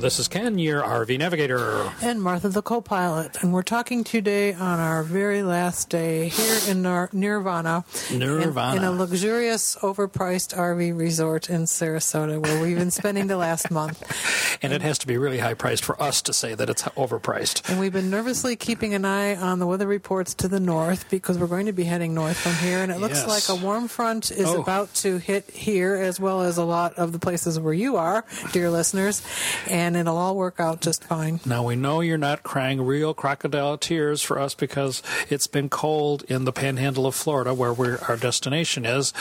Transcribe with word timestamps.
This 0.00 0.18
is 0.18 0.28
Ken, 0.28 0.58
your 0.58 0.82
RV 0.82 1.18
navigator. 1.18 1.90
And 2.02 2.22
Martha, 2.22 2.48
the 2.48 2.62
co 2.62 2.80
pilot. 2.80 3.42
And 3.42 3.52
we're 3.52 3.62
talking 3.62 4.02
today 4.04 4.52
on 4.54 4.78
our 4.80 5.02
very 5.02 5.42
last 5.42 5.88
day 5.90 6.28
here 6.28 6.58
in 6.68 6.82
Nir- 6.82 7.10
Nirvana. 7.12 7.84
Nirvana. 8.12 8.76
In, 8.76 8.82
in, 8.82 8.84
a 8.88 8.92
luxurious, 8.92 9.76
overpriced 9.76 10.56
RV 10.56 10.96
resort 10.98 11.50
in 11.50 11.62
Sarasota 11.64 12.40
where 12.40 12.62
we've 12.62 12.78
been 12.78 12.90
spending 12.90 13.26
the 13.26 13.36
last 13.36 13.70
month. 13.70 14.02
And 14.62 14.74
it 14.74 14.82
has 14.82 14.98
to 14.98 15.06
be 15.06 15.16
really 15.16 15.38
high 15.38 15.54
priced 15.54 15.82
for 15.86 16.00
us 16.02 16.20
to 16.20 16.34
say 16.34 16.54
that 16.54 16.68
it's 16.68 16.82
overpriced. 16.82 17.66
And 17.70 17.80
we've 17.80 17.94
been 17.94 18.10
nervously 18.10 18.56
keeping 18.56 18.92
an 18.92 19.06
eye 19.06 19.34
on 19.34 19.58
the 19.58 19.66
weather 19.66 19.86
reports 19.86 20.34
to 20.34 20.48
the 20.48 20.60
north 20.60 21.08
because 21.08 21.38
we're 21.38 21.46
going 21.46 21.64
to 21.64 21.72
be 21.72 21.84
heading 21.84 22.12
north 22.12 22.36
from 22.36 22.52
here. 22.56 22.80
And 22.80 22.92
it 22.92 22.98
looks 22.98 23.24
Yes. 23.26 23.48
like 23.48 23.58
a 23.58 23.64
warm 23.64 23.88
front 23.88 24.30
is 24.30 24.44
Oh. 24.48 24.60
about 24.60 24.92
to 24.96 25.16
hit 25.16 25.48
here 25.50 25.94
as 25.94 26.20
well 26.20 26.42
as 26.42 26.58
a 26.58 26.64
lot 26.64 26.92
of 26.98 27.12
the 27.12 27.18
places 27.18 27.58
where 27.58 27.72
you 27.72 27.96
are, 27.96 28.22
dear 28.52 28.68
listeners. 28.70 29.22
And 29.66 29.89
it'll 29.96 30.16
all 30.16 30.36
work 30.36 30.58
out 30.60 30.80
just 30.80 31.04
fine. 31.04 31.40
Now 31.44 31.64
we 31.66 31.76
know 31.76 32.00
you're 32.00 32.18
not 32.18 32.42
crying 32.42 32.80
real 32.82 33.14
crocodile 33.14 33.78
tears 33.78 34.22
for 34.22 34.38
us 34.38 34.54
because 34.54 35.02
it's 35.28 35.46
been 35.46 35.68
cold 35.68 36.22
in 36.28 36.44
the 36.44 36.52
panhandle 36.52 37.06
of 37.06 37.14
Florida 37.14 37.54
where 37.54 37.72
we're, 37.72 37.98
our 38.08 38.16
destination 38.16 38.84
is. 38.84 39.12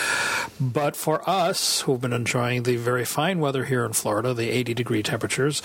But 0.59 0.95
for 0.95 1.28
us 1.30 1.81
who've 1.81 2.00
been 2.02 2.14
enjoying 2.14 2.64
the 2.64 2.75
very 2.78 3.06
fine 3.06 3.40
weather 3.40 3.66
here 3.66 3.86
in 3.86 3.94
Florida, 3.94 4.34
the 4.34 4.50
80 4.50 4.73
degree 4.73 5.03
temperatures, 5.03 5.62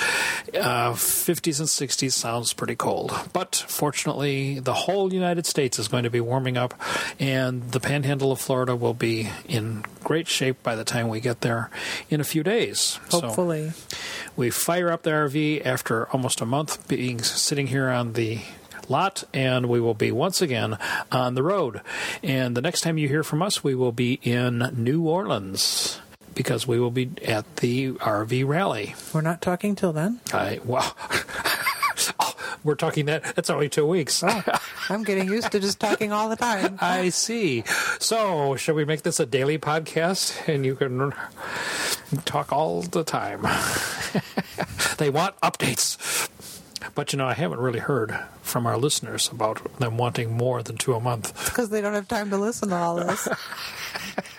uh, 0.54 0.92
50s 0.92 1.58
and 1.60 1.68
60s 1.68 2.12
sounds 2.12 2.52
pretty 2.52 2.76
cold. 2.76 3.12
But 3.32 3.54
fortunately, 3.68 4.58
the 4.60 4.74
whole 4.74 5.12
United 5.12 5.46
States 5.46 5.78
is 5.78 5.88
going 5.88 6.04
to 6.04 6.10
be 6.10 6.20
warming 6.20 6.56
up 6.56 6.74
and 7.18 7.72
the 7.72 7.80
panhandle 7.80 8.32
of 8.32 8.40
Florida 8.40 8.74
will 8.76 8.94
be 8.94 9.28
in 9.48 9.84
great 10.02 10.28
shape 10.28 10.62
by 10.62 10.74
the 10.74 10.84
time 10.84 11.08
we 11.08 11.20
get 11.20 11.40
there 11.40 11.70
in 12.10 12.20
a 12.20 12.24
few 12.24 12.42
days. 12.42 12.98
So- 13.08 13.20
Hopefully. 13.20 13.72
we 14.36 14.50
fire 14.50 14.90
up 14.94 15.02
the 15.02 15.10
RV 15.10 15.66
after 15.66 16.08
almost 16.10 16.40
a 16.40 16.46
month 16.46 16.86
being 16.86 17.20
sitting 17.20 17.66
here 17.66 17.88
on 17.88 18.12
the 18.12 18.40
lot, 18.88 19.24
and 19.34 19.66
we 19.68 19.80
will 19.80 19.94
be 19.94 20.12
once 20.12 20.40
again 20.40 20.78
on 21.10 21.34
the 21.34 21.42
road. 21.42 21.80
And 22.22 22.56
the 22.56 22.62
next 22.62 22.82
time 22.82 22.96
you 22.96 23.08
hear 23.08 23.24
from 23.24 23.42
us, 23.42 23.64
we 23.64 23.74
will 23.74 23.92
be 23.92 24.20
in 24.22 24.70
New 24.76 25.02
Orleans 25.02 26.00
because 26.34 26.66
we 26.66 26.78
will 26.78 26.92
be 26.92 27.10
at 27.26 27.56
the 27.56 27.92
RV 27.92 28.46
rally. 28.46 28.94
We're 29.12 29.20
not 29.20 29.42
talking 29.42 29.74
till 29.74 29.92
then. 29.92 30.20
I 30.32 30.60
wow. 30.64 30.92
Oh, 32.18 32.34
we're 32.64 32.74
talking 32.74 33.06
that 33.06 33.36
that's 33.36 33.48
only 33.48 33.68
two 33.68 33.86
weeks. 33.86 34.22
Oh, 34.26 34.42
I'm 34.88 35.04
getting 35.04 35.28
used 35.28 35.52
to 35.52 35.60
just 35.60 35.78
talking 35.78 36.12
all 36.12 36.28
the 36.28 36.36
time. 36.36 36.76
I 36.80 37.10
see. 37.10 37.62
So, 37.98 38.56
shall 38.56 38.74
we 38.74 38.84
make 38.84 39.02
this 39.02 39.20
a 39.20 39.26
daily 39.26 39.58
podcast 39.58 40.48
and 40.52 40.66
you 40.66 40.74
can 40.74 41.14
talk 42.24 42.52
all 42.52 42.82
the 42.82 43.04
time? 43.04 43.46
they 44.98 45.10
want 45.10 45.38
updates. 45.40 46.28
But 46.94 47.12
you 47.12 47.18
know, 47.18 47.26
I 47.26 47.34
haven't 47.34 47.60
really 47.60 47.78
heard 47.78 48.18
from 48.42 48.66
our 48.66 48.76
listeners 48.76 49.28
about 49.32 49.78
them 49.78 49.96
wanting 49.96 50.32
more 50.32 50.62
than 50.62 50.76
two 50.76 50.94
a 50.94 51.00
month. 51.00 51.32
Because 51.46 51.70
they 51.70 51.80
don't 51.80 51.94
have 51.94 52.08
time 52.08 52.30
to 52.30 52.36
listen 52.36 52.68
to 52.68 52.76
all 52.76 52.96
this. 52.96 53.28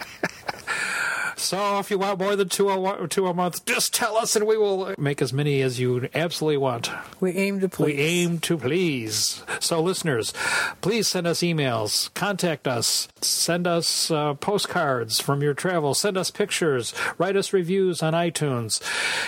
So 1.36 1.80
if 1.80 1.92
you 1.92 2.00
want 2.00 2.20
more 2.20 2.36
than 2.36 2.50
two 2.50 2.70
a, 2.70 3.08
two 3.08 3.28
a 3.28 3.34
month, 3.34 3.66
just 3.66 3.94
tell 3.94 4.16
us 4.18 4.36
and 4.36 4.48
we 4.48 4.58
will 4.58 4.96
make 4.98 5.22
as 5.22 5.34
many 5.34 5.62
as 5.62 5.80
you 5.80 6.10
absolutely 6.14 6.58
want. 6.58 6.90
We 7.20 7.32
aim 7.32 7.60
to 7.60 7.70
please. 7.70 7.86
We 7.86 8.02
aim 8.02 8.40
to 8.40 8.58
please. 8.58 9.44
So, 9.60 9.82
listeners, 9.82 10.34
please 10.82 11.08
send 11.08 11.28
us 11.28 11.40
emails, 11.40 12.14
contact 12.14 12.68
us, 12.68 13.08
send 13.22 13.68
us 13.68 14.10
uh, 14.10 14.36
postcards 14.36 15.20
from 15.20 15.42
your 15.42 15.54
travels, 15.54 16.00
send 16.00 16.18
us 16.18 16.32
pictures, 16.32 16.94
write 17.18 17.36
us 17.36 17.54
reviews 17.54 18.02
on 18.02 18.14
iTunes, 18.14 18.82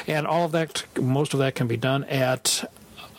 and 0.08 0.26
all 0.26 0.46
of 0.46 0.52
that. 0.54 0.84
Most 1.00 1.34
of 1.34 1.40
that 1.40 1.56
can 1.56 1.68
be 1.68 1.78
done 1.78 2.04
at. 2.06 2.70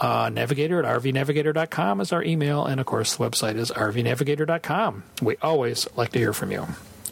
Uh, 0.01 0.31
navigator 0.33 0.81
at 0.81 1.03
rvnavigator.com 1.03 2.01
is 2.01 2.13
our 2.13 2.23
email, 2.23 2.65
and 2.65 2.79
of 2.79 2.87
course, 2.87 3.17
the 3.17 3.25
website 3.29 3.57
is 3.57 3.73
rvnavigator.com. 3.73 5.03
We 5.21 5.35
always 5.43 5.89
like 5.97 6.13
to 6.13 6.21
hear 6.21 6.33
from 6.33 6.53
you. 6.53 6.69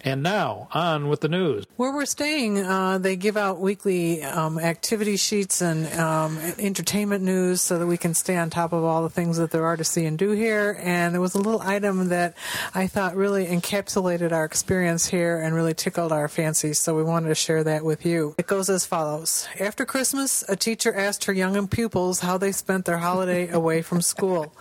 And 0.06 0.22
now, 0.22 0.68
on 0.72 1.08
with 1.08 1.20
the 1.20 1.28
news. 1.28 1.64
Where 1.74 1.92
we're 1.92 2.06
staying, 2.06 2.58
uh, 2.58 2.98
they 2.98 3.16
give 3.16 3.36
out 3.36 3.58
weekly 3.58 4.22
um, 4.22 4.56
activity 4.56 5.16
sheets 5.16 5.60
and 5.60 5.92
um, 5.98 6.38
entertainment 6.60 7.24
news 7.24 7.60
so 7.60 7.80
that 7.80 7.88
we 7.88 7.96
can 7.96 8.14
stay 8.14 8.36
on 8.36 8.48
top 8.48 8.72
of 8.72 8.84
all 8.84 9.02
the 9.02 9.10
things 9.10 9.36
that 9.38 9.50
there 9.50 9.64
are 9.64 9.76
to 9.76 9.82
see 9.82 10.04
and 10.04 10.16
do 10.16 10.30
here. 10.30 10.78
And 10.80 11.12
there 11.12 11.20
was 11.20 11.34
a 11.34 11.38
little 11.38 11.60
item 11.60 12.10
that 12.10 12.34
I 12.72 12.86
thought 12.86 13.16
really 13.16 13.46
encapsulated 13.46 14.30
our 14.30 14.44
experience 14.44 15.06
here 15.06 15.40
and 15.40 15.56
really 15.56 15.74
tickled 15.74 16.12
our 16.12 16.28
fancies, 16.28 16.78
so 16.78 16.94
we 16.94 17.02
wanted 17.02 17.30
to 17.30 17.34
share 17.34 17.64
that 17.64 17.84
with 17.84 18.06
you. 18.06 18.36
It 18.38 18.46
goes 18.46 18.70
as 18.70 18.86
follows 18.86 19.48
After 19.58 19.84
Christmas, 19.84 20.44
a 20.48 20.54
teacher 20.54 20.94
asked 20.94 21.24
her 21.24 21.32
young 21.32 21.66
pupils 21.66 22.20
how 22.20 22.38
they 22.38 22.52
spent 22.52 22.84
their 22.84 22.98
holiday 22.98 23.48
away 23.50 23.82
from 23.82 24.00
school. 24.00 24.54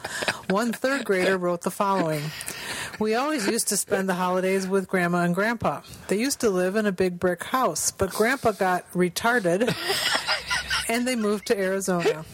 One 0.50 0.73
third 0.73 1.06
grader 1.06 1.38
wrote 1.38 1.62
the 1.62 1.69
following. 1.69 2.23
We 3.00 3.13
always 3.13 3.45
used 3.45 3.67
to 3.67 3.77
spend 3.77 4.09
the 4.09 4.16
holidays 4.16 4.67
with 4.67 4.88
Grandma 4.88 5.19
and 5.19 5.34
Grandpa. 5.35 5.81
They 6.07 6.18
used 6.18 6.40
to 6.40 6.50
live 6.50 6.75
in 6.75 6.85
a 6.85 6.91
big 6.91 7.19
brick 7.19 7.44
house, 7.44 7.91
but 7.91 8.09
Grandpa 8.12 8.53
got 8.53 8.91
retarded 8.94 9.75
and 10.90 11.07
they 11.07 11.16
moved 11.16 11.47
to 11.47 11.59
Arizona. 11.59 12.25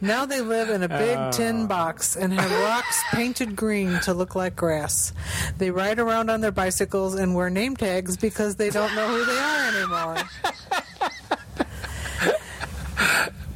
Now 0.00 0.24
they 0.24 0.40
live 0.40 0.70
in 0.70 0.82
a 0.82 0.88
big 0.88 1.18
oh. 1.18 1.30
tin 1.32 1.66
box 1.66 2.16
and 2.16 2.32
have 2.32 2.50
rocks 2.62 3.02
painted 3.10 3.56
green 3.56 3.98
to 4.00 4.14
look 4.14 4.34
like 4.34 4.54
grass. 4.54 5.12
They 5.58 5.70
ride 5.70 5.98
around 5.98 6.30
on 6.30 6.40
their 6.40 6.52
bicycles 6.52 7.14
and 7.14 7.34
wear 7.34 7.50
name 7.50 7.76
tags 7.76 8.16
because 8.16 8.56
they 8.56 8.70
don't 8.70 8.94
know 8.94 9.08
who 9.08 9.24
they 9.24 9.38
are 9.38 9.76
anymore. 9.76 10.16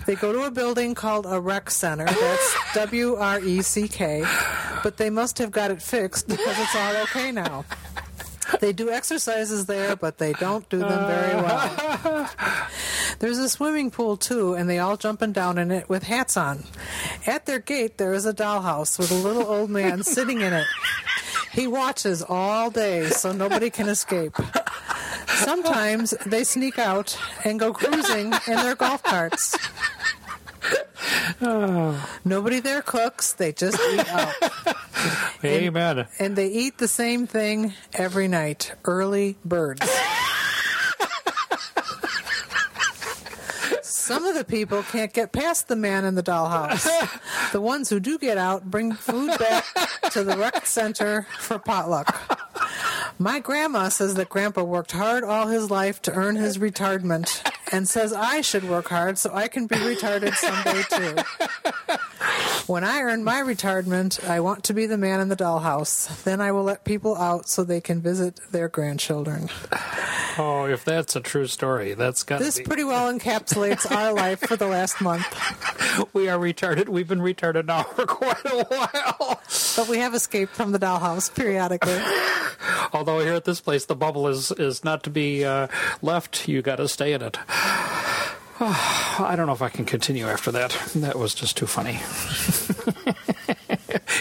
They 0.09 0.15
go 0.15 0.33
to 0.33 0.45
a 0.45 0.51
building 0.51 0.95
called 0.95 1.27
a 1.29 1.39
rec 1.39 1.71
center. 1.71 2.07
That's 2.07 2.57
W 2.73 3.17
R 3.17 3.41
E 3.41 3.61
C 3.61 3.87
K. 3.89 4.25
But 4.83 4.97
they 4.97 5.11
must 5.11 5.37
have 5.37 5.51
got 5.51 5.71
it 5.71 5.83
fixed 5.83 6.29
because 6.29 6.59
it's 6.59 6.75
all 6.75 6.97
okay 7.03 7.31
now. 7.31 7.67
They 8.61 8.73
do 8.73 8.91
exercises 8.91 9.67
there, 9.67 9.95
but 9.95 10.19
they 10.19 10.33
don't 10.33 10.67
do 10.69 10.79
them 10.79 11.07
very 11.07 11.37
well. 11.37 12.31
There's 13.19 13.39
a 13.39 13.49
swimming 13.49 13.91
pool 13.91 14.17
too, 14.17 14.55
and 14.55 14.69
they 14.71 14.79
all 14.79 14.97
jump 14.97 15.19
jumping 15.19 15.33
down 15.33 15.59
in 15.59 15.73
it 15.73 15.89
with 15.89 16.05
hats 16.05 16.37
on. 16.37 16.63
At 17.27 17.47
their 17.47 17.59
gate, 17.59 17.99
there 17.99 18.13
is 18.13 18.25
a 18.25 18.33
dollhouse 18.33 18.99
with 18.99 19.11
a 19.11 19.15
little 19.15 19.47
old 19.47 19.69
man 19.69 20.03
sitting 20.15 20.41
in 20.41 20.53
it. 20.53 20.67
He 21.53 21.67
watches 21.67 22.23
all 22.23 22.71
day, 22.71 23.09
so 23.09 23.33
nobody 23.33 23.69
can 23.71 23.89
escape. 23.89 24.37
Sometimes 25.27 26.15
they 26.25 26.45
sneak 26.45 26.79
out 26.79 27.19
and 27.45 27.59
go 27.59 27.73
cruising 27.73 28.33
in 28.47 28.57
their 28.57 28.77
golf 28.77 29.03
carts. 29.03 29.57
Nobody 32.25 32.61
there 32.61 32.83
cooks, 32.83 33.33
they 33.33 33.53
just 33.53 33.79
eat 33.93 34.09
out. 34.09 34.35
Amen. 35.45 36.07
And 36.19 36.37
they 36.37 36.49
eat 36.49 36.79
the 36.79 36.89
same 36.89 37.27
thing 37.27 37.75
every 37.93 38.29
night 38.29 38.73
early 38.85 39.37
birds. 39.45 39.89
Some 43.83 44.25
of 44.25 44.35
the 44.35 44.45
people 44.45 44.83
can't 44.85 45.13
get 45.13 45.33
past 45.33 45.69
the 45.69 45.77
man 45.77 46.07
in 46.07 46.15
the 46.15 46.23
dollhouse. 46.23 46.89
The 47.53 47.61
ones 47.61 47.91
who 47.91 48.01
do 48.01 48.19
get 48.19 48.39
out 48.39 48.65
bring 48.71 48.93
food 48.93 49.39
back 49.39 49.67
to 50.13 50.25
the 50.25 50.37
rec 50.37 50.65
center 50.67 51.27
for 51.39 51.59
potluck. 51.59 52.48
My 53.21 53.41
grandma 53.41 53.89
says 53.89 54.15
that 54.15 54.29
Grandpa 54.29 54.63
worked 54.63 54.93
hard 54.93 55.25
all 55.25 55.49
his 55.49 55.73
life 55.73 56.01
to 56.03 56.13
earn 56.13 56.37
his 56.37 56.59
retardment 56.59 57.43
and 57.73 57.89
says 57.89 58.13
I 58.13 58.43
should 58.43 58.63
work 58.69 58.89
hard 58.89 59.19
so 59.19 59.35
I 59.35 59.49
can 59.49 59.67
be 59.67 59.75
retarded 59.75 60.35
someday 60.37 60.83
too. 60.89 61.99
When 62.69 62.85
I 62.85 63.01
earn 63.01 63.25
my 63.25 63.41
retardment, 63.41 64.23
I 64.29 64.41
want 64.41 64.65
to 64.65 64.75
be 64.75 64.85
the 64.85 64.99
man 64.99 65.21
in 65.21 65.31
the 65.31 65.37
dollhouse. 65.37 66.23
Then 66.25 66.43
I 66.43 66.53
will 66.53 66.65
let 66.65 66.85
people 66.85 67.17
out 67.17 67.49
so 67.49 67.65
they 67.65 67.81
can 67.81 68.03
visit 68.03 68.39
their 68.53 68.69
grandchildren. 68.69 69.49
Oh, 70.37 70.67
if 70.71 70.85
that's 70.85 71.17
a 71.17 71.21
true 71.21 71.47
story, 71.47 71.95
that's 71.95 72.25
got 72.25 72.41
This 72.41 72.59
be. 72.59 72.65
pretty 72.65 72.85
well 72.85 73.11
encapsulates 73.11 73.91
our 73.91 74.13
life 74.13 74.41
for 74.41 74.55
the 74.55 74.67
last 74.67 75.01
month. 75.01 75.25
we 76.13 76.29
are 76.29 76.39
retarded. 76.39 76.91
We've 76.91 77.09
been 77.09 77.21
retarded 77.21 77.65
now 77.65 77.85
for 77.85 78.05
quite 78.05 78.45
a 78.45 78.65
while. 78.65 79.41
But 79.75 79.89
we 79.89 79.99
have 79.99 80.15
escaped 80.15 80.55
from 80.55 80.73
the 80.73 80.79
dollhouse 80.79 81.35
periodically. 81.35 81.99
Although 82.93 83.21
here 83.21 83.35
at 83.35 83.47
this 83.47 83.63
place, 83.63 83.87
the 83.87 83.97
bubble 83.97 84.29
is 84.29 84.53
is 84.53 84.85
not 84.85 85.03
to 85.05 85.11
be 85.11 85.43
uh, 85.45 85.69
left. 86.03 86.47
You 86.47 86.61
got 86.61 86.77
to 86.77 86.87
stay 86.87 87.15
in 87.15 87.23
it. 87.23 87.39
I 88.61 89.35
don't 89.37 89.47
know 89.47 89.53
if 89.53 89.63
I 89.63 89.69
can 89.69 89.85
continue 89.85 90.27
after 90.27 90.51
that. 90.51 90.71
That 90.97 91.17
was 91.17 91.33
just 91.33 91.57
too 91.57 91.67
funny. 91.67 91.93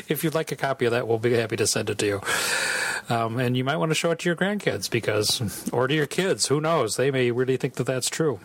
if 0.07 0.23
you'd 0.23 0.35
like 0.35 0.51
a 0.51 0.55
copy 0.55 0.85
of 0.85 0.91
that, 0.91 1.07
we'll 1.07 1.17
be 1.17 1.33
happy 1.33 1.55
to 1.55 1.65
send 1.65 1.89
it 1.89 1.97
to 1.97 2.05
you. 2.05 2.21
Um, 3.09 3.39
and 3.39 3.57
you 3.57 3.63
might 3.63 3.77
want 3.77 3.89
to 3.89 3.95
show 3.95 4.11
it 4.11 4.19
to 4.19 4.29
your 4.29 4.35
grandkids 4.35 4.91
because, 4.91 5.71
or 5.71 5.87
to 5.87 5.95
your 5.95 6.05
kids. 6.05 6.47
Who 6.47 6.61
knows? 6.61 6.97
They 6.97 7.09
may 7.09 7.31
really 7.31 7.57
think 7.57 7.75
that 7.75 7.85
that's 7.85 8.11
true. 8.11 8.39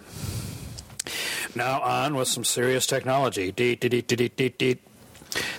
Now 1.54 1.82
on 1.82 2.14
with 2.14 2.28
some 2.28 2.44
serious 2.44 2.86
technology. 2.86 3.52
Deet, 3.52 3.80
deet, 3.80 4.08
deet, 4.08 4.36
deet, 4.36 4.58
deet. 4.58 4.82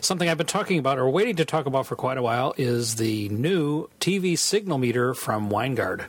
Something 0.01 0.30
I've 0.30 0.38
been 0.38 0.47
talking 0.47 0.80
about 0.80 0.97
or 0.97 1.09
waiting 1.09 1.35
to 1.35 1.45
talk 1.45 1.68
about 1.68 1.85
for 1.85 1.95
quite 1.95 2.18
a 2.18 2.24
while 2.24 2.56
is 2.57 2.95
the 2.95 3.30
new 3.30 3.88
TV 4.00 4.38
signal 4.38 4.80
meter 4.80 5.13
from 5.13 5.50
Winegard. 5.50 6.06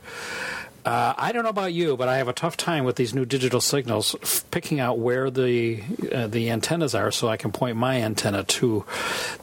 Uh, 0.85 1.15
I 1.17 1.33
don't 1.33 1.45
know 1.45 1.49
about 1.51 1.73
you, 1.73 1.97
but 1.97 2.09
I 2.09 2.19
have 2.19 2.29
a 2.29 2.33
tough 2.35 2.57
time 2.59 2.85
with 2.85 2.97
these 2.97 3.15
new 3.15 3.25
digital 3.25 3.61
signals 3.63 4.15
f- 4.23 4.45
picking 4.51 4.81
out 4.81 4.99
where 4.99 5.31
the 5.31 5.83
uh, 6.13 6.27
the 6.27 6.51
antennas 6.51 6.95
are, 6.95 7.11
so 7.11 7.27
I 7.29 7.39
can 7.39 7.53
point 7.53 7.77
my 7.79 8.03
antenna 8.03 8.45
to 8.45 8.85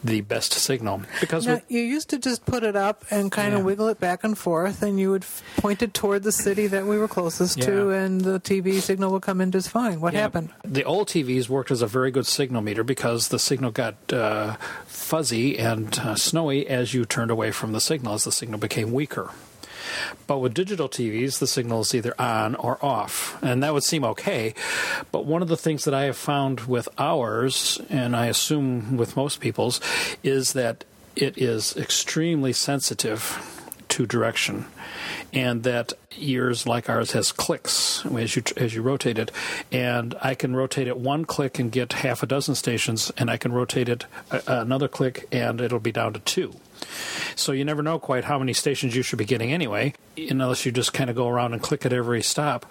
the 0.03 0.21
best 0.21 0.53
signal. 0.53 1.01
Because 1.19 1.47
Now, 1.47 1.55
with, 1.55 1.63
you 1.67 1.81
used 1.81 2.09
to 2.11 2.19
just 2.19 2.45
put 2.45 2.61
it 2.63 2.75
up 2.75 3.03
and 3.09 3.31
kind 3.31 3.53
Yeah. 3.53 3.59
of 3.59 3.65
wiggle 3.65 3.87
it 3.87 3.99
back 3.99 4.23
and 4.23 4.37
forth, 4.37 4.83
and 4.83 4.99
you 4.99 5.09
would 5.09 5.23
f- 5.23 5.41
point 5.57 5.81
it 5.81 5.95
toward 5.95 6.21
the 6.21 6.31
city 6.31 6.67
that 6.67 6.85
we 6.85 6.97
were 6.99 7.07
closest 7.07 7.59
to, 7.63 7.89
and 7.89 8.21
the 8.21 8.39
TV 8.39 8.79
signal 8.79 9.11
would 9.13 9.23
come 9.23 9.41
in 9.41 9.51
just 9.51 9.69
fine. 9.69 9.99
What 9.99 10.13
Yeah, 10.13 10.19
happened? 10.21 10.49
The 10.63 10.83
old 10.83 11.07
TVs 11.07 11.49
worked 11.49 11.71
as 11.71 11.81
a 11.81 11.87
very 11.87 12.11
good 12.11 12.27
signal 12.27 12.61
meter 12.61 12.83
because 12.83 13.29
the 13.29 13.39
signal 13.39 13.71
got 13.71 13.95
uh, 14.13 14.57
fuzzy 14.85 15.57
and 15.57 15.97
uh, 15.97 16.15
snowy 16.15 16.67
as 16.67 16.93
you 16.93 17.03
turned 17.05 17.31
away 17.31 17.49
from 17.49 17.71
the 17.71 17.81
signal, 17.81 18.13
as 18.13 18.25
the 18.25 18.31
signal 18.31 18.59
became 18.59 18.91
weaker. 18.91 19.31
But 20.27 20.39
with 20.39 20.53
digital 20.53 20.89
TVs, 20.89 21.39
the 21.39 21.47
signal 21.47 21.81
is 21.81 21.95
either 21.95 22.19
on 22.19 22.55
or 22.55 22.83
off, 22.83 23.41
and 23.41 23.63
that 23.63 23.73
would 23.73 23.83
seem 23.83 24.03
okay. 24.03 24.53
But 25.11 25.25
one 25.25 25.41
of 25.41 25.47
the 25.47 25.57
things 25.57 25.85
that 25.85 25.93
I 25.93 26.03
have 26.03 26.17
found 26.17 26.61
with 26.61 26.87
ours, 26.97 27.81
and 27.89 28.15
I 28.15 28.27
assume 28.27 28.97
with 28.97 29.15
most 29.15 29.39
people's, 29.39 29.79
is 30.23 30.53
that 30.53 30.83
it 31.15 31.37
is 31.37 31.75
extremely 31.75 32.53
sensitive 32.53 33.57
to 33.89 34.05
direction, 34.05 34.65
and 35.33 35.63
that 35.63 35.93
yours, 36.15 36.65
like 36.65 36.89
ours, 36.89 37.11
has 37.11 37.31
clicks 37.31 38.05
as 38.05 38.35
you 38.35 38.43
as 38.55 38.73
you 38.73 38.81
rotate 38.81 39.19
it. 39.19 39.31
And 39.71 40.15
I 40.21 40.33
can 40.33 40.55
rotate 40.55 40.87
it 40.87 40.97
one 40.97 41.25
click 41.25 41.59
and 41.59 41.71
get 41.71 41.93
half 41.93 42.23
a 42.23 42.25
dozen 42.25 42.55
stations, 42.55 43.11
and 43.17 43.29
I 43.29 43.37
can 43.37 43.51
rotate 43.51 43.89
it 43.89 44.05
a, 44.31 44.41
another 44.47 44.87
click 44.87 45.27
and 45.31 45.59
it'll 45.59 45.79
be 45.79 45.91
down 45.91 46.13
to 46.13 46.19
two. 46.19 46.53
So 47.35 47.51
you 47.51 47.65
never 47.65 47.81
know 47.81 47.99
quite 47.99 48.25
how 48.25 48.39
many 48.39 48.53
stations 48.53 48.95
you 48.95 49.01
should 49.01 49.19
be 49.19 49.25
getting 49.25 49.53
anyway, 49.53 49.93
unless 50.17 50.65
you 50.65 50.71
just 50.71 50.93
kind 50.93 51.09
of 51.09 51.15
go 51.15 51.27
around 51.27 51.53
and 51.53 51.61
click 51.61 51.85
at 51.85 51.93
every 51.93 52.21
stop. 52.21 52.65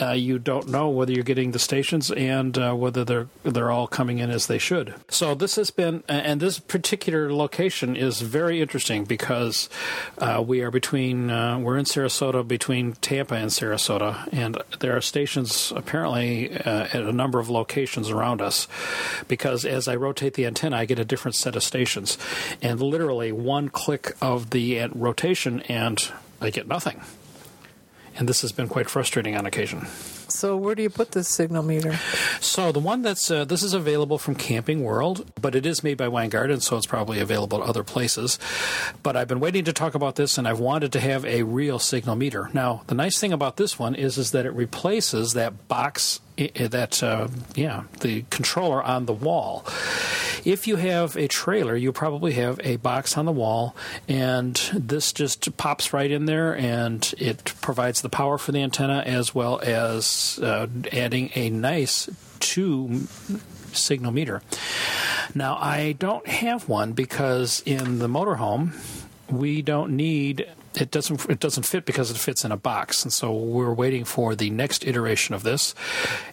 Uh, 0.00 0.12
you 0.12 0.38
don't 0.38 0.68
know 0.68 0.88
whether 0.88 1.12
you're 1.12 1.22
getting 1.22 1.50
the 1.50 1.58
stations 1.58 2.10
and 2.10 2.56
uh, 2.56 2.72
whether 2.72 3.04
they're 3.04 3.28
they're 3.42 3.70
all 3.70 3.86
coming 3.86 4.18
in 4.18 4.30
as 4.30 4.46
they 4.46 4.58
should. 4.58 4.94
So 5.08 5.34
this 5.34 5.56
has 5.56 5.70
been, 5.70 6.02
and 6.08 6.40
this 6.40 6.58
particular 6.58 7.32
location 7.32 7.96
is 7.96 8.22
very 8.22 8.62
interesting 8.62 9.04
because 9.04 9.68
uh, 10.18 10.42
we 10.46 10.62
are 10.62 10.70
between 10.70 11.30
uh, 11.30 11.58
we're 11.58 11.76
in 11.76 11.84
Sarasota 11.84 12.46
between 12.46 12.92
Tampa 12.94 13.34
and 13.34 13.50
Sarasota, 13.50 14.28
and 14.32 14.56
there 14.80 14.96
are 14.96 15.00
stations 15.00 15.72
apparently 15.76 16.50
uh, 16.52 16.88
at 16.92 17.02
a 17.02 17.12
number 17.12 17.38
of 17.38 17.50
locations 17.50 18.10
around 18.10 18.40
us. 18.40 18.68
Because 19.28 19.64
as 19.64 19.86
I 19.86 19.96
rotate 19.96 20.34
the 20.34 20.46
antenna, 20.46 20.78
I 20.78 20.84
get 20.86 20.98
a 20.98 21.04
different 21.04 21.34
set 21.34 21.56
of 21.56 21.62
stations, 21.62 22.16
and 22.62 22.80
literally 22.80 23.32
one 23.50 23.68
click 23.68 24.16
of 24.22 24.50
the 24.50 24.86
rotation, 24.94 25.60
and 25.62 26.12
I 26.40 26.50
get 26.50 26.68
nothing. 26.68 27.00
And 28.16 28.28
this 28.28 28.42
has 28.42 28.52
been 28.52 28.68
quite 28.68 28.88
frustrating 28.88 29.36
on 29.36 29.44
occasion. 29.44 29.86
So, 30.28 30.56
where 30.56 30.76
do 30.76 30.82
you 30.82 30.90
put 30.90 31.10
this 31.10 31.28
signal 31.28 31.64
meter? 31.64 31.98
So 32.40 32.70
the 32.70 32.78
one 32.78 33.02
that's 33.02 33.28
uh, 33.28 33.44
this 33.44 33.64
is 33.64 33.74
available 33.74 34.18
from 34.18 34.36
Camping 34.36 34.84
World, 34.84 35.28
but 35.40 35.56
it 35.56 35.66
is 35.66 35.82
made 35.82 35.96
by 35.96 36.06
Winegard, 36.06 36.52
and 36.52 36.62
so 36.62 36.76
it's 36.76 36.86
probably 36.86 37.18
available 37.18 37.60
at 37.62 37.68
other 37.68 37.82
places. 37.82 38.38
But 39.02 39.16
I've 39.16 39.26
been 39.26 39.40
waiting 39.40 39.64
to 39.64 39.72
talk 39.72 39.96
about 39.96 40.14
this, 40.14 40.38
and 40.38 40.46
I've 40.46 40.60
wanted 40.60 40.92
to 40.92 41.00
have 41.00 41.24
a 41.24 41.42
real 41.42 41.80
signal 41.80 42.14
meter. 42.14 42.50
Now, 42.54 42.82
the 42.86 42.94
nice 42.94 43.18
thing 43.18 43.32
about 43.32 43.56
this 43.56 43.78
one 43.78 43.96
is 43.96 44.16
is 44.16 44.30
that 44.30 44.46
it 44.46 44.52
replaces 44.52 45.32
that 45.32 45.66
box, 45.66 46.20
that 46.48 47.02
uh, 47.02 47.28
yeah, 47.54 47.84
the 48.00 48.24
controller 48.30 48.82
on 48.82 49.06
the 49.06 49.12
wall. 49.12 49.64
If 50.44 50.66
you 50.66 50.76
have 50.76 51.16
a 51.16 51.28
trailer, 51.28 51.76
you 51.76 51.92
probably 51.92 52.32
have 52.32 52.58
a 52.64 52.76
box 52.76 53.18
on 53.18 53.26
the 53.26 53.32
wall, 53.32 53.76
and 54.08 54.54
this 54.72 55.12
just 55.12 55.56
pops 55.56 55.92
right 55.92 56.10
in 56.10 56.24
there, 56.24 56.56
and 56.56 57.12
it 57.18 57.52
provides 57.60 58.00
the 58.00 58.08
power 58.08 58.38
for 58.38 58.52
the 58.52 58.62
antenna 58.62 59.02
as 59.04 59.34
well 59.34 59.60
as 59.62 60.38
uh, 60.42 60.66
adding 60.92 61.30
a 61.34 61.50
nice 61.50 62.08
two 62.40 63.06
signal 63.72 64.12
meter. 64.12 64.42
Now, 65.34 65.56
I 65.60 65.92
don't 65.92 66.26
have 66.26 66.68
one 66.68 66.92
because 66.92 67.62
in 67.66 67.98
the 67.98 68.08
motorhome, 68.08 68.72
we 69.30 69.62
don't 69.62 69.96
need 69.96 70.48
it 70.74 70.90
doesn't 70.90 71.28
it 71.28 71.40
doesn't 71.40 71.64
fit 71.64 71.84
because 71.84 72.10
it 72.10 72.16
fits 72.16 72.44
in 72.44 72.52
a 72.52 72.56
box. 72.56 73.02
And 73.02 73.12
so 73.12 73.32
we're 73.32 73.72
waiting 73.72 74.04
for 74.04 74.34
the 74.34 74.50
next 74.50 74.86
iteration 74.86 75.34
of 75.34 75.42
this. 75.42 75.74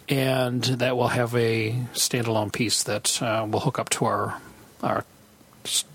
And 0.07 0.63
that 0.63 0.95
will 0.95 1.10
have 1.10 1.36
a 1.36 1.74
standalone 1.94 2.51
piece 2.51 2.84
that 2.84 3.22
uh, 3.22 3.48
will 3.50 3.62
hook 3.62 3.80
up 3.80 3.89
to 3.89 4.06
our 4.06 4.42
our 4.84 5.06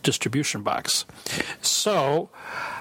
distribution 0.02 0.62
box. 0.62 1.06
So 1.62 2.28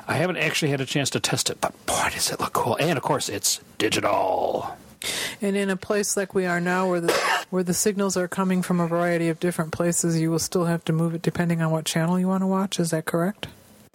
i 0.08 0.16
haven't 0.16 0.38
actually 0.38 0.72
had 0.72 0.82
a 0.82 0.86
chance 0.86 1.10
to 1.12 1.22
test 1.22 1.50
it 1.50 1.62
but 1.62 1.74
boy 1.86 2.10
does 2.12 2.32
it 2.32 2.40
look 2.40 2.54
cool. 2.54 2.76
And 2.80 2.98
of 2.98 3.04
course 3.04 3.30
it's 3.30 3.62
digital. 3.78 4.76
And 5.42 5.56
in 5.56 5.70
a 5.70 5.76
place 5.76 6.16
like 6.16 6.36
we 6.36 6.46
are 6.46 6.62
now, 6.62 6.90
where 6.90 7.02
the 7.02 7.14
where 7.50 7.64
the 7.64 7.74
signals 7.74 8.16
are 8.18 8.28
coming 8.28 8.62
from 8.62 8.80
a 8.80 8.88
variety 8.88 9.30
of 9.30 9.40
different 9.40 9.72
places, 9.72 10.20
you 10.20 10.30
will 10.30 10.40
still 10.40 10.66
have 10.66 10.86
to 10.86 10.94
move 10.94 11.16
it 11.16 11.22
depending 11.22 11.62
on 11.62 11.72
what 11.72 11.86
channel 11.86 12.20
you 12.20 12.28
want 12.28 12.44
to 12.44 12.48
watch. 12.48 12.80
Is 12.80 12.92
that 12.92 13.06
correct? 13.06 13.48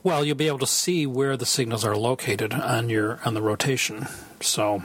Well, 0.06 0.24
you'll 0.24 0.36
be 0.36 0.46
able 0.46 0.60
to 0.60 0.68
see 0.68 1.04
where 1.04 1.36
the 1.36 1.44
signals 1.44 1.84
are 1.84 1.96
located 1.96 2.54
on 2.54 2.88
your 2.88 3.18
on 3.24 3.34
the 3.34 3.42
rotation. 3.42 4.06
So, 4.40 4.84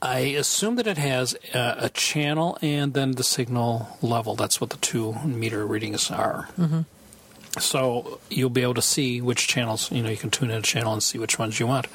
I 0.00 0.20
assume 0.20 0.76
that 0.76 0.86
it 0.86 0.96
has 0.96 1.36
a, 1.52 1.76
a 1.80 1.88
channel 1.90 2.56
and 2.62 2.94
then 2.94 3.10
the 3.12 3.22
signal 3.22 3.98
level. 4.00 4.34
That's 4.34 4.62
what 4.62 4.70
the 4.70 4.78
two 4.78 5.12
meter 5.26 5.66
readings 5.66 6.10
are. 6.10 6.48
Mm-hmm. 6.58 6.80
So 7.60 8.18
you'll 8.30 8.48
be 8.48 8.62
able 8.62 8.80
to 8.80 8.80
see 8.80 9.20
which 9.20 9.46
channels. 9.46 9.92
You 9.92 10.02
know, 10.02 10.08
you 10.08 10.16
can 10.16 10.30
tune 10.30 10.50
in 10.50 10.56
a 10.56 10.62
channel 10.62 10.94
and 10.94 11.02
see 11.02 11.18
which 11.18 11.38
ones 11.38 11.60
you 11.60 11.66
want, 11.66 11.86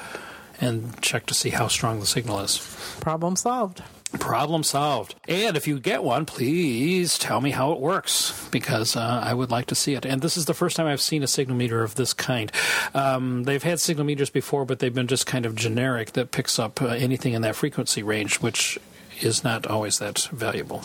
and 0.61 1.01
check 1.01 1.25
to 1.25 1.33
see 1.33 1.49
how 1.49 1.67
strong 1.67 1.99
the 1.99 2.05
signal 2.05 2.41
is. 2.41 2.59
Problem 2.99 3.35
solved. 3.35 3.81
Problem 4.19 4.63
solved. 4.63 5.15
And 5.27 5.57
if 5.57 5.67
you 5.67 5.79
get 5.79 6.01
one, 6.03 6.25
please 6.25 7.17
tell 7.17 7.41
me 7.41 7.51
how 7.51 7.73
it 7.73 7.79
works 7.79 8.47
because 8.51 8.95
uh, 8.95 9.21
I 9.23 9.33
would 9.33 9.51
like 9.51 9.65
to 9.67 9.75
see 9.75 9.95
it. 9.95 10.05
And 10.05 10.21
this 10.21 10.37
is 10.37 10.45
the 10.45 10.53
first 10.53 10.77
time 10.77 10.87
I've 10.87 11.01
seen 11.01 11.23
a 11.23 11.27
signal 11.27 11.57
meter 11.57 11.83
of 11.83 11.95
this 11.95 12.13
kind. 12.13 12.51
Um, 12.93 13.43
they've 13.43 13.61
had 13.61 13.81
signal 13.81 14.05
meters 14.05 14.29
before, 14.29 14.65
but 14.65 14.79
they've 14.79 14.93
been 14.93 15.07
just 15.07 15.25
kind 15.25 15.45
of 15.45 15.55
generic 15.55 16.13
that 16.13 16.31
picks 16.31 16.57
up 16.57 16.81
uh, 16.81 16.87
anything 16.87 17.33
in 17.33 17.41
that 17.41 17.55
frequency 17.57 18.01
range, 18.01 18.39
which 18.39 18.79
is 19.21 19.43
not 19.43 19.65
always 19.67 19.99
that 19.99 20.27
valuable. 20.31 20.83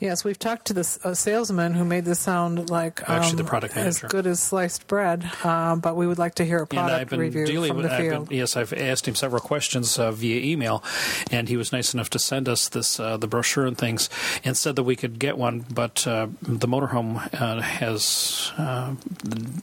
Yes, 0.00 0.24
we've 0.24 0.38
talked 0.38 0.66
to 0.66 0.74
this 0.74 0.98
a 1.04 1.14
salesman 1.14 1.72
who 1.74 1.84
made 1.84 2.04
this 2.04 2.18
sound 2.20 2.68
like 2.68 3.08
um, 3.08 3.16
Actually, 3.16 3.36
the 3.42 3.44
product 3.44 3.76
as 3.76 4.00
good 4.00 4.26
as 4.26 4.40
sliced 4.40 4.86
bread. 4.86 5.24
Um, 5.44 5.80
but 5.80 5.96
we 5.96 6.06
would 6.06 6.18
like 6.18 6.34
to 6.36 6.44
hear 6.44 6.58
a 6.58 6.66
product 6.66 7.12
I've 7.12 7.18
review 7.18 7.46
dealing 7.46 7.68
from 7.68 7.76
with. 7.78 7.86
the 7.86 7.92
I've 7.92 8.00
field. 8.00 8.28
been, 8.28 8.38
yes, 8.38 8.56
I've 8.56 8.72
asked 8.72 9.06
him 9.08 9.14
several 9.14 9.40
questions 9.40 9.98
uh, 9.98 10.10
via 10.10 10.40
email, 10.42 10.82
and 11.30 11.48
he 11.48 11.56
was 11.56 11.72
nice 11.72 11.94
enough 11.94 12.10
to 12.10 12.18
send 12.18 12.48
us 12.48 12.68
this 12.68 12.98
uh, 13.00 13.16
the 13.16 13.26
brochure 13.28 13.66
and 13.66 13.78
things, 13.78 14.10
and 14.44 14.56
said 14.56 14.76
that 14.76 14.82
we 14.82 14.96
could 14.96 15.18
get 15.18 15.38
one, 15.38 15.64
but 15.72 16.06
uh, 16.06 16.26
the 16.42 16.68
motorhome 16.68 17.16
uh, 17.40 17.60
has 17.62 18.52
uh, 18.58 18.94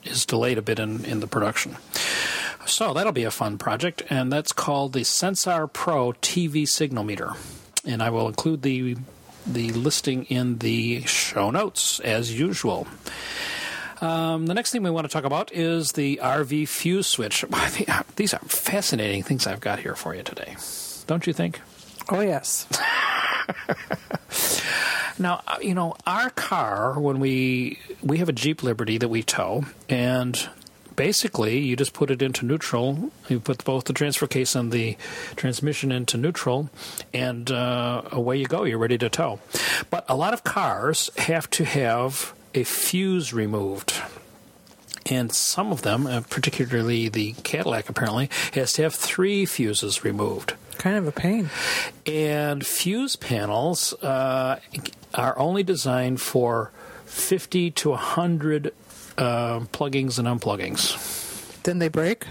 is 0.06 0.26
delayed 0.26 0.58
a 0.58 0.62
bit 0.62 0.80
in, 0.80 1.04
in 1.06 1.20
the 1.20 1.28
production. 1.28 1.76
So 2.66 2.94
that'll 2.94 3.12
be 3.12 3.24
a 3.24 3.32
fun 3.32 3.58
project, 3.58 4.04
and 4.10 4.32
that's 4.32 4.52
called 4.54 4.94
the 4.94 5.02
Sensar 5.02 5.68
Pro 5.72 6.14
TV 6.14 6.68
Signal 6.68 7.04
Meter, 7.04 7.32
and 7.86 8.02
I 8.02 8.10
will 8.10 8.28
include 8.28 8.62
the 8.62 8.98
the 9.46 9.72
listing 9.72 10.26
in 10.26 10.60
the 10.60 11.02
show 11.06 11.50
notes 11.50 12.00
as 12.02 12.38
usual. 12.38 12.88
Um, 14.00 14.48
the 14.48 14.54
next 14.54 14.72
thing 14.72 14.84
we 14.84 14.90
want 14.90 15.06
to 15.06 15.14
talk 15.14 15.26
about 15.26 15.52
is 15.54 15.94
the 15.94 16.20
RV 16.22 16.68
fuse 16.68 17.08
switch. 17.08 17.46
These 18.16 18.34
are 18.34 18.40
fascinating 18.40 19.24
things 19.24 19.46
I've 19.46 19.60
got 19.60 19.80
here 19.80 19.96
for 19.96 20.16
you 20.16 20.24
today. 20.24 20.56
Don't 21.08 21.26
you 21.26 21.34
think? 21.34 21.60
oh 22.10 22.20
yes, 22.20 22.68
Now, 25.20 25.42
uh, 25.48 25.58
you 25.62 25.76
know, 25.76 25.94
our 26.08 26.32
car 26.32 27.00
when 27.00 27.20
we 27.20 27.78
we 28.02 28.18
have 28.18 28.30
a 28.30 28.34
Jeep 28.34 28.64
Liberty 28.64 28.98
that 28.98 29.10
we 29.10 29.22
tow 29.22 29.66
and 29.88 30.50
basically 30.96 31.60
you 31.60 31.76
just 31.76 31.94
put 31.94 32.12
it 32.12 32.22
into 32.22 32.46
neutral, 32.46 33.12
you 33.30 33.40
put 33.40 33.64
both 33.64 33.86
the 33.86 33.94
transfer 33.94 34.28
case 34.28 34.56
and 34.56 34.72
the 34.72 34.98
transmission 35.36 35.92
into 35.92 36.18
neutral 36.18 36.70
and 37.14 37.52
uh, 37.52 38.02
away 38.12 38.38
you 38.38 38.46
go, 38.46 38.64
you're 38.64 38.78
ready 38.78 38.98
to 38.98 39.10
tow. 39.10 39.40
But 39.90 40.06
a 40.08 40.16
lot 40.16 40.34
of 40.34 40.44
cars 40.44 41.10
have 41.18 41.50
to 41.52 41.66
have 41.66 42.34
a 42.54 42.64
fuse 42.64 43.34
removed. 43.34 44.02
And 45.10 45.32
some 45.32 45.72
of 45.72 45.82
them, 45.82 46.06
uh, 46.06 46.22
particularly 46.30 47.10
the 47.10 47.34
Cadillac 47.44 47.90
apparently, 47.90 48.30
has 48.54 48.74
to 48.74 48.84
have 48.84 48.94
three 48.94 49.46
fuses 49.46 50.04
removed. 50.04 50.54
kind 50.78 50.96
of 50.96 51.08
a 51.08 51.12
pain. 51.12 51.50
And 52.06 52.66
fuse 52.66 53.16
panels 53.16 53.94
uh, 54.04 54.60
are 55.14 55.38
only 55.38 55.64
designed 55.64 56.22
for 56.22 56.72
50 57.06 57.72
to 57.72 57.90
100 57.90 58.74
uh, 59.18 59.62
pluggings 59.72 60.20
and 60.20 60.28
unpluggings. 60.28 61.62
Then 61.64 61.80
they 61.80 61.90
break. 61.90 62.26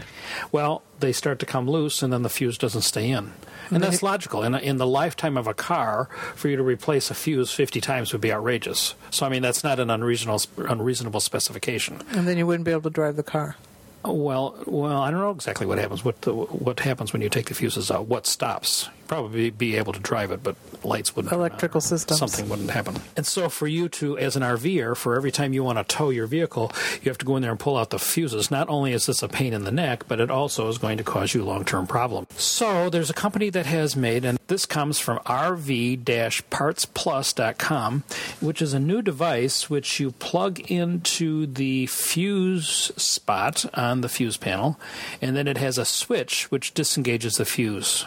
Well, 0.50 0.82
they 0.98 1.12
start 1.12 1.38
to 1.40 1.46
come 1.46 1.70
loose, 1.70 2.02
and 2.02 2.12
then 2.12 2.22
the 2.22 2.28
fuse 2.28 2.58
doesn't 2.58 2.82
stay 2.82 3.10
in. 3.10 3.32
And 3.70 3.82
that's 3.82 4.02
logical. 4.02 4.42
In, 4.42 4.54
in 4.56 4.78
the 4.78 4.86
lifetime 4.86 5.36
of 5.36 5.46
a 5.46 5.54
car, 5.54 6.08
for 6.34 6.48
you 6.48 6.56
to 6.56 6.62
replace 6.62 7.10
a 7.10 7.14
fuse 7.14 7.52
50 7.52 7.80
times 7.80 8.12
would 8.12 8.20
be 8.20 8.32
outrageous. 8.32 8.94
So, 9.10 9.24
I 9.24 9.28
mean, 9.28 9.42
that's 9.42 9.62
not 9.62 9.78
an 9.78 9.90
unreasonable, 9.90 10.42
unreasonable 10.56 11.20
specification. 11.20 12.02
And 12.10 12.26
then 12.26 12.36
you 12.36 12.46
wouldn't 12.46 12.64
be 12.64 12.72
able 12.72 12.82
to 12.82 12.90
drive 12.90 13.14
the 13.14 13.22
car. 13.22 13.56
Well, 14.04 14.56
well, 14.66 15.00
I 15.00 15.10
don't 15.10 15.20
know 15.20 15.30
exactly 15.30 15.66
what 15.66 15.78
happens. 15.78 16.04
What 16.04 16.22
the, 16.22 16.34
what 16.34 16.80
happens 16.80 17.12
when 17.12 17.22
you 17.22 17.28
take 17.28 17.46
the 17.46 17.54
fuses 17.54 17.90
out? 17.90 18.06
What 18.06 18.26
stops? 18.26 18.88
You'd 19.10 19.16
probably 19.16 19.50
be 19.50 19.76
able 19.76 19.92
to 19.92 19.98
drive 19.98 20.30
it, 20.30 20.44
but 20.44 20.54
lights 20.84 21.16
wouldn't. 21.16 21.32
Electrical 21.32 21.78
matter. 21.78 21.88
systems. 21.88 22.20
Something 22.20 22.48
wouldn't 22.48 22.70
happen. 22.70 22.94
And 23.16 23.26
so, 23.26 23.48
for 23.48 23.66
you 23.66 23.88
to, 23.88 24.16
as 24.16 24.36
an 24.36 24.44
RVer, 24.44 24.96
for 24.96 25.16
every 25.16 25.32
time 25.32 25.52
you 25.52 25.64
want 25.64 25.78
to 25.78 25.84
tow 25.84 26.10
your 26.10 26.28
vehicle, 26.28 26.70
you 27.02 27.10
have 27.10 27.18
to 27.18 27.26
go 27.26 27.34
in 27.34 27.42
there 27.42 27.50
and 27.50 27.58
pull 27.58 27.76
out 27.76 27.90
the 27.90 27.98
fuses. 27.98 28.52
Not 28.52 28.68
only 28.68 28.92
is 28.92 29.06
this 29.06 29.20
a 29.24 29.28
pain 29.28 29.52
in 29.52 29.64
the 29.64 29.72
neck, 29.72 30.04
but 30.06 30.20
it 30.20 30.30
also 30.30 30.68
is 30.68 30.78
going 30.78 30.96
to 30.98 31.02
cause 31.02 31.34
you 31.34 31.42
long-term 31.42 31.88
problems. 31.88 32.28
So, 32.40 32.88
there's 32.88 33.10
a 33.10 33.14
company 33.14 33.50
that 33.50 33.66
has 33.66 33.96
made, 33.96 34.24
and 34.24 34.38
this 34.46 34.64
comes 34.64 35.00
from 35.00 35.18
RV-PartsPlus.com, 35.20 38.04
which 38.40 38.62
is 38.62 38.74
a 38.74 38.78
new 38.78 39.02
device 39.02 39.68
which 39.68 39.98
you 39.98 40.12
plug 40.12 40.60
into 40.70 41.46
the 41.46 41.86
fuse 41.86 42.92
spot 42.96 43.64
on 43.74 44.02
the 44.02 44.08
fuse 44.08 44.36
panel, 44.36 44.78
and 45.20 45.34
then 45.34 45.48
it 45.48 45.56
has 45.56 45.78
a 45.78 45.84
switch 45.84 46.48
which 46.52 46.74
disengages 46.74 47.34
the 47.34 47.44
fuse. 47.44 48.06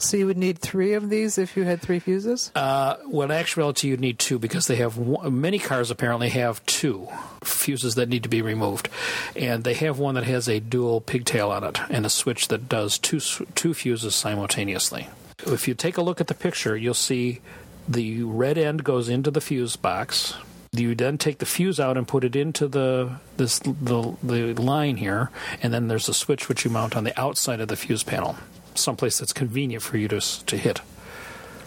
So 0.00 0.16
you 0.16 0.26
would 0.26 0.38
need 0.38 0.58
three 0.58 0.94
of 0.94 1.10
these 1.10 1.36
if 1.36 1.56
you 1.56 1.64
had 1.64 1.82
three 1.82 1.98
fuses. 1.98 2.50
Uh, 2.54 2.96
well, 3.06 3.30
in 3.30 3.30
actuality, 3.30 3.88
you'd 3.88 4.00
need 4.00 4.18
two 4.18 4.38
because 4.38 4.66
they 4.66 4.76
have 4.76 4.96
one, 4.96 5.40
many 5.40 5.58
cars 5.58 5.90
apparently 5.90 6.30
have 6.30 6.64
two 6.64 7.06
fuses 7.44 7.96
that 7.96 8.08
need 8.08 8.22
to 8.22 8.28
be 8.30 8.40
removed, 8.40 8.88
and 9.36 9.62
they 9.62 9.74
have 9.74 9.98
one 9.98 10.14
that 10.14 10.24
has 10.24 10.48
a 10.48 10.58
dual 10.58 11.02
pigtail 11.02 11.50
on 11.50 11.64
it 11.64 11.78
and 11.90 12.06
a 12.06 12.10
switch 12.10 12.48
that 12.48 12.68
does 12.68 12.98
two 12.98 13.20
two 13.54 13.74
fuses 13.74 14.14
simultaneously. 14.14 15.08
If 15.46 15.68
you 15.68 15.74
take 15.74 15.98
a 15.98 16.02
look 16.02 16.20
at 16.20 16.28
the 16.28 16.34
picture, 16.34 16.76
you'll 16.76 16.94
see 16.94 17.40
the 17.86 18.22
red 18.22 18.56
end 18.56 18.84
goes 18.84 19.08
into 19.08 19.30
the 19.30 19.40
fuse 19.40 19.76
box. 19.76 20.34
You 20.72 20.94
then 20.94 21.18
take 21.18 21.38
the 21.38 21.46
fuse 21.46 21.80
out 21.80 21.96
and 21.96 22.06
put 22.06 22.24
it 22.24 22.36
into 22.36 22.68
the 22.68 23.18
this 23.36 23.58
the 23.58 24.16
the 24.22 24.54
line 24.54 24.96
here, 24.96 25.30
and 25.62 25.74
then 25.74 25.88
there's 25.88 26.08
a 26.08 26.14
switch 26.14 26.48
which 26.48 26.64
you 26.64 26.70
mount 26.70 26.96
on 26.96 27.04
the 27.04 27.20
outside 27.20 27.60
of 27.60 27.68
the 27.68 27.76
fuse 27.76 28.04
panel, 28.04 28.36
someplace 28.74 29.18
that's 29.18 29.32
convenient 29.32 29.82
for 29.82 29.96
you 29.96 30.08
to 30.08 30.20
to 30.46 30.56
hit. 30.56 30.80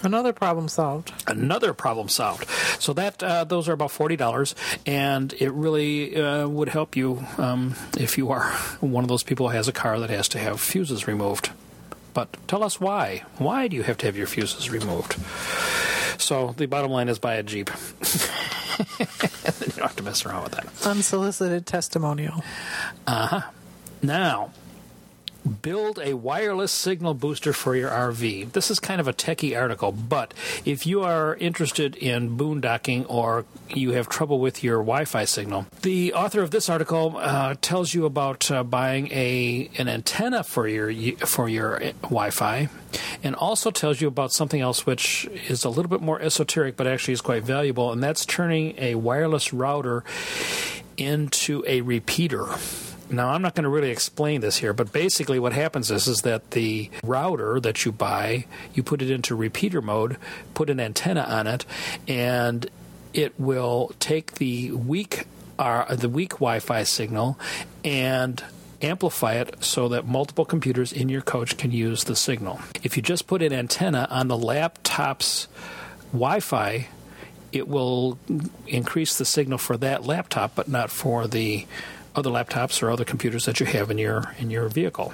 Another 0.04 0.34
problem 0.34 0.68
solved. 0.68 1.14
Another 1.28 1.74
problem 1.74 2.10
solved. 2.10 2.46
So 2.80 2.92
that 2.94 3.24
uh, 3.24 3.46
those 3.46 3.70
are 3.70 3.74
about 3.74 3.92
forty 3.92 4.18
dollars, 4.18 4.54
and 4.86 5.34
it 5.40 5.52
really 5.52 6.16
uh, 6.16 6.48
would 6.48 6.70
help 6.70 6.98
you 6.98 7.26
um, 7.38 7.76
if 7.98 8.18
you 8.18 8.32
are 8.32 8.52
one 8.82 9.06
of 9.06 9.08
those 9.08 9.24
people 9.24 9.50
who 9.50 9.56
has 9.56 9.70
a 9.70 9.74
car 9.74 10.00
that 10.00 10.10
has 10.10 10.28
to 10.30 10.40
have 10.40 10.60
fuses 10.60 11.08
removed. 11.08 11.52
But 12.14 12.36
tell 12.48 12.64
us 12.64 12.80
why. 12.80 13.24
Why 13.38 13.68
do 13.68 13.76
you 13.76 13.84
have 13.84 13.98
to 14.00 14.06
have 14.06 14.18
your 14.18 14.28
fuses 14.28 14.70
removed? 14.70 15.16
So 16.22 16.54
the 16.58 16.68
bottom 16.68 16.92
line 16.92 17.10
is 17.10 17.18
buy 17.18 17.36
a 17.36 17.44
Jeep. 17.44 17.70
you 19.00 19.06
don't 19.06 19.78
have 19.78 19.96
to 19.96 20.04
mess 20.04 20.26
around 20.26 20.44
with 20.44 20.52
that. 20.54 20.68
Unsolicited 20.86 21.66
testimonial. 21.66 22.44
Uh 23.08 23.28
huh. 23.28 23.42
Now, 24.02 24.52
build 25.62 26.00
a 26.00 26.14
wireless 26.14 26.72
signal 26.72 27.14
booster 27.14 27.54
for 27.54 27.76
your 27.76 27.90
RV. 27.90 28.52
This 28.54 28.72
is 28.72 28.80
kind 28.80 29.00
of 29.00 29.08
a 29.08 29.14
techie 29.14 29.60
article, 29.60 29.92
but 29.92 30.34
if 30.66 30.86
you 30.86 31.02
are 31.02 31.36
interested 31.36 31.96
in 31.96 32.38
boondocking 32.38 33.06
or 33.10 33.46
you 33.70 33.92
have 33.92 34.10
trouble 34.10 34.40
with 34.40 34.64
your 34.64 34.78
Wi-Fi 34.78 35.26
signal, 35.26 35.68
the 35.82 36.14
author 36.14 36.42
of 36.42 36.52
this 36.52 36.70
article 36.70 37.16
uh, 37.18 37.56
tells 37.62 37.94
you 37.94 38.06
about 38.06 38.50
uh, 38.52 38.64
buying 38.64 39.12
a 39.12 39.70
an 39.78 39.88
antenna 39.88 40.44
for 40.44 40.68
your 40.68 40.92
for 41.26 41.50
your 41.50 41.80
Wi-Fi, 42.04 42.70
and 43.24 43.36
also 43.36 43.72
tells 43.72 44.02
you 44.02 44.08
about 44.08 44.32
something 44.32 44.62
else 44.62 44.86
which 44.86 45.26
is 45.50 45.64
a 45.64 45.70
little 45.70 45.90
bit 45.90 46.02
more 46.02 46.22
esoteric, 46.22 46.76
but 46.76 46.88
actually 46.88 47.14
is 47.14 47.22
quite 47.22 47.44
valuable, 47.44 47.92
and 47.92 48.04
that's 48.04 48.26
turning 48.26 48.76
a 48.78 48.96
wireless 48.96 49.54
router 49.54 50.04
into 50.98 51.64
a 51.68 51.82
repeater. 51.82 52.48
Now, 53.10 53.30
I'm 53.30 53.42
not 53.42 53.56
going 53.56 53.64
to 53.64 53.70
really 53.70 53.92
explain 53.92 54.42
this 54.42 54.58
here, 54.58 54.74
but 54.74 54.92
basically 54.92 55.40
what 55.40 55.54
happens 55.54 55.92
is, 55.92 56.08
is 56.08 56.22
that 56.22 56.52
the 56.52 56.90
router 57.04 57.60
that 57.60 57.86
you 57.86 57.92
buy, 57.92 58.46
you 58.74 58.84
put 58.84 59.02
it 59.02 59.12
into 59.12 59.36
repeater 59.36 59.82
mode, 59.82 60.18
put 60.54 60.70
an 60.70 60.80
antenna 60.80 61.22
on 61.22 61.48
it, 61.48 61.66
and 62.08 62.70
it 63.14 63.40
will 63.40 63.92
take 64.00 64.34
the 64.34 64.72
weak 64.72 65.28
uh, 65.60 65.96
the 65.96 66.10
weak 66.10 66.32
Wi-Fi 66.32 66.84
signal 66.84 67.40
and 67.84 68.44
amplify 68.82 69.34
it 69.34 69.64
so 69.64 69.88
that 69.90 70.06
multiple 70.06 70.46
computers 70.46 70.92
in 70.92 71.10
your 71.10 71.22
coach 71.22 71.58
can 71.58 71.72
use 71.72 72.04
the 72.06 72.16
signal. 72.16 72.60
If 72.84 72.98
you 72.98 73.04
just 73.04 73.28
put 73.28 73.42
an 73.42 73.54
antenna 73.54 74.08
on 74.10 74.28
the 74.28 74.38
laptop's 74.38 75.48
Wi-Fi, 76.12 76.88
it 77.52 77.68
will 77.68 78.18
increase 78.68 79.18
the 79.18 79.26
signal 79.26 79.58
for 79.58 79.78
that 79.78 80.06
laptop, 80.06 80.56
but 80.56 80.68
not 80.68 80.90
for 80.90 81.28
the 81.28 81.66
other 82.16 82.30
laptops 82.30 82.82
or 82.84 82.90
other 82.92 83.06
computers 83.06 83.46
that 83.46 83.60
you 83.60 83.66
have 83.66 83.90
in 83.90 83.98
your 83.98 84.34
in 84.40 84.50
your 84.50 84.70
vehicle. 84.70 85.14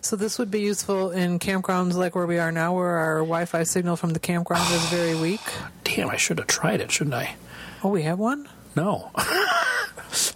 So 0.00 0.16
this 0.16 0.38
would 0.38 0.50
be 0.50 0.60
useful 0.60 1.10
in 1.10 1.38
campgrounds 1.38 1.94
like 1.94 2.14
where 2.14 2.26
we 2.26 2.38
are 2.38 2.52
now, 2.52 2.74
where 2.74 2.96
our 2.96 3.18
Wi-Fi 3.18 3.62
signal 3.64 3.96
from 3.96 4.10
the 4.10 4.18
campground 4.18 4.70
is 4.72 4.84
very 4.88 5.14
weak. 5.14 5.40
Damn, 5.84 6.10
I 6.10 6.16
should 6.16 6.38
have 6.38 6.46
tried 6.46 6.80
it, 6.80 6.90
shouldn't 6.90 7.14
I? 7.14 7.34
Oh, 7.82 7.90
we 7.90 8.02
have 8.02 8.18
one. 8.18 8.48
No. 8.74 9.10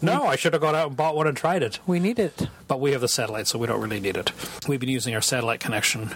no, 0.03 0.25
I 0.27 0.37
should 0.37 0.53
have 0.53 0.63
gone 0.63 0.75
out 0.75 0.89
and 0.89 0.97
bought 0.97 1.17
one 1.17 1.27
and 1.27 1.37
tried 1.37 1.63
it. 1.63 1.79
We 1.87 2.01
need 2.01 2.19
it. 2.19 2.49
But 2.69 2.81
we 2.81 2.93
have 2.93 3.01
the 3.01 3.09
satellite, 3.09 3.47
so 3.47 3.59
we 3.59 3.67
don't 3.67 3.81
really 3.81 4.01
need 4.01 4.17
it. 4.17 4.33
We've 4.69 4.81
been 4.81 4.89
using 4.89 5.15
our 5.15 5.21
satellite 5.21 5.61
connection 5.61 6.07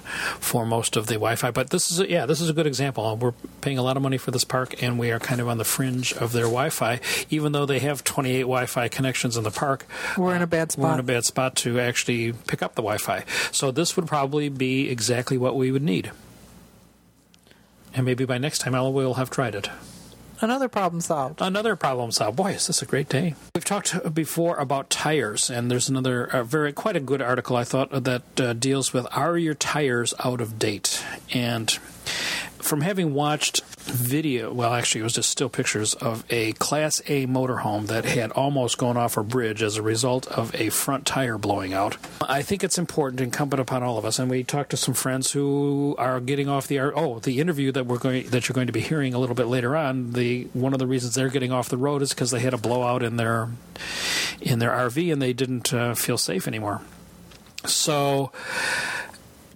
for 0.40 0.64
most 0.64 0.96
of 0.96 1.06
the 1.06 1.14
Wi-Fi. 1.14 1.50
But 1.50 1.70
this 1.70 1.90
is 1.90 2.00
a, 2.00 2.08
yeah, 2.08 2.26
this 2.26 2.40
is 2.40 2.48
a 2.48 2.52
good 2.52 2.66
example. 2.66 3.16
We're 3.16 3.32
paying 3.60 3.78
a 3.78 3.82
lot 3.82 3.96
of 3.96 4.02
money 4.02 4.18
for 4.18 4.30
this 4.30 4.44
park, 4.44 4.82
and 4.82 4.98
we 4.98 5.10
are 5.10 5.18
kind 5.18 5.40
of 5.40 5.48
on 5.48 5.58
the 5.58 5.64
fringe 5.64 6.12
of 6.14 6.32
their 6.32 6.44
Wi-Fi. 6.44 7.00
Even 7.30 7.52
though 7.52 7.66
they 7.66 7.80
have 7.80 8.04
28 8.04 8.40
Wi-Fi 8.42 8.88
connections 8.88 9.36
in 9.36 9.44
the 9.44 9.50
park, 9.50 9.86
we're 10.16 10.34
in 10.34 10.42
a 10.42 10.46
bad 10.46 10.72
spot. 10.72 10.84
We're 10.84 10.94
in 10.94 11.00
a 11.00 11.04
bad 11.04 11.24
spot 11.24 11.56
to 11.56 11.80
actually 11.80 12.32
pick 12.32 12.62
up 12.62 12.74
the 12.74 12.82
Wi-Fi. 12.82 13.24
So 13.50 13.70
this 13.70 13.96
would 13.96 14.06
probably 14.06 14.48
be 14.48 14.90
exactly 14.90 15.38
what 15.38 15.56
we 15.56 15.70
would 15.70 15.82
need. 15.82 16.12
And 17.94 18.04
maybe 18.04 18.24
by 18.24 18.38
next 18.38 18.58
time, 18.58 18.74
I 18.74 18.82
will 18.82 19.14
have 19.14 19.30
tried 19.30 19.54
it. 19.54 19.68
Another 20.40 20.68
problem 20.68 21.00
solved. 21.00 21.40
Another 21.40 21.76
problem 21.76 22.10
solved. 22.10 22.36
Boy, 22.36 22.52
is 22.52 22.66
this 22.66 22.82
a 22.82 22.86
great 22.86 23.08
day. 23.08 23.34
We've 23.54 23.64
talked 23.64 24.14
before 24.14 24.56
about 24.56 24.90
tires, 24.90 25.50
and 25.50 25.70
there's 25.70 25.88
another 25.88 26.26
uh, 26.26 26.42
very 26.44 26.72
quite 26.72 26.96
a 26.96 27.00
good 27.00 27.22
article 27.22 27.56
I 27.56 27.64
thought 27.64 27.90
that 28.04 28.40
uh, 28.40 28.52
deals 28.52 28.92
with 28.92 29.06
are 29.12 29.38
your 29.38 29.54
tires 29.54 30.14
out 30.24 30.40
of 30.40 30.58
date? 30.58 31.04
And 31.32 31.70
from 32.58 32.80
having 32.80 33.14
watched 33.14 33.62
video, 33.84 34.52
well, 34.52 34.72
actually, 34.72 35.02
it 35.02 35.04
was 35.04 35.12
just 35.12 35.30
still 35.30 35.48
pictures 35.48 35.94
of 35.94 36.24
a 36.30 36.52
Class 36.54 37.00
A 37.06 37.26
motorhome 37.26 37.86
that 37.86 38.04
had 38.04 38.30
almost 38.32 38.78
gone 38.78 38.96
off 38.96 39.16
a 39.16 39.22
bridge 39.22 39.62
as 39.62 39.76
a 39.76 39.82
result 39.82 40.26
of 40.28 40.54
a 40.54 40.70
front 40.70 41.06
tire 41.06 41.38
blowing 41.38 41.72
out. 41.72 41.96
I 42.22 42.42
think 42.42 42.64
it's 42.64 42.78
important, 42.78 43.20
incumbent 43.20 43.60
upon 43.60 43.82
all 43.82 43.98
of 43.98 44.04
us, 44.04 44.18
and 44.18 44.30
we 44.30 44.44
talked 44.44 44.70
to 44.70 44.76
some 44.76 44.94
friends 44.94 45.32
who 45.32 45.94
are 45.98 46.20
getting 46.20 46.48
off 46.48 46.66
the 46.66 46.80
oh 46.80 47.18
the 47.18 47.40
interview 47.40 47.72
that 47.72 47.86
we're 47.86 47.98
going 47.98 48.28
that 48.28 48.48
you're 48.48 48.54
going 48.54 48.66
to 48.66 48.72
be 48.72 48.80
hearing 48.80 49.14
a 49.14 49.18
little 49.18 49.36
bit 49.36 49.46
later 49.46 49.76
on. 49.76 50.12
The 50.12 50.44
one 50.52 50.72
of 50.72 50.78
the 50.78 50.86
reasons 50.86 51.14
they're 51.14 51.28
getting 51.28 51.52
off 51.52 51.68
the 51.68 51.78
road 51.78 52.02
is 52.02 52.10
because 52.10 52.30
they 52.30 52.40
had 52.40 52.54
a 52.54 52.58
blowout 52.58 53.02
in 53.02 53.16
their 53.16 53.50
in 54.40 54.58
their 54.58 54.70
RV 54.70 55.12
and 55.12 55.20
they 55.20 55.32
didn't 55.32 55.72
uh, 55.72 55.94
feel 55.94 56.18
safe 56.18 56.46
anymore. 56.48 56.80
So 57.66 58.30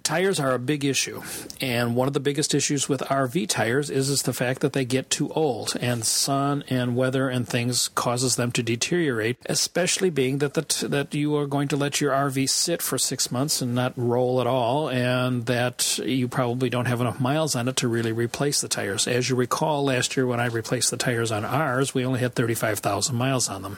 tires 0.09 0.39
are 0.39 0.55
a 0.55 0.59
big 0.59 0.83
issue, 0.83 1.21
and 1.61 1.95
one 1.95 2.07
of 2.07 2.15
the 2.15 2.19
biggest 2.19 2.55
issues 2.55 2.89
with 2.89 2.99
RV 3.01 3.47
tires 3.47 3.91
is, 3.91 4.09
is 4.09 4.23
the 4.23 4.33
fact 4.33 4.61
that 4.61 4.73
they 4.73 4.83
get 4.83 5.07
too 5.11 5.29
old, 5.33 5.77
and 5.79 6.03
sun 6.03 6.63
and 6.67 6.95
weather 6.95 7.29
and 7.29 7.47
things 7.47 7.89
causes 7.89 8.35
them 8.35 8.51
to 8.51 8.63
deteriorate. 8.63 9.37
Especially 9.45 10.09
being 10.09 10.39
that 10.39 10.55
the, 10.55 10.87
that 10.87 11.13
you 11.13 11.35
are 11.37 11.45
going 11.45 11.67
to 11.67 11.77
let 11.77 12.01
your 12.01 12.11
RV 12.11 12.49
sit 12.49 12.81
for 12.81 12.97
six 12.97 13.31
months 13.31 13.61
and 13.61 13.75
not 13.75 13.93
roll 13.95 14.41
at 14.41 14.47
all, 14.47 14.89
and 14.89 15.45
that 15.45 15.99
you 15.99 16.27
probably 16.27 16.71
don't 16.71 16.87
have 16.87 17.01
enough 17.01 17.19
miles 17.19 17.55
on 17.55 17.67
it 17.67 17.75
to 17.75 17.87
really 17.87 18.11
replace 18.11 18.61
the 18.61 18.67
tires. 18.67 19.07
As 19.07 19.29
you 19.29 19.35
recall, 19.35 19.83
last 19.83 20.17
year 20.17 20.25
when 20.25 20.39
I 20.39 20.47
replaced 20.47 20.89
the 20.89 20.97
tires 20.97 21.31
on 21.31 21.45
ours, 21.45 21.93
we 21.93 22.03
only 22.03 22.19
had 22.19 22.33
thirty 22.33 22.55
five 22.55 22.79
thousand 22.79 23.15
miles 23.15 23.47
on 23.47 23.61
them. 23.61 23.77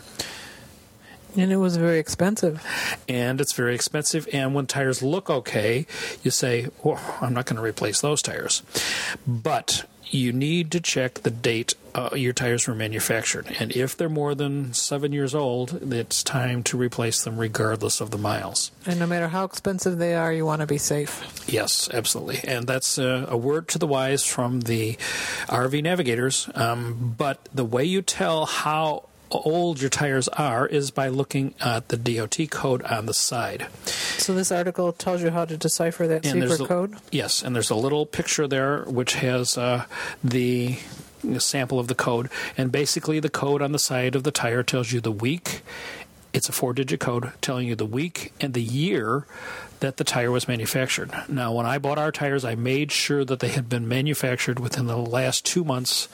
And 1.36 1.52
it 1.52 1.58
was 1.58 1.78
very 1.78 2.00
expensive. 2.00 2.66
And 3.08 3.40
it's 3.40 3.54
very 3.54 3.76
expensive. 3.76 4.28
And 4.34 4.54
when 4.54 4.68
tires 4.68 5.02
look 5.02 5.30
okay, 5.30 5.86
you 6.24 6.32
say, 6.32 6.68
oh, 6.84 7.18
I'm 7.22 7.34
not 7.34 7.46
going 7.46 7.58
to 7.58 7.62
replace 7.62 8.02
those 8.02 8.22
tires. 8.22 8.64
But 9.26 9.86
you 10.10 10.34
need 10.34 10.72
to 10.72 10.82
check 10.82 11.16
the 11.22 11.32
date 11.32 11.74
uh, 11.94 12.10
your 12.16 12.34
tires 12.34 12.68
were 12.68 12.76
manufactured. 12.76 13.54
And 13.60 13.76
if 13.76 13.98
they're 13.98 14.10
more 14.10 14.36
than 14.36 14.74
seven 14.74 15.12
years 15.12 15.36
old, 15.36 15.94
it's 15.94 16.24
time 16.24 16.64
to 16.64 16.78
replace 16.78 17.24
them 17.24 17.38
regardless 17.38 18.02
of 18.02 18.12
the 18.12 18.18
miles. 18.18 18.72
And 18.86 19.00
no 19.00 19.08
matter 19.08 19.28
how 19.28 19.44
expensive 19.44 19.98
they 19.98 20.16
are, 20.16 20.32
you 20.32 20.46
want 20.46 20.62
to 20.62 20.68
be 20.68 20.78
safe. 20.78 21.44
Yes, 21.48 21.90
absolutely. 21.94 22.40
And 22.48 22.68
that's 22.68 22.98
a, 22.98 23.26
a 23.30 23.38
word 23.38 23.68
to 23.70 23.80
the 23.80 23.88
wise 23.88 24.26
from 24.26 24.62
the 24.62 24.96
RV 25.48 25.84
navigators. 25.84 26.50
Um, 26.56 27.16
but 27.18 27.50
the 27.54 27.66
way 27.66 27.84
you 27.84 28.02
tell 28.02 28.46
how 28.46 29.10
old 29.32 29.80
your 29.82 29.90
tires 29.90 30.28
are 30.30 30.68
is 30.68 30.92
by 30.92 31.08
looking 31.08 31.54
at 31.62 31.88
the 31.90 31.98
DOT 31.98 32.38
code 32.50 32.82
on 32.84 33.06
the 33.06 33.14
side. 33.14 33.68
So 33.86 34.34
this 34.34 34.52
article 34.52 34.92
tells 34.94 35.22
you 35.24 35.32
how 35.32 35.46
to 35.46 35.58
decipher 35.58 36.08
that 36.08 36.26
And 36.26 36.42
secret 36.44 36.62
a- 36.62 36.66
code. 36.68 36.96
Yes, 37.12 37.42
and 37.42 37.56
there's 37.56 37.70
a 37.70 37.76
little 37.76 38.06
picture 38.06 38.48
there 38.48 38.84
which 38.84 39.16
has 39.16 39.58
uh, 39.58 39.86
the 40.24 40.78
sample 41.38 41.80
of 41.80 41.88
the 41.88 41.96
code, 41.96 42.30
and 42.58 42.72
basically 42.72 43.20
the 43.20 43.30
code 43.30 43.62
on 43.62 43.72
the 43.72 43.80
side 43.80 44.16
of 44.16 44.24
the 44.24 44.32
tire 44.32 44.64
tells 44.64 44.92
you 44.92 45.00
the 45.00 45.12
week. 45.12 45.62
It's 46.34 46.48
a 46.50 46.54
four-digit 46.54 47.00
code 47.00 47.32
telling 47.42 47.68
you 47.68 47.76
the 47.76 47.86
week 47.86 48.32
and 48.40 48.54
the 48.54 48.62
year 48.62 49.26
that 49.82 49.98
the 49.98 50.04
tire 50.04 50.32
was 50.32 50.48
manufactured. 50.48 51.12
Now, 51.28 51.52
when 51.54 51.66
I 51.66 51.78
bought 51.78 51.98
our 51.98 52.12
tires, 52.12 52.46
I 52.46 52.56
made 52.56 52.92
sure 52.92 53.26
that 53.26 53.40
they 53.40 53.50
had 53.50 53.68
been 53.68 53.88
manufactured 53.88 54.60
within 54.60 54.88
the 54.88 54.96
last 54.98 55.46
two 55.46 55.64
months 55.64 56.08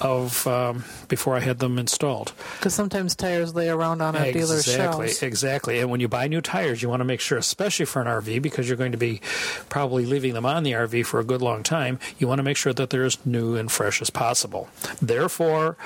of 0.00 0.46
um, 0.46 0.84
before 1.08 1.36
I 1.36 1.40
had 1.40 1.58
them 1.58 1.78
installed. 1.78 2.32
Because 2.58 2.74
sometimes 2.74 3.14
tires 3.14 3.54
lay 3.54 3.68
around 3.68 4.00
on 4.00 4.16
a 4.16 4.32
dealer's 4.32 4.66
Exactly, 4.66 5.06
shelves. 5.08 5.22
exactly. 5.22 5.78
And 5.78 5.90
when 5.90 6.00
you 6.00 6.08
buy 6.08 6.26
new 6.26 6.40
tires, 6.40 6.82
you 6.82 6.88
want 6.88 7.00
to 7.00 7.04
make 7.04 7.20
sure, 7.20 7.38
especially 7.38 7.84
for 7.86 8.00
an 8.00 8.08
RV, 8.08 8.40
because 8.42 8.66
you're 8.68 8.76
going 8.78 8.92
to 8.92 8.98
be 8.98 9.20
probably 9.68 10.06
leaving 10.06 10.32
them 10.32 10.46
on 10.46 10.62
the 10.62 10.72
RV 10.72 11.04
for 11.06 11.20
a 11.20 11.24
good 11.24 11.42
long 11.42 11.62
time, 11.62 11.98
you 12.18 12.26
want 12.26 12.38
to 12.38 12.42
make 12.42 12.56
sure 12.56 12.72
that 12.72 12.90
they're 12.90 13.04
as 13.04 13.24
new 13.26 13.54
and 13.56 13.70
fresh 13.70 14.00
as 14.00 14.10
possible. 14.10 14.68
Therefore, 15.02 15.76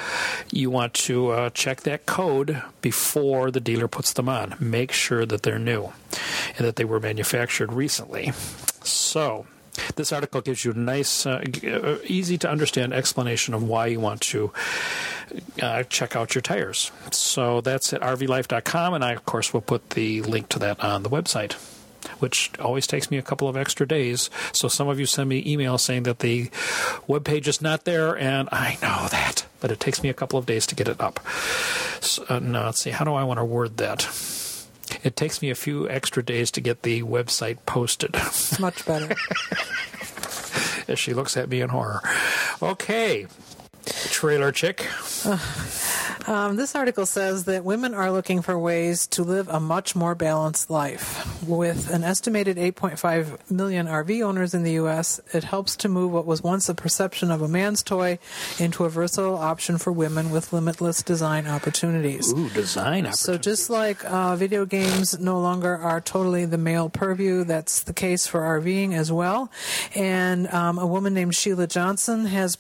you 0.52 0.70
want 0.70 0.94
to 0.94 1.30
uh, 1.30 1.50
check 1.50 1.80
that 1.82 2.06
code 2.06 2.62
before 2.82 3.50
the 3.50 3.60
dealer 3.60 3.88
puts 3.88 4.12
them 4.12 4.28
on. 4.28 4.54
Make 4.60 4.92
sure 4.92 5.26
that 5.26 5.42
they're 5.42 5.58
new 5.58 5.92
and 6.56 6.66
that 6.66 6.76
they 6.76 6.84
were 6.84 7.00
manufactured 7.00 7.72
recently. 7.72 8.32
So, 8.82 9.46
this 9.96 10.12
article 10.12 10.40
gives 10.40 10.64
you 10.64 10.72
a 10.72 10.74
nice, 10.74 11.26
uh, 11.26 11.42
uh, 11.64 11.96
easy 12.04 12.38
to 12.38 12.50
understand 12.50 12.92
explanation 12.92 13.54
of 13.54 13.62
why 13.62 13.86
you 13.86 14.00
want 14.00 14.20
to 14.22 14.52
uh, 15.62 15.82
check 15.84 16.16
out 16.16 16.34
your 16.34 16.42
tires. 16.42 16.90
So 17.10 17.60
that's 17.60 17.92
at 17.92 18.00
rvlife.com, 18.00 18.94
and 18.94 19.04
I, 19.04 19.12
of 19.12 19.24
course, 19.24 19.52
will 19.52 19.60
put 19.60 19.90
the 19.90 20.22
link 20.22 20.48
to 20.50 20.58
that 20.60 20.82
on 20.82 21.02
the 21.02 21.10
website. 21.10 21.54
Which 22.20 22.52
always 22.60 22.86
takes 22.86 23.10
me 23.10 23.18
a 23.18 23.22
couple 23.22 23.48
of 23.48 23.56
extra 23.56 23.86
days. 23.86 24.30
So 24.52 24.68
some 24.68 24.86
of 24.86 25.00
you 25.00 25.06
send 25.06 25.28
me 25.28 25.42
emails 25.44 25.80
saying 25.80 26.04
that 26.04 26.20
the 26.20 26.50
web 27.08 27.24
page 27.24 27.48
is 27.48 27.60
not 27.60 27.84
there, 27.84 28.16
and 28.16 28.48
I 28.52 28.78
know 28.80 29.08
that, 29.08 29.44
but 29.60 29.72
it 29.72 29.80
takes 29.80 30.04
me 30.04 30.08
a 30.08 30.14
couple 30.14 30.38
of 30.38 30.46
days 30.46 30.68
to 30.68 30.76
get 30.76 30.86
it 30.86 31.00
up. 31.00 31.18
So, 32.00 32.24
uh, 32.28 32.38
now 32.38 32.66
let's 32.66 32.80
see, 32.80 32.90
how 32.90 33.04
do 33.04 33.12
I 33.12 33.24
want 33.24 33.38
to 33.38 33.44
word 33.44 33.78
that? 33.78 34.02
It 35.04 35.16
takes 35.16 35.42
me 35.42 35.50
a 35.50 35.54
few 35.54 35.88
extra 35.88 36.22
days 36.22 36.50
to 36.52 36.60
get 36.60 36.82
the 36.82 37.02
website 37.02 37.58
posted. 37.66 38.14
Much 38.60 38.84
better. 38.86 39.14
as 40.88 40.98
she 40.98 41.14
looks 41.14 41.36
at 41.36 41.48
me 41.48 41.60
in 41.60 41.68
horror. 41.70 42.02
Okay, 42.62 43.26
trailer 44.10 44.52
chick. 44.52 44.86
Um, 46.26 46.56
this 46.56 46.74
article 46.74 47.06
says 47.06 47.44
that 47.44 47.64
women 47.64 47.94
are 47.94 48.10
looking 48.10 48.42
for 48.42 48.58
ways 48.58 49.06
to 49.08 49.22
live 49.22 49.48
a 49.48 49.60
much 49.60 49.94
more 49.94 50.14
balanced 50.14 50.70
life. 50.70 51.42
With 51.46 51.88
an 51.90 52.02
estimated 52.02 52.56
8.5 52.56 53.50
million 53.50 53.86
RV 53.86 54.22
owners 54.22 54.52
in 54.52 54.64
the 54.64 54.72
U.S., 54.72 55.20
it 55.32 55.44
helps 55.44 55.76
to 55.76 55.88
move 55.88 56.10
what 56.10 56.26
was 56.26 56.42
once 56.42 56.68
a 56.68 56.74
perception 56.74 57.30
of 57.30 57.42
a 57.42 57.48
man's 57.48 57.82
toy 57.82 58.18
into 58.58 58.84
a 58.84 58.88
versatile 58.88 59.36
option 59.36 59.78
for 59.78 59.92
women 59.92 60.30
with 60.30 60.52
limitless 60.52 61.02
design 61.02 61.46
opportunities. 61.46 62.32
Ooh, 62.32 62.48
design 62.50 63.12
So 63.12 63.38
just 63.38 63.70
like 63.70 64.04
uh, 64.04 64.34
video 64.34 64.66
games 64.66 65.18
no 65.20 65.40
longer 65.40 65.76
are 65.76 66.00
totally 66.00 66.44
the 66.44 66.58
male 66.58 66.88
purview, 66.88 67.44
that's 67.44 67.84
the 67.84 67.92
case 67.92 68.26
for 68.26 68.40
RVing 68.40 68.94
as 68.94 69.12
well. 69.12 69.50
And 69.94 70.48
um, 70.48 70.78
a 70.78 70.86
woman 70.86 71.14
named 71.14 71.36
Sheila 71.36 71.68
Johnson 71.68 72.26
has 72.26 72.56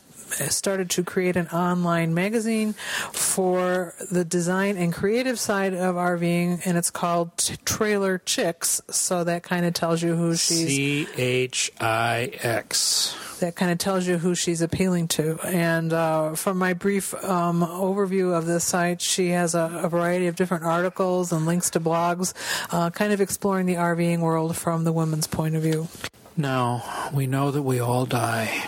started 0.48 0.90
to 0.90 1.04
create 1.04 1.36
an 1.36 1.48
online 1.48 2.14
magazine 2.14 2.72
for 3.12 3.94
the 4.10 4.24
design 4.24 4.76
and 4.76 4.92
creative 4.92 5.38
side 5.38 5.74
of 5.74 5.94
RVing, 5.96 6.62
and 6.64 6.76
it's 6.76 6.90
called 6.90 7.36
T- 7.36 7.56
Trailer 7.64 8.18
Chix. 8.18 8.80
So 8.92 9.24
that 9.24 9.42
kind 9.42 9.66
of 9.66 9.74
tells 9.74 10.02
you 10.02 10.14
who 10.14 10.32
she's 10.36 10.68
C 10.68 11.08
H 11.16 11.72
I 11.80 12.30
X. 12.42 13.16
that 13.40 13.54
kind 13.54 13.70
of 13.70 13.78
tells 13.78 14.06
you 14.06 14.18
who 14.18 14.34
she's 14.34 14.62
appealing 14.62 15.08
to. 15.08 15.38
And 15.44 15.92
uh, 15.92 16.34
from 16.34 16.58
my 16.58 16.72
brief 16.72 17.14
um, 17.24 17.60
overview 17.60 18.36
of 18.36 18.46
this 18.46 18.64
site, 18.64 19.00
she 19.00 19.28
has 19.30 19.54
a, 19.54 19.80
a 19.84 19.88
variety 19.88 20.26
of 20.26 20.36
different 20.36 20.64
articles 20.64 21.32
and 21.32 21.46
links 21.46 21.70
to 21.70 21.80
blogs, 21.80 22.34
uh, 22.70 22.90
kind 22.90 23.12
of 23.12 23.20
exploring 23.20 23.66
the 23.66 23.74
RVing 23.74 24.20
world 24.20 24.56
from 24.56 24.84
the 24.84 24.92
women's 24.92 25.26
point 25.26 25.54
of 25.54 25.62
view. 25.62 25.88
Now, 26.36 26.82
we 27.14 27.26
know 27.26 27.50
that 27.50 27.62
we 27.62 27.80
all 27.80 28.04
die, 28.04 28.66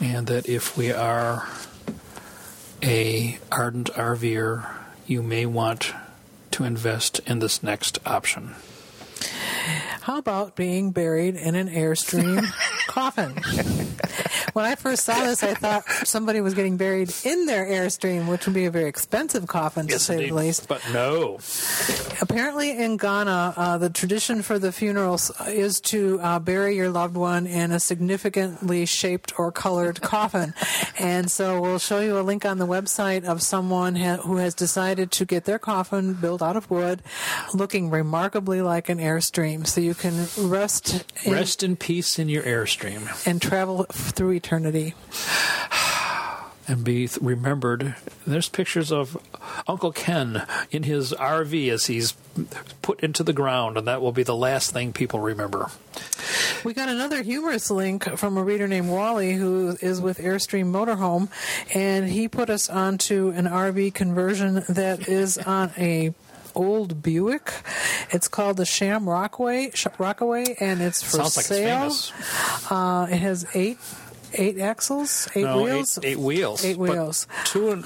and 0.00 0.26
that 0.26 0.48
if 0.48 0.76
we 0.76 0.92
are 0.92 1.48
a 2.82 3.38
ardent 3.50 3.90
RVer, 3.94 4.66
you 5.06 5.22
may 5.22 5.46
want 5.46 5.92
to 6.52 6.64
invest 6.64 7.20
in 7.26 7.38
this 7.40 7.62
next 7.62 7.98
option. 8.06 8.54
How 10.02 10.18
about 10.18 10.56
being 10.56 10.90
buried 10.90 11.36
in 11.36 11.54
an 11.54 11.68
Airstream 11.68 12.44
coffin? 12.86 13.34
When 14.52 14.64
I 14.64 14.74
first 14.74 15.04
saw 15.04 15.24
this, 15.24 15.42
I 15.42 15.54
thought 15.54 15.88
somebody 16.06 16.40
was 16.40 16.54
getting 16.54 16.76
buried 16.76 17.12
in 17.24 17.46
their 17.46 17.66
Airstream, 17.66 18.28
which 18.28 18.46
would 18.46 18.54
be 18.54 18.66
a 18.66 18.70
very 18.70 18.88
expensive 18.88 19.46
coffin, 19.46 19.86
to 19.88 19.98
say 19.98 20.14
indeed. 20.14 20.30
the 20.30 20.34
least. 20.34 20.68
But 20.68 20.82
no. 20.92 21.38
Apparently, 22.20 22.70
in 22.70 22.96
Ghana, 22.96 23.54
uh, 23.56 23.78
the 23.78 23.90
tradition 23.90 24.42
for 24.42 24.58
the 24.58 24.72
funerals 24.72 25.30
is 25.46 25.80
to 25.82 26.20
uh, 26.20 26.38
bury 26.38 26.76
your 26.76 26.90
loved 26.90 27.16
one 27.16 27.46
in 27.46 27.72
a 27.72 27.80
significantly 27.80 28.86
shaped 28.86 29.38
or 29.38 29.52
colored 29.52 30.00
coffin. 30.02 30.54
And 30.98 31.30
so, 31.30 31.60
we'll 31.60 31.78
show 31.78 32.00
you 32.00 32.18
a 32.18 32.22
link 32.22 32.44
on 32.44 32.58
the 32.58 32.66
website 32.66 33.24
of 33.24 33.42
someone 33.42 33.96
ha- 33.96 34.16
who 34.16 34.36
has 34.36 34.54
decided 34.54 35.10
to 35.12 35.24
get 35.24 35.44
their 35.44 35.58
coffin 35.58 36.14
built 36.14 36.42
out 36.42 36.56
of 36.56 36.70
wood, 36.70 37.02
looking 37.54 37.90
remarkably 37.90 38.62
like 38.62 38.88
an 38.88 38.98
Airstream. 38.98 39.66
So 39.66 39.80
you 39.80 39.94
can 39.94 40.26
rest, 40.38 41.04
in, 41.24 41.32
Rest 41.32 41.62
in 41.62 41.76
peace 41.76 42.18
in 42.18 42.28
your 42.28 42.42
Airstream 42.42 43.26
and 43.26 43.40
travel 43.40 43.84
through 43.90 44.37
eternity. 44.38 44.94
and 46.68 46.84
be 46.84 47.08
th- 47.08 47.18
remembered. 47.20 47.94
There's 48.26 48.48
pictures 48.48 48.92
of 48.92 49.16
Uncle 49.66 49.92
Ken 49.92 50.46
in 50.70 50.82
his 50.84 51.12
RV 51.12 51.70
as 51.70 51.86
he's 51.86 52.12
put 52.82 53.00
into 53.00 53.22
the 53.22 53.32
ground, 53.32 53.76
and 53.78 53.86
that 53.88 54.00
will 54.02 54.12
be 54.12 54.22
the 54.22 54.36
last 54.36 54.70
thing 54.72 54.92
people 54.92 55.18
remember. 55.20 55.70
We 56.64 56.74
got 56.74 56.88
another 56.88 57.22
humorous 57.22 57.70
link 57.70 58.04
from 58.18 58.36
a 58.36 58.42
reader 58.42 58.68
named 58.68 58.90
Wally 58.90 59.32
who 59.32 59.76
is 59.80 60.00
with 60.00 60.18
Airstream 60.18 60.66
Motorhome, 60.66 61.28
and 61.74 62.08
he 62.08 62.28
put 62.28 62.50
us 62.50 62.68
onto 62.68 63.30
an 63.34 63.46
RV 63.46 63.94
conversion 63.94 64.62
that 64.68 65.08
is 65.08 65.38
on 65.38 65.72
a 65.78 66.12
old 66.54 67.02
Buick. 67.02 67.52
It's 68.10 68.26
called 68.28 68.56
the 68.56 68.66
Sham 68.66 69.08
Rockaway, 69.08 69.70
Sh- 69.74 69.86
Rockaway, 69.98 70.56
and 70.60 70.82
it's 70.82 71.02
for 71.02 71.18
Sounds 71.18 71.36
like 71.36 71.46
sale. 71.46 71.86
it's 71.86 72.10
famous. 72.10 72.70
Uh, 72.70 73.06
it 73.10 73.18
has 73.18 73.46
eight 73.54 73.78
eight 74.34 74.58
axles, 74.58 75.28
eight 75.34 75.44
no, 75.44 75.62
wheels. 75.62 75.98
Eight, 75.98 76.12
eight 76.12 76.18
wheels. 76.18 76.64
Eight 76.64 76.78
but 76.78 76.88
wheels. 76.90 77.26
Two 77.44 77.70
in, 77.70 77.84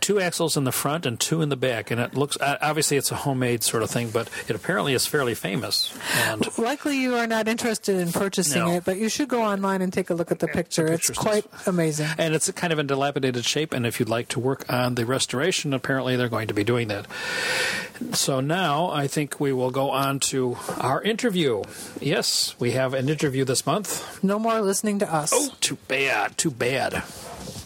two 0.00 0.20
axles 0.20 0.56
in 0.56 0.64
the 0.64 0.72
front 0.72 1.06
and 1.06 1.18
two 1.18 1.42
in 1.42 1.48
the 1.48 1.56
back, 1.56 1.90
and 1.90 2.00
it 2.00 2.14
looks 2.14 2.36
obviously 2.40 2.96
it's 2.96 3.10
a 3.10 3.16
homemade 3.16 3.62
sort 3.62 3.82
of 3.82 3.90
thing, 3.90 4.10
but 4.10 4.28
it 4.48 4.54
apparently 4.56 4.92
is 4.94 5.06
fairly 5.06 5.34
famous. 5.34 5.96
And 6.28 6.46
Likely 6.58 6.98
you 7.00 7.14
are 7.16 7.26
not 7.26 7.48
interested 7.48 7.96
in 7.96 8.12
purchasing 8.12 8.62
No. 8.64 8.70
it, 8.72 8.84
but 8.84 8.96
you 8.98 9.08
should 9.08 9.28
go 9.28 9.42
online 9.42 9.82
and 9.82 9.92
take 9.92 10.10
a 10.10 10.14
look 10.14 10.30
at 10.30 10.38
the 10.38 10.48
picture. 10.48 10.86
It's 10.86 11.08
picture's 11.08 11.18
quite 11.18 11.46
amazing. 11.66 12.08
and 12.18 12.34
it's 12.34 12.50
kind 12.52 12.72
of 12.72 12.78
in 12.78 12.86
dilapidated 12.86 13.44
shape. 13.44 13.72
And 13.72 13.86
if 13.86 13.98
you'd 13.98 14.08
like 14.08 14.28
to 14.28 14.40
work 14.40 14.70
on 14.72 14.94
the 14.94 15.04
restoration, 15.06 15.72
apparently 15.74 16.16
they're 16.16 16.28
going 16.28 16.48
to 16.48 16.54
be 16.54 16.64
doing 16.64 16.88
that. 16.88 17.06
So 18.12 18.40
now 18.40 18.90
I 18.90 19.06
think 19.06 19.40
we 19.40 19.52
will 19.52 19.70
go 19.70 19.90
on 19.90 20.20
to 20.20 20.56
our 20.78 21.02
interview. 21.02 21.62
Yes, 22.00 22.54
we 22.58 22.72
have 22.72 22.94
an 22.94 23.08
interview 23.08 23.44
this 23.44 23.66
month. 23.66 24.22
No 24.22 24.38
more 24.38 24.60
listening 24.60 24.98
to 25.00 25.12
us. 25.12 25.32
Oh, 25.34 25.54
too 25.60 25.78
bad, 25.88 26.36
too 26.38 26.50
bad. 26.50 27.02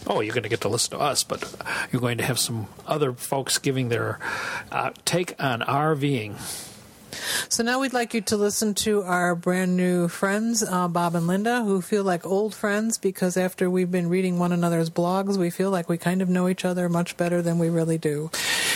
Oh, 0.07 0.20
you're 0.20 0.35
going 0.35 0.44
to 0.44 0.48
get 0.48 0.62
to 0.62 0.68
listen 0.68 0.96
to 0.96 1.05
us, 1.05 1.22
but 1.22 1.44
you're 1.92 2.01
going 2.01 2.18
to 2.18 2.24
have 2.24 2.38
some 2.38 2.68
other 2.87 3.12
folks 3.12 3.59
giving 3.59 3.90
their 3.90 4.18
uh, 4.72 4.90
take 5.05 5.35
on 5.42 5.61
RVing. 5.61 6.37
So 7.49 7.62
now 7.62 7.81
we'd 7.81 7.92
like 7.92 8.14
you 8.14 8.21
to 8.23 8.37
listen 8.37 8.75
to 8.75 9.03
our 9.03 9.35
brand 9.35 9.77
new 9.77 10.09
friends, 10.09 10.62
uh, 10.62 10.88
Bob 10.88 11.14
and 11.14 11.27
Linda, 11.27 11.62
who 11.62 11.81
feel 11.81 12.05
like 12.05 12.27
old 12.27 12.55
friends 12.55 12.99
because 12.99 13.37
after 13.37 13.71
we've 13.71 13.90
been 13.90 14.09
reading 14.09 14.38
one 14.38 14.53
another's 14.53 14.90
blogs, 14.90 15.37
we 15.37 15.51
feel 15.51 15.71
like 15.71 15.88
we 15.88 15.99
kind 15.99 16.23
of 16.23 16.29
know 16.29 16.49
each 16.49 16.64
other 16.64 16.88
much 16.88 17.16
better 17.16 17.42
than 17.42 17.59
we 17.59 17.68
really 17.68 17.99
do. 17.99 18.31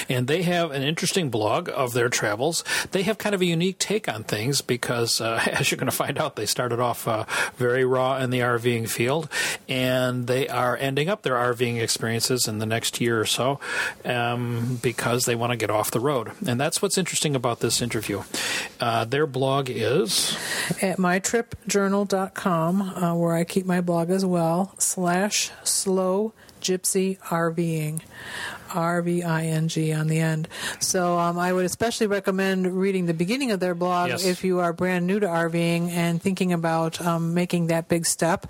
and 0.09 0.27
they 0.27 0.43
have 0.43 0.71
an 0.71 0.83
interesting 0.83 1.31
blog 1.31 1.69
of 1.75 1.93
their 1.93 2.09
travels. 2.09 2.65
They 2.91 3.03
have 3.03 3.19
kind 3.19 3.35
of 3.35 3.41
a 3.41 3.45
unique 3.45 3.79
take 3.79 4.09
on 4.09 4.25
things 4.25 4.61
because, 4.61 5.21
uh, 5.21 5.43
as 5.53 5.71
you're 5.71 5.79
going 5.79 5.91
to 5.91 5.97
find 5.97 6.19
out, 6.19 6.37
they 6.37 6.47
started 6.47 6.81
off 6.81 7.07
uh, 7.07 7.25
very 7.57 7.85
raw 7.85 8.19
in 8.19 8.31
the 8.31 8.41
RVing 8.41 8.89
field, 8.89 9.29
and 9.69 10.27
they 10.27 10.49
are 10.49 10.77
ending 10.77 11.09
up 11.09 11.23
their 11.23 11.35
RVing 11.35 11.81
experiences 11.81 12.49
in 12.49 12.59
the 12.59 12.67
next 12.67 13.01
year 13.01 13.21
or 13.21 13.27
so 13.27 13.61
um, 14.05 14.79
because 14.83 15.25
they 15.25 15.35
want 15.35 15.51
to 15.51 15.57
get 15.57 15.71
off 15.71 15.91
the 15.91 16.01
road. 16.01 16.33
And 16.47 16.61
that's 16.61 16.83
what's 16.83 16.99
interesting 16.99 17.35
about 17.35 17.61
this 17.61 17.81
interview. 17.81 18.22
Uh, 18.81 19.05
their 19.05 19.27
blog 19.27 19.71
is 19.71 20.37
At 20.81 20.99
mytripjournal.com, 20.99 22.83
uh, 22.83 23.15
where 23.15 23.35
I 23.35 23.45
keep 23.45 23.67
my 23.67 23.81
blog 23.81 24.11
as 24.11 24.25
well, 24.25 24.75
slash 24.79 25.51
slow 25.63 26.33
Gypsy 26.61 27.19
RVing. 27.21 28.03
R 28.75 29.03
V 29.03 29.23
I 29.23 29.45
N 29.47 29.69
G 29.69 29.93
on 29.93 30.09
the 30.09 30.19
end. 30.21 30.49
So 30.81 31.19
um, 31.19 31.39
I 31.39 31.53
would 31.53 31.65
especially 31.65 32.07
recommend 32.07 32.67
reading 32.79 33.07
the 33.07 33.15
beginning 33.15 33.51
of 33.53 33.61
their 33.61 33.75
blog 33.75 34.11
Yes. 34.11 34.25
if 34.27 34.43
you 34.45 34.59
are 34.61 34.73
brand 34.73 35.07
new 35.07 35.21
to 35.21 35.27
RVing 35.27 35.91
and 35.91 36.21
thinking 36.21 36.53
about 36.53 37.01
um, 37.01 37.35
making 37.35 37.69
that 37.69 37.89
big 37.89 38.07
step. 38.07 38.47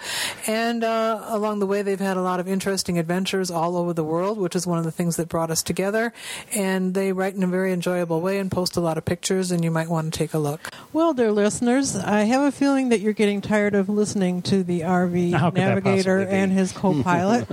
And 0.47 0.83
uh, 0.85 1.25
along 1.29 1.59
the 1.61 1.67
way, 1.67 1.83
they've 1.83 1.99
had 2.01 2.17
a 2.17 2.23
lot 2.23 2.41
of 2.41 2.49
interesting 2.49 2.99
adventures 2.99 3.51
all 3.51 3.77
over 3.77 3.93
the 3.93 4.05
world, 4.05 4.39
which 4.39 4.57
is 4.57 4.67
one 4.67 4.79
of 4.79 4.85
the 4.85 4.93
things 4.93 5.17
that 5.17 5.29
brought 5.29 5.51
us 5.51 5.63
together. 5.63 6.13
And 6.55 6.95
they 6.95 7.13
write 7.13 7.35
in 7.35 7.43
a 7.43 7.47
very 7.47 7.73
enjoyable 7.73 8.21
way 8.21 8.39
and 8.39 8.51
post 8.51 8.77
a 8.77 8.81
lot 8.81 8.99
of 8.99 9.05
pictures, 9.05 9.51
and 9.51 9.63
you 9.65 9.71
might 9.71 9.89
want 9.89 10.13
to 10.13 10.19
take 10.19 10.35
a 10.35 10.39
look. 10.39 10.71
Well, 10.93 11.15
dear 11.15 11.33
listeners, 11.33 11.97
I 11.97 12.23
have 12.25 12.43
a 12.43 12.53
feeling 12.53 12.91
that 12.91 13.01
you're 13.01 13.13
getting 13.13 13.41
tired 13.41 13.75
of 13.75 13.89
listening 13.89 14.43
to 14.43 14.63
the 14.63 14.81
RV 14.81 15.33
How 15.35 15.51
navigator 15.51 16.21
and 16.21 16.53
his 16.53 16.73
co-pilot. 16.83 17.47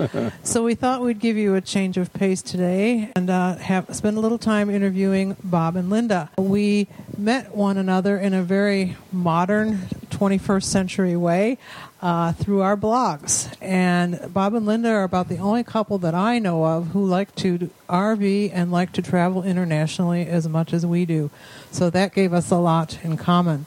so 0.44 0.64
we 0.64 0.76
thought 0.76 1.02
we'd 1.02 1.20
give 1.20 1.38
you 1.38 1.56
a 1.56 1.62
change 1.62 1.98
of 1.98 2.12
pace 2.14 2.42
today 2.42 2.59
and 2.60 3.30
uh, 3.30 3.56
have 3.56 3.94
spend 3.96 4.18
a 4.18 4.20
little 4.20 4.38
time 4.38 4.70
interviewing 4.70 5.36
Bob 5.44 5.76
and 5.76 5.90
Linda. 5.90 6.30
We 6.38 6.88
met 7.18 7.56
one 7.56 7.78
another 7.78 8.18
in 8.18 8.34
a 8.34 8.44
very 8.44 8.96
modern 9.12 9.78
21st 10.10 10.64
century 10.64 11.16
way 11.16 11.58
uh, 12.02 12.34
through 12.34 12.62
our 12.62 12.76
blogs. 12.76 13.54
And 13.62 14.34
Bob 14.34 14.54
and 14.54 14.66
Linda 14.66 14.90
are 14.90 15.04
about 15.04 15.30
the 15.30 15.38
only 15.38 15.64
couple 15.64 15.98
that 16.00 16.14
I 16.14 16.40
know 16.40 16.66
of 16.66 16.88
who 16.88 17.06
like 17.06 17.34
to 17.36 17.70
RV 17.90 18.52
and 18.54 18.72
like 18.72 18.94
to 18.94 19.02
travel 19.02 19.44
internationally 19.44 20.26
as 20.26 20.48
much 20.48 20.74
as 20.74 20.86
we 20.86 21.06
do. 21.06 21.30
So 21.72 21.90
that 21.90 22.14
gave 22.14 22.34
us 22.34 22.52
a 22.52 22.58
lot 22.58 23.00
in 23.04 23.18
common. 23.18 23.66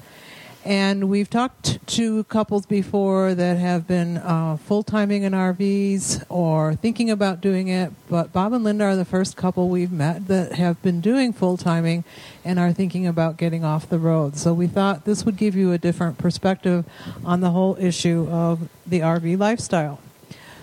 And 0.65 1.09
we've 1.09 1.29
talked 1.29 1.85
to 1.89 2.23
couples 2.25 2.67
before 2.67 3.35
that 3.35 3.59
have 3.59 3.89
been 3.89 4.19
uh, 4.19 4.57
full 4.59 4.85
timing 4.85 5.25
in 5.25 5.33
RVs 5.33 6.25
or 6.29 6.77
thinking 6.77 7.11
about 7.11 7.41
doing 7.41 7.67
it, 7.67 7.93
but 8.09 8.33
Bob 8.33 8.53
and 8.53 8.63
Linda 8.63 8.85
are 8.85 8.97
the 8.97 9.05
first 9.05 9.37
couple 9.37 9.69
we've 9.69 9.91
met 9.91 10.29
that 10.29 10.53
have 10.53 10.81
been 10.81 11.01
doing 11.01 11.33
full 11.33 11.57
timing 11.57 12.05
and 12.45 12.61
are 12.61 12.73
thinking 12.73 13.09
about 13.09 13.39
getting 13.39 13.65
off 13.65 13.89
the 13.89 13.99
road. 13.99 14.37
So 14.37 14.55
we 14.55 14.69
thought 14.69 15.05
this 15.05 15.25
would 15.25 15.37
give 15.37 15.57
you 15.57 15.73
a 15.73 15.79
different 15.79 16.17
perspective 16.17 16.85
on 17.25 17.41
the 17.41 17.51
whole 17.51 17.77
issue 17.81 18.29
of 18.31 18.69
the 18.87 19.01
RV 19.01 19.39
lifestyle. 19.39 19.99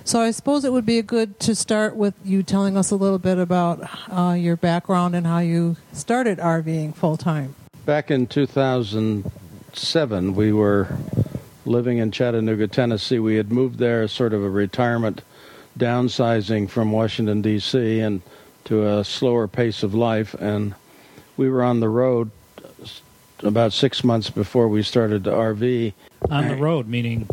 So 0.05 0.21
I 0.21 0.31
suppose 0.31 0.63
it 0.63 0.71
would 0.71 0.85
be 0.85 1.01
good 1.01 1.41
to 1.41 1.53
start 1.53 1.97
with 1.97 2.13
you 2.23 2.41
telling 2.41 2.77
us 2.77 2.89
a 2.89 2.95
little 2.95 3.19
bit 3.19 3.37
about 3.37 3.81
uh, 4.09 4.31
your 4.31 4.55
background 4.55 5.13
and 5.13 5.27
how 5.27 5.39
you 5.39 5.75
started 5.91 6.39
RVing 6.39 6.95
full 6.95 7.17
time. 7.17 7.53
Back 7.85 8.09
in 8.09 8.27
2007, 9.73 10.35
we 10.35 10.51
were 10.51 10.87
living 11.65 11.97
in 11.99 12.11
Chattanooga, 12.11 12.67
Tennessee. 12.67 13.19
We 13.19 13.35
had 13.35 13.51
moved 13.51 13.77
there 13.79 14.01
as 14.01 14.11
sort 14.11 14.33
of 14.33 14.43
a 14.43 14.49
retirement 14.49 15.21
downsizing 15.77 16.69
from 16.69 16.91
Washington, 16.91 17.41
D.C., 17.41 17.99
and 17.99 18.21
to 18.65 18.87
a 18.87 19.03
slower 19.03 19.47
pace 19.47 19.83
of 19.83 19.93
life. 19.93 20.33
And 20.35 20.75
we 21.37 21.49
were 21.49 21.63
on 21.63 21.79
the 21.79 21.89
road 21.89 22.31
about 23.39 23.71
six 23.71 24.03
months 24.03 24.29
before 24.29 24.67
we 24.67 24.83
started 24.83 25.23
the 25.23 25.31
RV. 25.31 25.93
On 26.29 26.47
the 26.47 26.55
road, 26.55 26.87
meaning 26.87 27.27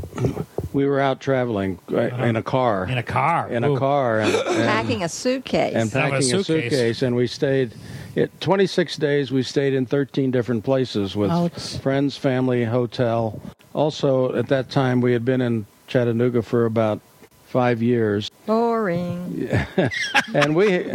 We 0.73 0.87
were 0.87 1.01
out 1.01 1.21
traveling 1.21 1.79
right, 1.89 2.13
in 2.13 2.37
a 2.37 2.43
car. 2.43 2.87
in 2.89 2.99
a 2.99 3.03
car. 3.03 3.49
in 3.49 3.65
a 3.65 3.77
car 3.79 4.21
and, 4.21 4.33
and, 4.35 4.47
packing 4.67 5.03
a 5.03 5.09
suitcase. 5.09 5.75
and 5.75 5.93
Now, 5.93 6.01
a 6.01 6.03
packing 6.11 6.19
a 6.19 6.23
suitcase. 6.23 6.47
suitcase. 6.47 7.03
And 7.03 7.17
we 7.17 7.27
stayed, 7.27 7.75
it, 8.17 8.41
26 8.41 8.97
days, 8.97 9.31
we 9.31 9.43
stayed 9.43 9.75
in 9.75 9.85
13 9.85 10.31
different 10.31 10.65
places 10.65 11.15
with 11.15 11.31
Ouch. 11.31 11.77
friends, 11.77 12.17
family, 12.17 12.65
hotel. 12.65 13.41
Also, 13.75 14.35
at 14.35 14.49
that 14.49 14.71
time, 14.71 15.03
we 15.03 15.13
had 15.13 15.23
been 15.23 15.43
in 15.43 15.67
Chattanooga 15.87 16.41
for 16.41 16.65
about 16.65 17.03
five 17.45 17.83
years. 17.83 18.31
Boring. 18.47 19.49
And 20.35 20.57
we, 20.57 20.91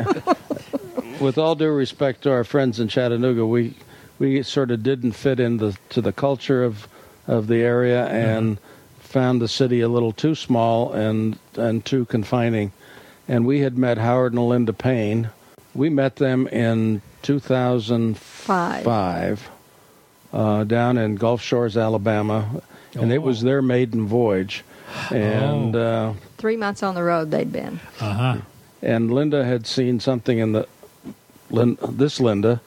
with 1.21 1.37
all 1.37 1.53
due 1.55 1.69
respect 1.69 2.23
to 2.23 2.31
our 2.31 2.43
friends 2.43 2.79
in 2.79 2.87
Chattanooga, 2.87 3.45
we, 3.45 3.75
we 4.17 4.41
sort 4.41 4.71
of 4.71 4.81
didn't 4.81 5.11
fit 5.11 5.39
into 5.39 5.75
to 5.89 6.01
the 6.01 6.11
culture 6.11 6.63
of, 6.63 6.87
of 7.27 7.45
the 7.45 7.57
area 7.57 8.07
and 8.07 8.57
mm-hmm. 8.57 9.01
found 9.01 9.41
the 9.41 9.47
city 9.47 9.81
a 9.81 9.87
little 9.87 10.11
too 10.11 10.33
small 10.33 10.91
and, 10.91 11.37
and 11.55 11.85
too 11.85 12.05
confining. 12.05 12.71
And 13.27 13.45
we 13.45 13.59
had 13.59 13.77
met 13.77 13.99
Howard 13.99 14.33
and 14.33 14.49
Linda 14.49 14.73
Payne. 14.73 15.29
We 15.75 15.89
met 15.89 16.15
them 16.15 16.47
in 16.47 17.01
2005 17.23 18.83
Five. 18.83 19.49
uh, 20.33 20.63
down 20.63 20.97
in 20.97 21.15
Gulf 21.15 21.41
Shores, 21.41 21.77
Alabama, 21.77 22.61
and 22.95 23.11
it 23.11 23.21
was 23.21 23.41
their 23.41 23.61
maiden 23.61 24.05
voyage. 24.07 24.63
And 25.09 25.75
uh, 25.75 26.13
Three 26.37 26.57
months 26.57 26.83
on 26.83 26.95
the 26.95 27.03
road 27.03 27.31
they'd 27.31 27.51
been. 27.51 27.79
Uh 27.99 28.13
huh. 28.13 28.37
and 28.81 29.11
Linda 29.13 29.45
had 29.45 29.65
seen 29.67 29.99
something 29.99 30.37
in 30.39 30.51
the 30.53 30.67
Lin, 31.49 31.77
this 31.89 32.19
Linda 32.21 32.61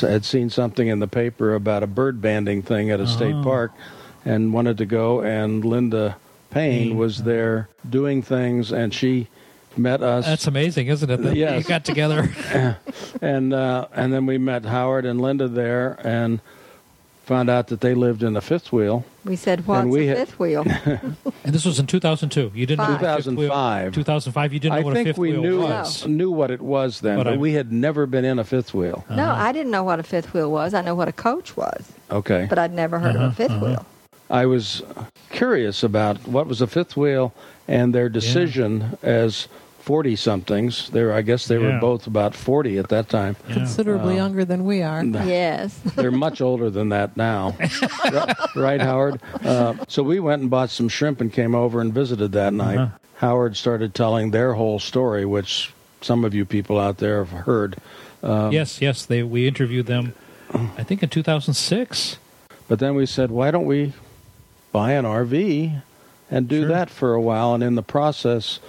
had 0.00 0.24
seen 0.24 0.48
something 0.50 0.88
in 0.88 0.98
the 0.98 1.06
paper 1.08 1.54
about 1.54 1.82
a 1.82 1.86
bird 1.86 2.22
banding 2.22 2.62
thing 2.62 2.90
at 2.90 2.98
a 2.98 3.06
state 3.06 3.34
Oh. 3.34 3.42
park, 3.42 3.72
and 4.24 4.52
wanted 4.54 4.78
to 4.78 4.86
go. 4.86 5.20
And 5.20 5.62
Linda 5.64 6.16
Payne 6.50 6.88
Payne. 6.88 6.96
was 6.96 7.22
there 7.24 7.68
doing 7.88 8.22
things, 8.22 8.72
and 8.72 8.92
she 8.94 9.28
met 9.76 10.02
us. 10.02 10.26
That's 10.26 10.46
amazing, 10.46 10.88
isn't 10.88 11.10
it? 11.10 11.22
That 11.22 11.36
Yes. 11.36 11.62
You 11.62 11.68
got 11.68 11.84
together. 11.84 12.28
and 13.22 13.52
uh, 13.54 13.86
and 13.94 14.12
then 14.12 14.26
we 14.26 14.38
met 14.38 14.64
Howard 14.64 15.04
and 15.04 15.20
Linda 15.20 15.48
there, 15.48 15.98
and 16.04 16.40
found 17.24 17.48
out 17.48 17.68
that 17.68 17.80
they 17.80 17.94
lived 17.94 18.24
in 18.24 18.36
a 18.36 18.40
fifth 18.40 18.72
wheel. 18.72 19.04
We 19.24 19.36
said, 19.36 19.64
What's 19.66 19.86
we 19.86 20.08
a 20.08 20.16
fifth 20.16 20.38
wheel? 20.40 20.64
and 20.84 21.16
this 21.44 21.64
was 21.64 21.78
in 21.78 21.86
2002. 21.86 22.50
You 22.54 22.66
didn't 22.66 22.84
know 22.84 22.92
what 22.96 23.02
a 23.04 23.16
fifth 23.22 23.26
wheel- 23.36 23.48
2005. 23.50 23.94
2005. 23.94 24.52
You 24.52 24.58
didn't 24.58 24.72
know 24.74 24.80
I 24.80 24.82
what 24.82 24.90
a 24.92 24.94
think 24.96 25.08
fifth 25.10 25.18
we 25.18 25.32
wheel 25.32 25.40
knew 25.42 25.60
was. 25.60 26.06
knew 26.08 26.30
what 26.32 26.50
it 26.50 26.60
was 26.60 27.00
then, 27.00 27.18
But 27.18 27.24
but, 27.24 27.38
we 27.38 27.52
had 27.52 27.70
never 27.70 28.06
been 28.06 28.24
in 28.24 28.40
a 28.40 28.44
fifth 28.44 28.74
wheel. 28.74 29.04
No, 29.10 29.30
I 29.30 29.52
didn't 29.52 29.70
know 29.70 29.84
what 29.84 30.00
a 30.00 30.02
fifth 30.02 30.34
wheel 30.34 30.50
was. 30.50 30.74
I 30.74 30.80
know 30.80 30.96
what 30.96 31.06
a 31.06 31.12
coach 31.12 31.56
was, 31.56 31.92
Okay. 32.10 32.46
but 32.48 32.58
I'd 32.58 32.72
never 32.74 32.98
heard 32.98 33.14
Uh-huh, 33.14 33.26
of 33.26 33.38
a 33.38 33.48
5th 33.48 33.62
wheel. 33.62 33.86
I 34.28 34.46
was 34.46 34.82
curious 35.30 35.82
about 35.84 36.26
what 36.26 36.46
was 36.48 36.60
a 36.60 36.66
fifth 36.66 36.96
wheel 36.96 37.32
and 37.68 37.94
their 37.94 38.08
decision 38.08 38.96
as 39.02 39.46
40 39.80 40.14
somethings. 40.16 40.90
There, 40.90 41.12
I 41.12 41.22
guess 41.22 41.46
they 41.46 41.58
were 41.58 41.78
both 41.80 42.06
about 42.06 42.34
40 42.34 42.78
at 42.78 42.88
that 42.90 43.08
time. 43.08 43.36
Yeah. 43.48 43.54
Considerably 43.54 44.16
younger 44.16 44.44
than 44.44 44.64
we 44.64 44.82
are. 44.82 45.04
Yes. 45.30 45.76
They're 45.96 46.10
much 46.10 46.40
older 46.40 46.70
than 46.70 46.90
that 46.90 47.16
now. 47.16 47.56
right, 48.12 48.36
right, 48.56 48.80
Howard? 48.80 49.20
Uh, 49.44 49.74
so 49.88 50.02
we 50.02 50.20
went 50.20 50.42
and 50.42 50.50
bought 50.50 50.70
some 50.70 50.88
shrimp 50.88 51.20
and 51.20 51.32
came 51.32 51.54
over 51.54 51.80
and 51.80 51.92
visited 51.92 52.32
that 52.32 52.52
night. 52.52 52.78
Uh-huh. 52.78 52.98
Howard 53.16 53.56
started 53.56 53.94
telling 53.94 54.30
their 54.30 54.54
whole 54.54 54.78
story, 54.78 55.24
which 55.24 55.72
some 56.00 56.24
of 56.24 56.34
you 56.34 56.44
people 56.44 56.78
out 56.78 56.98
there 56.98 57.24
have 57.24 57.44
heard. 57.44 57.76
Um, 58.22 58.52
yes, 58.52 58.80
yes. 58.80 59.04
They 59.06 59.22
we 59.22 59.46
interviewed 59.48 59.86
them. 59.86 60.14
I 60.52 60.82
think 60.82 61.02
in 61.02 61.08
2006. 61.08 62.18
But 62.68 62.78
then 62.78 62.94
we 62.94 63.06
said, 63.06 63.30
why 63.30 63.50
don't 63.50 63.66
we 63.66 63.92
buy 64.72 64.92
an 64.92 65.04
RV 65.04 65.82
and 66.30 66.48
do 66.48 66.60
Sure. 66.62 66.68
that 66.68 66.90
for 66.90 67.14
a 67.14 67.20
while, 67.20 67.54
and 67.54 67.62
in 67.62 67.74
the 67.74 67.82
process, 67.82 68.60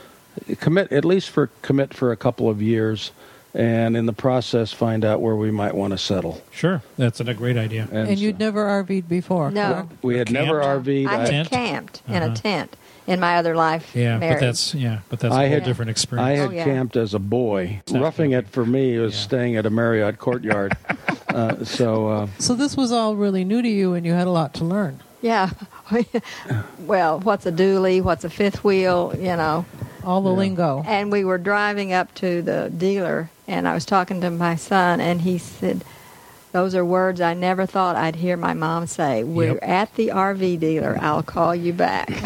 commit 0.59 0.91
at 0.91 1.05
least 1.05 1.29
for 1.29 1.49
commit 1.61 1.93
for 1.93 2.11
a 2.11 2.17
couple 2.17 2.49
of 2.49 2.61
years, 2.61 3.11
and 3.53 3.97
in 3.97 4.05
the 4.05 4.13
process, 4.13 4.71
find 4.71 5.03
out 5.03 5.21
where 5.21 5.35
we 5.35 5.51
might 5.51 5.75
want 5.75 5.91
to 5.91 5.97
settle. 5.97 6.41
Sure, 6.51 6.81
that's 6.97 7.19
a 7.19 7.33
great 7.33 7.57
idea. 7.57 7.87
And 7.91 8.17
you'd 8.17 8.39
never 8.39 8.63
RV'd 8.65 9.09
before. 9.09 9.51
No. 9.51 9.73
correct? 9.73 10.03
we 10.03 10.17
had 10.17 10.27
Camped? 10.27 10.47
never 10.47 10.61
RV'd. 10.61 11.07
I 11.09 11.17
had 11.17 11.27
Tent? 11.27 11.49
camped 11.49 12.01
in 12.07 12.15
Uh-huh. 12.23 12.31
a 12.31 12.35
tent 12.35 12.75
in 13.07 13.19
my 13.19 13.35
other 13.37 13.55
life. 13.55 13.91
Yeah, 13.95 14.17
married. 14.19 14.35
but 14.35 14.39
that's 14.45 14.73
yeah, 14.73 14.99
but 15.09 15.19
that's 15.19 15.33
I 15.33 15.43
a 15.43 15.47
whole 15.47 15.55
had- 15.55 15.63
different 15.65 15.91
experience. 15.91 16.27
I 16.27 16.31
had 16.41 16.49
Oh, 16.49 16.51
yeah. 16.53 16.63
camped 16.63 16.95
as 16.95 17.13
a 17.13 17.19
boy. 17.19 17.81
Sounds 17.87 18.01
Roughing 18.01 18.31
like 18.31 18.45
it 18.45 18.49
for 18.51 18.65
me 18.65 18.97
was 18.99 19.13
Yeah. 19.15 19.21
staying 19.21 19.55
at 19.57 19.65
a 19.65 19.69
Marriott 19.69 20.17
Courtyard. 20.19 20.77
uh, 21.29 21.65
so 21.65 22.07
uh, 22.07 22.27
So 22.39 22.53
this 22.55 22.77
was 22.77 22.91
all 22.91 23.15
really 23.15 23.43
new 23.43 23.61
to 23.61 23.67
you, 23.69 23.93
and 23.95 24.05
you 24.05 24.13
had 24.13 24.27
a 24.27 24.31
lot 24.31 24.53
to 24.55 24.63
learn. 24.63 24.99
Yeah. 25.21 25.49
well, 26.79 27.19
what's 27.19 27.45
a 27.45 27.51
dually? 27.51 28.01
What's 28.01 28.23
a 28.23 28.29
fifth 28.29 28.63
wheel? 28.63 29.13
You 29.17 29.35
know. 29.35 29.65
All 30.03 30.21
the 30.21 30.29
lingo. 30.31 30.83
And 30.87 31.11
we 31.11 31.23
were 31.25 31.37
driving 31.37 31.93
up 31.93 32.13
to 32.15 32.41
the 32.41 32.71
dealer, 32.75 33.29
and 33.47 33.67
I 33.67 33.73
was 33.73 33.85
talking 33.85 34.21
to 34.21 34.29
my 34.31 34.55
son, 34.55 34.99
and 35.01 35.21
he 35.21 35.37
said, 35.37 35.83
Those 36.51 36.73
are 36.75 36.83
words 36.85 37.21
I 37.21 37.33
never 37.33 37.65
thought 37.65 37.95
I'd 37.95 38.15
hear 38.17 38.35
my 38.37 38.53
mom 38.53 38.87
say. 38.87 39.23
We're 39.23 39.53
Yep. 39.53 39.59
at 39.63 39.95
the 39.95 40.07
RV 40.09 40.59
dealer. 40.59 40.97
I'll 41.01 41.23
call 41.23 41.55
you 41.55 41.71
back. 41.73 42.09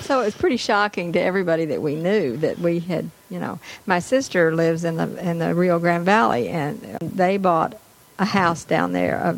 so 0.00 0.20
it 0.20 0.24
was 0.24 0.34
pretty 0.36 0.56
shocking 0.56 1.12
to 1.12 1.20
everybody 1.20 1.64
that 1.66 1.82
we 1.82 1.94
knew 1.96 2.36
that 2.38 2.58
we 2.58 2.80
had, 2.80 3.10
you 3.30 3.38
know. 3.38 3.58
My 3.86 3.98
sister 3.98 4.54
lives 4.54 4.84
in 4.84 4.96
the 4.96 5.28
in 5.28 5.38
the 5.38 5.54
Rio 5.54 5.78
Grande 5.78 6.04
Valley, 6.04 6.48
and 6.48 6.80
they 7.00 7.36
bought 7.36 7.78
a 8.18 8.24
house 8.24 8.64
down 8.64 8.92
there, 8.92 9.16
a 9.16 9.36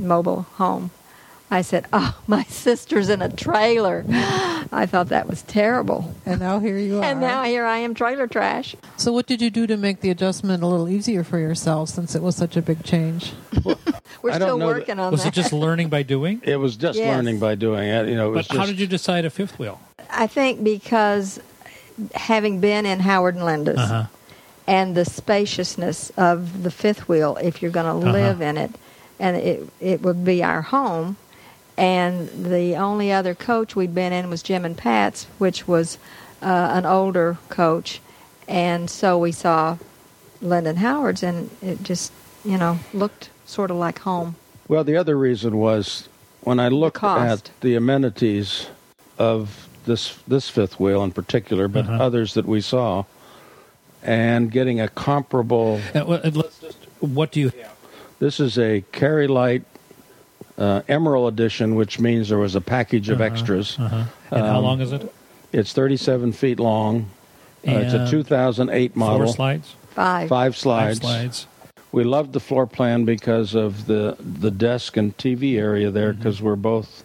mobile 0.00 0.42
home. 0.54 0.90
I 1.50 1.62
said, 1.62 1.86
"Oh, 1.92 2.14
my 2.26 2.44
sister's 2.44 3.08
in 3.08 3.22
a 3.22 3.28
trailer." 3.30 4.04
I 4.70 4.84
thought 4.86 5.08
that 5.08 5.26
was 5.26 5.40
terrible. 5.42 6.14
And 6.26 6.40
now 6.40 6.58
here 6.58 6.76
you 6.76 6.98
are. 6.98 7.04
And 7.04 7.20
now 7.20 7.42
here 7.44 7.64
I 7.64 7.78
am, 7.78 7.94
trailer 7.94 8.26
trash. 8.26 8.76
so 8.98 9.12
what 9.12 9.26
did 9.26 9.40
you 9.40 9.48
do 9.48 9.66
to 9.66 9.76
make 9.78 10.00
the 10.00 10.10
adjustment 10.10 10.62
a 10.62 10.66
little 10.66 10.88
easier 10.90 11.24
for 11.24 11.38
yourself, 11.38 11.88
since 11.88 12.14
it 12.14 12.20
was 12.22 12.36
such 12.36 12.56
a 12.56 12.62
big 12.62 12.84
change? 12.84 13.32
We're 14.22 14.32
I 14.32 14.34
still 14.34 14.58
know 14.58 14.68
that- 14.68 14.76
working 14.78 14.98
on 14.98 15.10
was 15.10 15.22
that. 15.22 15.28
it 15.28 15.34
just 15.40 15.52
learning 15.54 15.88
by 15.88 16.02
doing? 16.02 16.42
it 16.44 16.56
was 16.56 16.76
just 16.76 16.98
Yes. 16.98 17.16
learning 17.16 17.38
by 17.38 17.54
doing 17.54 17.88
it. 17.88 18.08
You 18.08 18.16
know, 18.16 18.28
it 18.32 18.36
was 18.36 18.48
But 18.48 18.56
how 18.58 18.66
did 18.66 18.78
you 18.78 18.86
decide 18.86 19.24
a 19.24 19.30
fifth 19.30 19.58
wheel? 19.58 19.80
I 20.10 20.26
think 20.26 20.62
because 20.62 21.40
having 22.14 22.60
been 22.60 22.84
in 22.84 23.00
Howard 23.00 23.36
and 23.36 23.44
Linda's 23.44 23.78
Uh-huh. 23.78 24.04
and 24.66 24.94
the 24.94 25.04
spaciousness 25.06 26.10
of 26.16 26.62
the 26.62 26.70
fifth 26.70 27.08
wheel, 27.08 27.38
if 27.42 27.62
you're 27.62 27.70
going 27.70 27.86
to 27.86 28.06
Uh-huh. 28.06 28.12
live 28.18 28.40
in 28.42 28.56
it, 28.58 28.72
and 29.18 29.36
it 29.36 29.66
it 29.80 30.02
would 30.02 30.24
be 30.24 30.42
our 30.44 30.60
home. 30.62 31.16
And 31.78 32.28
the 32.44 32.74
only 32.74 33.12
other 33.12 33.34
coach 33.36 33.76
we'd 33.76 33.94
been 33.94 34.12
in 34.12 34.28
was 34.28 34.42
Jim 34.42 34.64
and 34.64 34.76
Pat's, 34.76 35.26
which 35.38 35.68
was 35.68 35.96
uh, 36.42 36.70
an 36.72 36.84
older 36.84 37.38
coach, 37.48 38.00
and 38.48 38.90
so 38.90 39.16
we 39.16 39.30
saw 39.30 39.78
Lyndon 40.42 40.76
Howard's, 40.76 41.22
and 41.22 41.50
it 41.62 41.82
just 41.84 42.12
you 42.44 42.58
know 42.58 42.80
looked 42.92 43.30
sort 43.46 43.70
of 43.70 43.76
like 43.76 44.00
home. 44.00 44.34
Well, 44.66 44.82
the 44.82 44.96
other 44.96 45.16
reason 45.16 45.56
was 45.56 46.08
when 46.42 46.58
I 46.58 46.66
looked 46.68 46.96
cost. 46.98 47.48
at 47.48 47.60
the 47.60 47.76
amenities 47.76 48.66
of 49.16 49.68
this 49.86 50.16
this 50.26 50.48
fifth 50.50 50.80
wheel 50.80 51.04
in 51.04 51.12
particular, 51.12 51.68
but 51.68 51.84
Uh-huh. 51.86 52.02
others 52.02 52.34
that 52.34 52.46
we 52.46 52.60
saw, 52.60 53.04
and 54.02 54.50
getting 54.50 54.80
a 54.80 54.88
comparable. 54.88 55.80
Well, 55.94 56.20
let's 56.24 56.58
just, 56.58 56.78
what 56.98 57.30
do 57.30 57.38
you 57.40 57.50
have? 57.50 57.76
This 58.18 58.40
is 58.40 58.58
a 58.58 58.82
Carri-Lite 58.92 59.62
uh, 60.58 60.82
Emerald 60.88 61.32
Edition, 61.32 61.74
which 61.76 61.98
means 62.00 62.28
there 62.28 62.38
was 62.38 62.54
a 62.54 62.60
package 62.60 63.08
of 63.08 63.20
Uh-huh, 63.20 63.30
extras. 63.32 63.78
Uh-huh. 63.78 64.04
And 64.30 64.46
how 64.46 64.58
Um, 64.58 64.64
long 64.64 64.80
is 64.80 64.92
it? 64.92 65.12
It's 65.52 65.72
37 65.72 66.32
feet 66.32 66.58
long. 66.60 67.06
Uh, 67.66 67.72
it's 67.72 67.94
a 67.94 68.08
2008 68.10 68.94
model. 68.96 69.26
Four 69.26 69.34
slides? 69.34 69.74
Five. 69.94 70.28
Five 70.28 70.56
slides. 70.56 70.98
Five 71.00 71.08
slides. 71.08 71.46
We 71.90 72.04
loved 72.04 72.32
the 72.34 72.40
floor 72.40 72.66
plan 72.66 73.04
because 73.06 73.54
of 73.54 73.86
the 73.86 74.16
the 74.20 74.50
desk 74.50 74.96
and 74.98 75.16
TV 75.16 75.56
area 75.58 75.90
there 75.90 76.10
Mm-hmm. 76.12 76.18
because 76.22 76.42
we're 76.42 76.56
both 76.56 77.02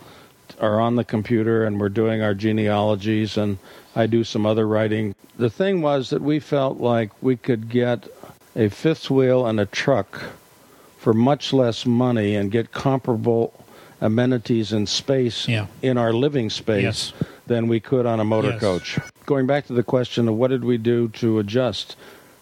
are 0.59 0.79
on 0.79 0.95
the 0.97 1.03
computer 1.03 1.63
and 1.65 1.79
we're 1.79 1.89
doing 1.89 2.21
our 2.21 2.33
genealogies 2.33 3.37
and 3.37 3.57
I 3.95 4.07
do 4.07 4.23
some 4.23 4.45
other 4.45 4.67
writing. 4.67 5.15
The 5.37 5.49
thing 5.49 5.81
was 5.81 6.09
that 6.09 6.21
we 6.21 6.39
felt 6.39 6.79
like 6.79 7.09
we 7.21 7.35
could 7.37 7.69
get 7.69 8.07
a 8.55 8.69
fifth 8.69 9.09
wheel 9.09 9.45
and 9.47 9.59
a 9.59 9.65
truck 9.65 10.21
for 11.03 11.13
much 11.13 11.51
less 11.51 11.85
money 11.85 12.33
and 12.33 12.49
get 12.49 12.71
comparable 12.71 13.53
amenities 13.99 14.71
and 14.71 14.87
space 14.87 15.49
Yeah. 15.49 15.65
in 15.81 15.97
our 15.97 16.13
living 16.13 16.49
space 16.49 16.83
Yes. 16.83 17.13
than 17.45 17.67
we 17.67 17.81
could 17.81 18.05
on 18.05 18.21
a 18.21 18.23
motor 18.23 18.51
Yes. 18.51 18.61
coach. 18.61 18.99
Going 19.25 19.45
back 19.45 19.67
to 19.67 19.73
the 19.73 19.83
question 19.83 20.29
of 20.29 20.35
what 20.35 20.49
did 20.49 20.63
we 20.63 20.77
do 20.77 21.09
to 21.09 21.39
adjust, 21.39 21.97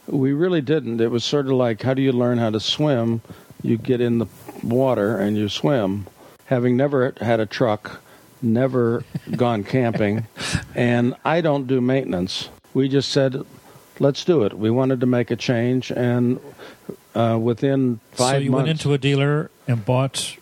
we 0.07 0.31
really 0.31 0.61
didn't. 0.61 1.01
It 1.01 1.09
was 1.09 1.23
sort 1.23 1.47
of 1.47 1.53
like 1.53 1.81
how 1.81 1.95
do 1.95 2.03
you 2.03 2.11
learn 2.11 2.37
how 2.37 2.51
to 2.51 2.59
swim? 2.59 3.21
You 3.63 3.77
get 3.77 3.99
in 3.99 4.19
the 4.19 4.27
water 4.63 5.17
and 5.17 5.35
you 5.35 5.49
swim. 5.49 6.05
Having 6.45 6.77
never 6.77 7.15
had 7.19 7.39
a 7.39 7.47
truck, 7.47 7.99
never 8.43 9.03
gone 9.35 9.63
camping, 9.63 10.27
and 10.75 11.15
I 11.25 11.41
don't 11.41 11.65
do 11.65 11.81
maintenance. 11.81 12.49
We 12.75 12.89
just 12.89 13.09
said, 13.09 13.41
let's 13.99 14.23
do 14.23 14.43
it. 14.43 14.53
We 14.55 14.69
wanted 14.69 14.99
to 14.99 15.07
make 15.07 15.31
a 15.31 15.35
change, 15.35 15.91
and 15.91 16.39
uh, 17.15 17.37
within 17.41 17.99
five 18.11 18.35
so 18.35 18.37
you 18.39 18.51
months, 18.51 18.57
went 18.67 18.69
into 18.69 18.93
a 18.93 18.97
dealer 18.97 19.51
and 19.67 19.85
bought. 19.85 20.37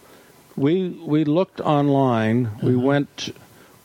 we 0.56 0.90
we 0.90 1.24
looked 1.26 1.60
online. 1.62 2.50
We 2.62 2.74
Uh-huh. 2.76 2.80
went. 2.88 3.36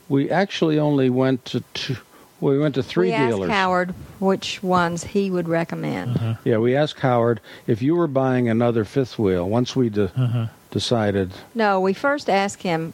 We 0.09 0.31
actually 0.31 0.79
only 0.79 1.09
went 1.11 1.45
to 1.47 1.61
two. 1.75 1.97
We 2.41 2.59
went 2.59 2.75
to 2.75 2.83
three 2.83 3.09
we 3.09 3.15
asked 3.15 3.29
dealers. 3.37 3.51
Howard 3.51 3.95
which 4.21 4.63
ones 4.63 5.05
he 5.05 5.31
would 5.31 5.49
recommend. 5.49 6.17
Uh-huh. 6.17 6.35
Yeah, 6.45 6.59
we 6.59 6.77
asked 6.77 7.01
Howard 7.01 7.41
if 7.67 7.81
you 7.81 7.95
were 7.97 8.07
buying 8.09 8.49
another 8.51 8.85
fifth 8.85 9.19
wheel. 9.19 9.49
Once 9.49 9.75
we 9.75 9.89
de- 9.89 10.13
Uh-huh. 10.17 10.47
decided, 10.71 11.31
No, 11.55 11.81
we 11.81 11.95
first 11.95 12.29
asked 12.29 12.63
him 12.63 12.93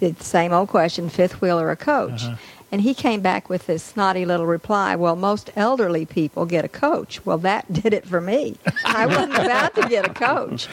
the 0.00 0.14
same 0.20 0.52
old 0.52 0.68
question: 0.68 1.08
fifth 1.08 1.40
wheel 1.40 1.58
or 1.58 1.70
a 1.70 1.76
coach? 1.76 2.24
And 2.72 2.82
he 2.82 2.94
came 2.94 3.20
back 3.20 3.48
with 3.48 3.66
this 3.66 3.82
snotty 3.82 4.24
little 4.24 4.46
reply. 4.46 4.94
Well, 4.94 5.16
most 5.16 5.50
elderly 5.56 6.06
people 6.06 6.46
get 6.46 6.64
a 6.64 6.68
coach. 6.68 7.24
Well, 7.26 7.38
that 7.38 7.72
did 7.72 7.92
it 7.92 8.06
for 8.06 8.20
me. 8.20 8.56
I 8.84 9.06
wasn't 9.06 9.34
about 9.34 9.74
to 9.74 9.88
get 9.88 10.06
a 10.06 10.14
coach. 10.14 10.68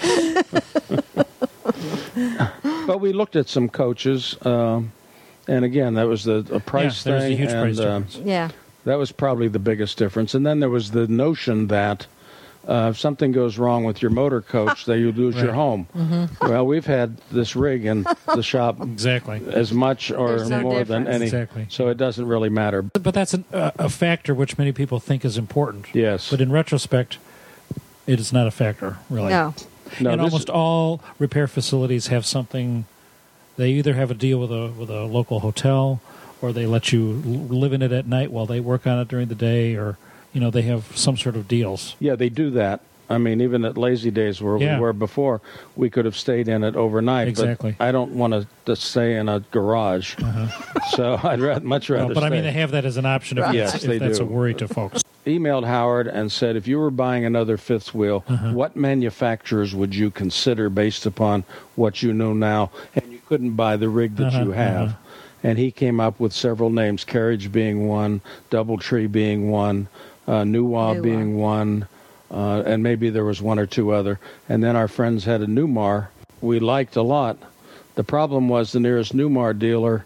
but 2.88 3.02
we 3.02 3.14
looked 3.14 3.36
at 3.36 3.50
some 3.50 3.68
coaches, 3.70 4.38
um, 4.46 4.92
and 5.48 5.66
again, 5.66 5.96
that 5.96 6.08
was 6.08 6.24
the 6.24 6.46
a 6.52 6.60
price 6.60 7.04
yeah, 7.06 7.12
there's 7.12 7.24
thing, 7.24 7.34
a 7.34 7.36
huge 7.36 7.52
and 7.52 7.62
price 7.62 7.80
uh, 7.80 7.84
difference. 7.84 8.16
Yeah. 8.24 8.50
that 8.86 8.98
was 8.98 9.12
probably 9.12 9.48
the 9.48 9.60
biggest 9.60 9.98
difference. 9.98 10.36
And 10.36 10.46
then 10.46 10.60
there 10.60 10.70
was 10.70 10.92
the 10.92 11.08
notion 11.08 11.68
that. 11.68 12.06
Uh, 12.68 12.90
if 12.92 13.00
something 13.00 13.32
goes 13.32 13.58
wrong 13.58 13.86
with 13.86 14.02
your 14.02 14.12
motor 14.12 14.42
coach, 14.42 14.84
that 14.86 15.00
you 15.00 15.12
lose 15.14 15.36
your 15.38 15.54
home. 15.54 15.88
Mm-hmm. 15.96 16.48
Well, 16.50 16.66
we've 16.68 16.86
had 16.86 17.16
this 17.32 17.56
rig 17.56 17.86
in 17.86 18.06
the 18.36 18.42
shop 18.44 18.82
Exactly. 18.82 19.42
as 19.54 19.72
much 19.72 20.12
or 20.12 20.44
no 20.46 20.60
more 20.60 20.84
than 20.84 21.04
difference. 21.06 21.08
any, 21.16 21.26
Exactly. 21.26 21.66
so 21.70 21.88
it 21.88 21.98
doesn't 21.98 22.26
really 22.28 22.50
matter. 22.50 22.82
But 22.82 23.14
that's 23.14 23.34
an, 23.34 23.46
a, 23.54 23.72
a 23.80 23.90
factor 23.90 24.36
which 24.36 24.58
many 24.58 24.74
people 24.74 25.00
think 25.00 25.24
is 25.24 25.38
important. 25.38 25.86
Yes. 25.94 26.30
But 26.30 26.42
in 26.42 26.52
retrospect, 26.52 27.20
it 28.06 28.20
is 28.20 28.34
not 28.34 28.48
a 28.48 28.52
factor, 28.52 28.98
really. 29.10 29.30
No. 29.30 29.54
No, 30.02 30.10
and 30.12 30.20
this- 30.20 30.34
almost 30.34 30.50
all 30.50 31.02
repair 31.20 31.48
facilities 31.48 32.08
have 32.08 32.26
something. 32.26 32.84
They 33.56 33.70
either 33.72 33.94
have 33.94 34.12
a 34.12 34.14
deal 34.14 34.40
with 34.40 34.52
a 34.52 34.68
with 34.78 34.90
a 34.90 35.06
local 35.06 35.40
hotel, 35.40 36.02
or 36.42 36.52
they 36.52 36.66
let 36.66 36.92
you 36.92 37.02
live 37.14 37.72
in 37.72 37.82
it 37.82 37.94
at 37.94 38.06
night 38.06 38.30
while 38.30 38.46
they 38.46 38.60
work 38.60 38.86
on 38.86 39.00
it 39.00 39.08
during 39.08 39.30
the 39.30 39.36
day, 39.36 39.76
or 39.76 39.98
you 40.38 40.42
know 40.42 40.52
they 40.52 40.62
have 40.62 40.96
some 40.96 41.18
sort 41.18 41.36
of 41.36 41.48
deals. 41.48 41.96
Yeah, 42.00 42.14
they 42.16 42.30
do 42.30 42.52
that. 42.52 42.82
I 43.10 43.18
mean, 43.18 43.42
even 43.42 43.66
at 43.66 43.74
Lazydays 43.74 44.40
where 44.40 44.58
Yeah. 44.60 44.76
we 44.76 44.82
were 44.82 44.94
before, 44.94 45.42
we 45.76 45.90
could 45.90 46.06
have 46.06 46.16
stayed 46.16 46.48
in 46.48 46.64
it 46.64 46.76
overnight. 46.76 47.28
Exactly. 47.28 47.74
But 47.76 47.84
I 47.88 47.92
don't 47.92 48.12
want 48.12 48.46
to 48.68 48.76
stay 48.76 49.16
in 49.16 49.28
a 49.30 49.40
garage, 49.50 50.16
so 50.92 51.20
I'd 51.24 51.40
rather, 51.40 51.62
much 51.66 51.90
rather. 51.90 52.04
Uh-huh. 52.04 52.10
No, 52.10 52.14
but 52.14 52.24
I 52.24 52.30
mean, 52.30 52.44
they 52.44 52.52
have 52.52 52.70
that 52.72 52.86
as 52.86 52.98
an 52.98 53.08
option 53.08 53.40
if, 53.40 53.46
Right. 53.46 53.56
Yes, 53.56 53.84
if 53.84 54.00
that's 54.00 54.20
do. 54.20 54.26
a 54.26 54.28
worry 54.28 54.54
to 54.56 54.68
folks. 54.68 55.02
emailed 55.26 55.66
Howard 55.66 56.06
and 56.08 56.32
said, 56.32 56.56
if 56.56 56.68
you 56.68 56.78
were 56.78 56.92
buying 56.92 57.26
another 57.26 57.58
fifth 57.58 57.96
wheel, 57.96 58.24
Uh-huh. 58.28 58.52
what 58.54 58.76
manufacturers 58.76 59.74
would 59.74 59.96
you 59.96 60.12
consider 60.12 60.70
based 60.70 61.08
upon 61.08 61.46
what 61.76 62.04
you 62.04 62.14
know 62.14 62.34
now? 62.34 62.70
And 62.94 63.12
you 63.12 63.22
couldn't 63.28 63.52
buy 63.56 63.76
the 63.78 63.90
rig 63.90 64.18
that 64.18 64.28
Uh-huh, 64.28 64.44
you 64.44 64.52
have. 64.52 64.88
uh-huh. 64.90 64.98
And 65.44 65.58
he 65.60 65.72
came 65.72 66.00
up 66.02 66.20
with 66.20 66.34
several 66.34 66.70
names, 66.72 67.04
Carriage 67.06 67.52
being 67.54 67.88
one, 67.88 68.20
Doubletree 68.52 69.10
being 69.10 69.50
one, 69.52 69.88
uh, 70.28 70.44
NuWa 70.44 70.96
NuWa. 70.98 71.02
being 71.02 71.38
one, 71.38 71.88
uh, 72.32 72.64
and 72.66 72.84
maybe 72.84 73.10
there 73.10 73.24
was 73.26 73.42
one 73.42 73.60
or 73.60 73.66
two 73.66 73.92
other. 73.92 74.20
And 74.50 74.64
then 74.64 74.76
our 74.76 74.88
friends 74.88 75.26
had 75.26 75.42
a 75.42 75.48
Newmar 75.48 76.08
we 76.42 76.60
liked 76.60 76.96
a 76.96 77.02
lot. 77.02 77.38
The 77.96 78.04
problem 78.04 78.48
was 78.48 78.72
the 78.72 78.80
nearest 78.80 79.16
Newmar 79.16 79.58
dealer 79.58 80.06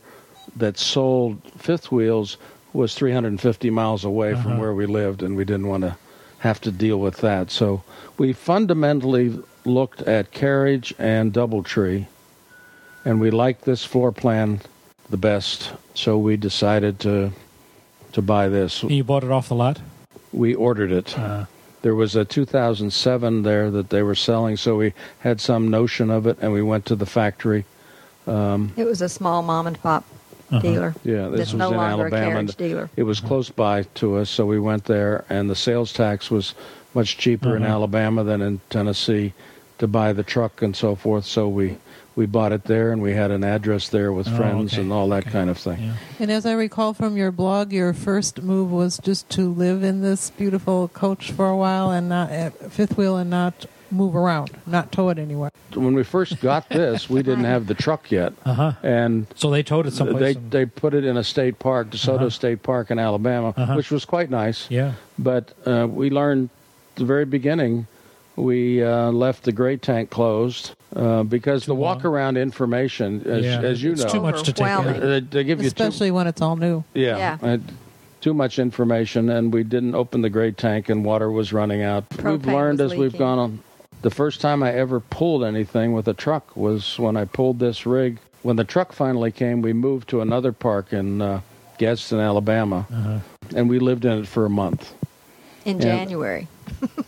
that 0.55 0.77
sold 0.77 1.41
fifth 1.57 1.91
wheels 1.91 2.38
was 2.73 2.95
350 2.95 3.69
miles 3.69 4.05
away 4.05 4.34
from 4.34 4.53
Uh-huh. 4.53 4.62
where 4.62 4.73
we 4.73 4.86
lived, 4.86 5.23
and 5.23 5.36
we 5.36 5.43
didn't 5.43 5.67
want 5.67 5.84
to 5.84 5.97
have 6.39 6.62
to 6.62 6.71
deal 6.71 6.99
with 6.99 7.17
that. 7.17 7.51
So 7.51 7.84
we 8.17 8.31
fundamentally 8.34 9.38
looked 9.65 10.01
at 10.03 10.31
carriage 10.31 10.93
and 10.97 11.34
Doubletree, 11.34 12.07
and 13.03 13.19
we 13.19 13.29
liked 13.29 13.65
this 13.65 13.84
floor 13.84 14.12
plan 14.12 14.62
the 15.10 15.17
best. 15.17 15.73
So 15.93 16.17
we 16.17 16.38
decided 16.38 16.99
to 17.01 17.31
to 18.13 18.21
buy 18.21 18.49
this. 18.49 18.84
And 18.84 18.91
you 18.91 19.03
bought 19.03 19.23
it 19.23 19.31
off 19.31 19.47
the 19.49 19.55
lot. 19.55 19.79
We 20.34 20.54
ordered 20.56 20.91
it. 20.91 21.17
Uh, 21.17 21.46
There 21.82 21.96
was 21.96 22.15
a 22.15 22.24
2007 22.24 23.41
there 23.41 23.72
that 23.72 23.89
they 23.89 24.04
were 24.04 24.13
selling, 24.15 24.56
so 24.56 24.78
we 24.78 24.94
had 25.22 25.41
some 25.41 25.70
notion 25.70 26.12
of 26.12 26.28
it, 26.28 26.38
and 26.39 26.54
we 26.54 26.62
went 26.62 26.86
to 26.86 26.96
the 26.96 27.08
factory. 27.08 27.65
It 28.28 28.86
was 28.86 29.02
a 29.02 29.10
small 29.10 29.41
mom 29.41 29.65
and 29.67 29.82
pop 29.82 30.04
Uh-huh. 30.52 30.60
dealer. 30.60 30.96
Yeah, 31.04 31.30
this 31.30 31.54
was 31.54 31.56
no 31.56 31.72
in 31.72 31.78
longer 31.78 32.08
a 32.08 32.13
Alabama. 32.13 32.52
dealer. 32.54 32.89
It 32.96 33.04
was 33.04 33.20
close 33.20 33.50
by 33.50 33.84
to 33.96 34.17
us, 34.17 34.30
so 34.30 34.46
we 34.46 34.60
went 34.60 34.86
there, 34.86 35.24
and 35.30 35.50
the 35.50 35.56
sales 35.56 35.91
tax 35.94 36.30
was 36.30 36.54
much 36.94 37.17
cheaper 37.17 37.56
in 37.56 37.63
Uh-huh. 37.63 37.72
Alabama 37.74 38.24
than 38.24 38.41
in 38.41 38.60
Tennessee 38.70 39.34
to 39.80 39.88
buy 39.88 40.13
the 40.13 40.24
truck 40.24 40.62
and 40.62 40.76
so 40.76 40.94
forth. 40.94 41.26
So 41.26 41.48
we 41.50 41.78
we 42.15 42.26
bought 42.26 42.52
it 42.52 42.65
there, 42.65 42.91
and 42.91 43.02
we 43.02 43.13
had 43.13 43.32
an 43.32 43.43
address 43.43 43.89
there 43.89 44.12
with 44.12 44.28
Oh, 44.28 44.36
friends 44.36 44.74
okay. 44.74 44.82
and 44.82 44.91
all 44.91 45.08
that 45.10 45.24
Okay. 45.24 45.32
kind 45.32 45.50
of 45.50 45.58
thing. 45.58 45.82
yeah. 45.82 45.93
And 46.19 46.30
as 46.32 46.45
I 46.45 46.54
recall 46.54 46.93
from 46.93 47.15
your 47.17 47.32
blog, 47.32 47.71
your 47.71 47.93
first 47.93 48.41
move 48.41 48.71
was 48.71 48.97
just 49.02 49.30
to 49.32 49.50
live 49.52 49.84
in 49.84 50.02
this 50.02 50.30
beautiful 50.32 50.89
coach 50.89 51.32
for 51.32 51.47
a 51.50 51.56
while 51.56 51.89
and 51.91 52.10
not 52.10 52.30
at 52.32 52.71
fifth 52.71 52.97
wheel 52.97 53.15
and 53.17 53.30
not 53.30 53.65
move 53.93 54.15
around, 54.15 54.52
not 54.65 54.89
tow 54.91 55.10
it 55.10 55.17
anywhere. 55.19 55.52
When 55.74 55.93
we 55.93 56.04
first 56.04 56.39
got 56.41 56.69
this, 56.69 57.10
we 57.10 57.24
didn't 57.24 57.43
have 57.45 57.67
the 57.67 57.74
truck 57.74 58.10
yet, 58.12 58.32
Uh 58.45 58.54
huh. 58.54 58.71
and 58.84 59.28
So 59.36 59.50
they 59.50 59.63
towed 59.63 59.86
it 59.86 59.91
someplace. 59.93 60.21
they 60.36 60.39
and- 60.39 60.52
they 60.52 60.65
put 60.65 60.93
it 60.93 61.04
in 61.04 61.17
a 61.17 61.24
state 61.24 61.60
park, 61.60 61.89
DeSoto 61.91 62.15
Uh-huh. 62.15 62.30
State 62.30 62.63
Park 62.63 62.89
in 62.91 63.00
Alabama, 63.00 63.54
Uh-huh. 63.56 63.74
which 63.76 63.91
was 63.91 64.06
quite 64.06 64.30
nice. 64.30 64.65
yeah. 64.69 64.93
But 65.19 65.54
uh, 65.65 65.88
we 65.89 66.10
learned 66.10 66.50
at 66.93 67.00
the 67.00 67.06
very 67.06 67.26
beginning 67.26 67.88
we 68.41 68.84
uh, 68.84 69.12
left 69.12 69.43
the 69.43 69.51
gray 69.51 69.77
tank 69.77 70.10
closed 70.10 70.73
uh, 70.95 71.23
because 71.23 71.62
the 71.65 71.67
Too 71.67 71.71
long. 71.73 71.80
walk 71.82 72.06
around 72.06 72.38
information, 72.38 73.21
as, 73.27 73.43
yeah. 73.45 73.62
as 73.62 73.82
you 73.84 73.93
it's 73.93 74.04
know, 74.04 74.10
too 74.10 74.21
much 74.21 74.43
to 74.43 74.54
take 74.54 74.67
uh, 74.67 74.82
they, 74.93 75.19
they 75.21 75.43
give 75.43 75.60
you 75.60 75.69
too, 75.69 75.84
Especially 75.84 76.12
when 76.12 76.27
it's 76.27 76.41
all 76.41 76.56
new. 76.56 76.84
yeah, 76.93 77.38
Yeah. 77.41 77.54
uh, 77.54 77.58
too 78.19 78.34
much 78.34 78.60
information, 78.60 79.30
and 79.30 79.54
we 79.54 79.63
didn't 79.63 79.95
open 79.95 80.21
the 80.21 80.30
gray 80.30 80.51
tank, 80.51 80.89
and 80.89 81.04
water 81.06 81.32
was 81.32 81.51
running 81.54 81.82
out. 81.82 82.04
we've 82.23 82.45
learned 82.45 82.80
was 82.80 82.91
as 82.91 82.97
we've 82.97 83.17
gone 83.17 83.39
on. 83.39 83.60
The 84.04 84.12
first 84.12 84.41
time 84.41 84.63
I 84.63 84.73
ever 84.73 84.99
pulled 84.99 85.43
anything 85.43 85.93
with 85.93 86.08
a 86.08 86.13
truck 86.13 86.56
was 86.58 86.97
when 86.99 87.15
I 87.17 87.25
pulled 87.25 87.60
this 87.60 87.86
rig. 87.86 88.19
When 88.41 88.56
the 88.56 88.63
truck 88.63 88.93
finally 88.93 89.32
came, 89.32 89.62
we 89.62 89.73
moved 89.73 90.10
to 90.10 90.21
another 90.21 90.51
park 90.51 90.91
in 90.93 91.21
uh, 91.21 91.41
Gadsden, 91.77 92.19
Alabama, 92.19 92.88
Uh-huh. 92.91 93.19
and 93.56 93.69
we 93.69 93.77
lived 93.80 94.06
in 94.06 94.19
it 94.19 94.27
for 94.27 94.45
a 94.45 94.49
month. 94.49 94.93
In 95.65 95.78
Yeah. 95.78 95.84
January, 95.97 96.47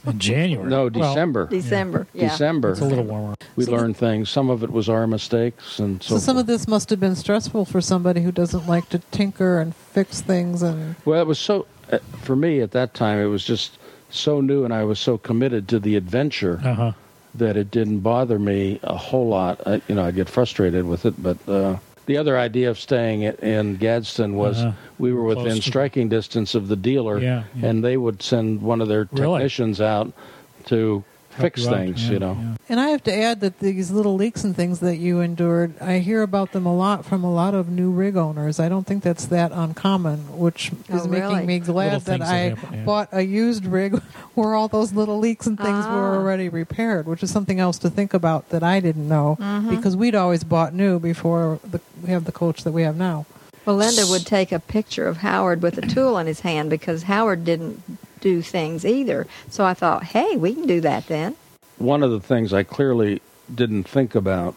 In 0.05 0.19
January. 0.19 0.69
No, 0.69 0.81
Well, 0.83 0.89
December. 0.89 1.47
December. 1.47 2.07
Yeah. 2.13 2.29
December. 2.29 2.71
it's 2.71 2.81
a 2.81 2.85
little 2.85 3.03
warmer. 3.05 3.35
We 3.55 3.65
learned 3.65 3.97
things. 3.97 4.29
Some 4.29 4.49
of 4.49 4.63
it 4.63 4.71
was 4.71 4.89
our 4.89 5.07
mistakes, 5.07 5.79
and 5.79 6.01
so, 6.03 6.15
So 6.15 6.19
some 6.19 6.35
forth. 6.35 6.43
of 6.43 6.47
this 6.47 6.67
must 6.67 6.89
have 6.89 6.99
been 6.99 7.15
stressful 7.15 7.65
for 7.65 7.81
somebody 7.81 8.21
who 8.21 8.31
doesn't 8.31 8.67
like 8.67 8.89
to 8.89 8.99
tinker 9.11 9.59
and 9.59 9.75
fix 9.75 10.21
things 10.21 10.61
and 10.61 10.95
Well, 11.05 11.19
it 11.21 11.27
was 11.27 11.39
so 11.39 11.65
uh, 11.91 11.99
for 12.21 12.35
me 12.35 12.61
at 12.61 12.71
that 12.71 12.93
time. 12.93 13.19
It 13.19 13.25
was 13.25 13.43
just 13.43 13.77
so 14.09 14.41
new, 14.41 14.63
and 14.63 14.73
I 14.73 14.83
was 14.83 14.99
so 14.99 15.17
committed 15.17 15.67
to 15.69 15.79
the 15.79 15.95
adventure 15.95 16.61
Uh 16.63 16.73
huh. 16.73 16.91
that 17.35 17.57
it 17.57 17.71
didn't 17.71 17.99
bother 18.01 18.37
me 18.39 18.79
a 18.83 18.95
whole 18.95 19.27
lot. 19.27 19.59
I, 19.65 19.81
you 19.87 19.95
know, 19.95 20.05
I 20.05 20.11
get 20.11 20.29
frustrated 20.29 20.85
with 20.85 21.05
it, 21.05 21.15
but 21.21 21.37
uh, 21.49 21.77
the 22.05 22.17
other 22.17 22.37
idea 22.37 22.69
of 22.69 22.79
staying 22.79 23.21
in 23.23 23.77
Gadsden 23.77 24.35
was 24.35 24.59
Uh-huh. 24.61 24.71
we 24.99 25.13
were 25.13 25.23
within 25.23 25.61
striking 25.61 26.09
distance 26.09 26.53
of 26.55 26.67
the 26.67 26.75
dealer, 26.75 27.19
Yeah, 27.19 27.43
yeah. 27.55 27.67
and 27.69 27.83
they 27.83 27.97
would 27.97 28.21
send 28.21 28.61
one 28.61 28.81
of 28.81 28.87
their 28.87 29.07
Really? 29.11 29.37
technicians 29.39 29.79
out 29.81 30.11
to 30.65 31.03
fix 31.33 31.61
you 31.63 31.69
things. 31.69 32.05
Yeah, 32.05 32.11
you 32.13 32.19
know, 32.19 32.37
yeah. 32.39 32.55
And 32.69 32.79
I 32.79 32.89
have 32.89 33.03
to 33.03 33.13
add 33.13 33.41
that 33.41 33.59
these 33.59 33.91
little 33.91 34.15
leaks 34.15 34.43
and 34.43 34.55
things 34.55 34.79
that 34.79 34.97
you 34.97 35.19
endured, 35.19 35.73
I 35.81 35.99
hear 35.99 36.21
about 36.21 36.51
them 36.53 36.65
a 36.65 36.75
lot 36.75 37.05
from 37.05 37.23
a 37.23 37.31
lot 37.31 37.53
of 37.53 37.69
new 37.69 37.91
rig 37.91 38.15
owners. 38.17 38.59
I 38.59 38.69
don't 38.69 38.85
think 38.87 39.03
that's 39.03 39.25
that 39.27 39.51
uncommon, 39.51 40.37
which 40.37 40.71
Oh, 40.91 40.95
is 40.97 41.07
really? 41.07 41.33
making 41.33 41.47
me 41.47 41.59
glad 41.59 42.01
that 42.01 42.19
that 42.19 42.21
I 42.21 42.35
happen, 42.55 42.73
yeah. 42.79 42.83
bought 42.85 43.09
a 43.11 43.21
used 43.21 43.65
rig 43.65 43.99
where 44.35 44.55
all 44.55 44.67
those 44.67 44.93
little 44.93 45.19
leaks 45.19 45.45
and 45.47 45.57
things 45.57 45.85
Ah. 45.87 45.93
were 45.95 46.15
already 46.15 46.49
repaired, 46.49 47.05
which 47.07 47.21
is 47.23 47.31
something 47.31 47.59
else 47.59 47.77
to 47.79 47.89
think 47.89 48.13
about 48.13 48.49
that 48.49 48.63
I 48.63 48.79
didn't 48.79 49.07
know 49.07 49.37
Mm-hmm. 49.39 49.69
because 49.75 49.95
we'd 49.95 50.15
always 50.15 50.43
bought 50.43 50.73
new 50.73 50.99
before 50.99 51.59
the, 51.69 51.79
we 52.01 52.09
have 52.09 52.25
the 52.25 52.31
coach 52.31 52.63
that 52.63 52.71
we 52.71 52.83
have 52.83 52.95
now. 52.95 53.25
Well, 53.65 53.77
Linda 53.77 54.05
would 54.07 54.25
take 54.25 54.51
a 54.51 54.59
picture 54.59 55.07
of 55.07 55.17
Howard 55.17 55.61
with 55.61 55.77
a 55.77 55.81
tool 55.81 56.17
in 56.17 56.27
his 56.27 56.41
hand 56.41 56.69
because 56.69 57.03
Howard 57.03 57.45
didn't 57.45 57.81
do 58.19 58.41
things 58.41 58.85
either. 58.85 59.27
So 59.49 59.63
I 59.63 59.73
thought, 59.73 60.03
hey, 60.03 60.35
we 60.35 60.53
can 60.53 60.65
do 60.67 60.81
that 60.81 61.07
then. 61.07 61.35
one 61.77 62.03
of 62.03 62.11
the 62.11 62.19
things 62.19 62.53
I 62.53 62.63
clearly 62.63 63.21
didn't 63.53 63.83
think 63.83 64.15
about 64.15 64.55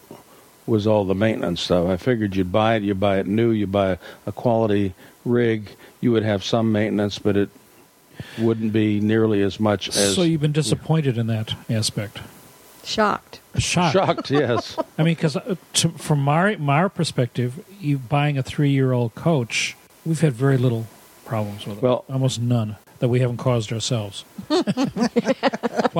was 0.66 0.86
all 0.86 1.04
the 1.04 1.14
maintenance 1.14 1.60
stuff. 1.60 1.88
I 1.88 1.96
figured 1.96 2.34
you'd 2.36 2.50
buy 2.52 2.74
it, 2.76 2.82
you 2.82 2.94
buy 2.94 3.18
it 3.18 3.26
new, 3.26 3.50
you 3.50 3.66
buy 3.68 3.98
a 4.26 4.32
quality 4.32 4.94
rig, 5.24 5.70
you 6.00 6.10
would 6.12 6.24
have 6.24 6.42
some 6.44 6.72
maintenance, 6.72 7.18
but 7.20 7.36
it 7.36 7.48
wouldn't 8.38 8.72
be 8.72 8.98
nearly 9.00 9.42
as 9.42 9.60
much 9.60 9.88
as 9.88 10.14
So 10.14 10.22
you've 10.22 10.40
been 10.40 10.52
disappointed 10.52 11.18
in 11.18 11.26
that 11.28 11.54
aspect. 11.70 12.18
Shocked. 12.84 13.40
Shocked. 13.58 13.92
shocked. 13.92 14.30
Yes, 14.30 14.76
I 14.98 15.02
mean, 15.02 15.14
because 15.14 15.36
uh, 15.36 15.54
from 15.96 16.20
my 16.20 16.56
my 16.56 16.88
perspective, 16.88 17.64
you 17.80 17.98
buying 17.98 18.38
a 18.38 18.42
three 18.42 18.70
year 18.70 18.92
old 18.92 19.14
coach, 19.14 19.76
we've 20.04 20.20
had 20.20 20.32
very 20.32 20.56
little 20.58 20.86
problems 21.24 21.66
with 21.66 21.78
it. 21.78 21.82
Well- 21.82 22.04
almost 22.08 22.40
none 22.40 22.76
that 22.98 23.08
we 23.08 23.20
haven't 23.20 23.36
caused 23.36 23.70
ourselves. 23.72 24.24
well, 24.48 24.64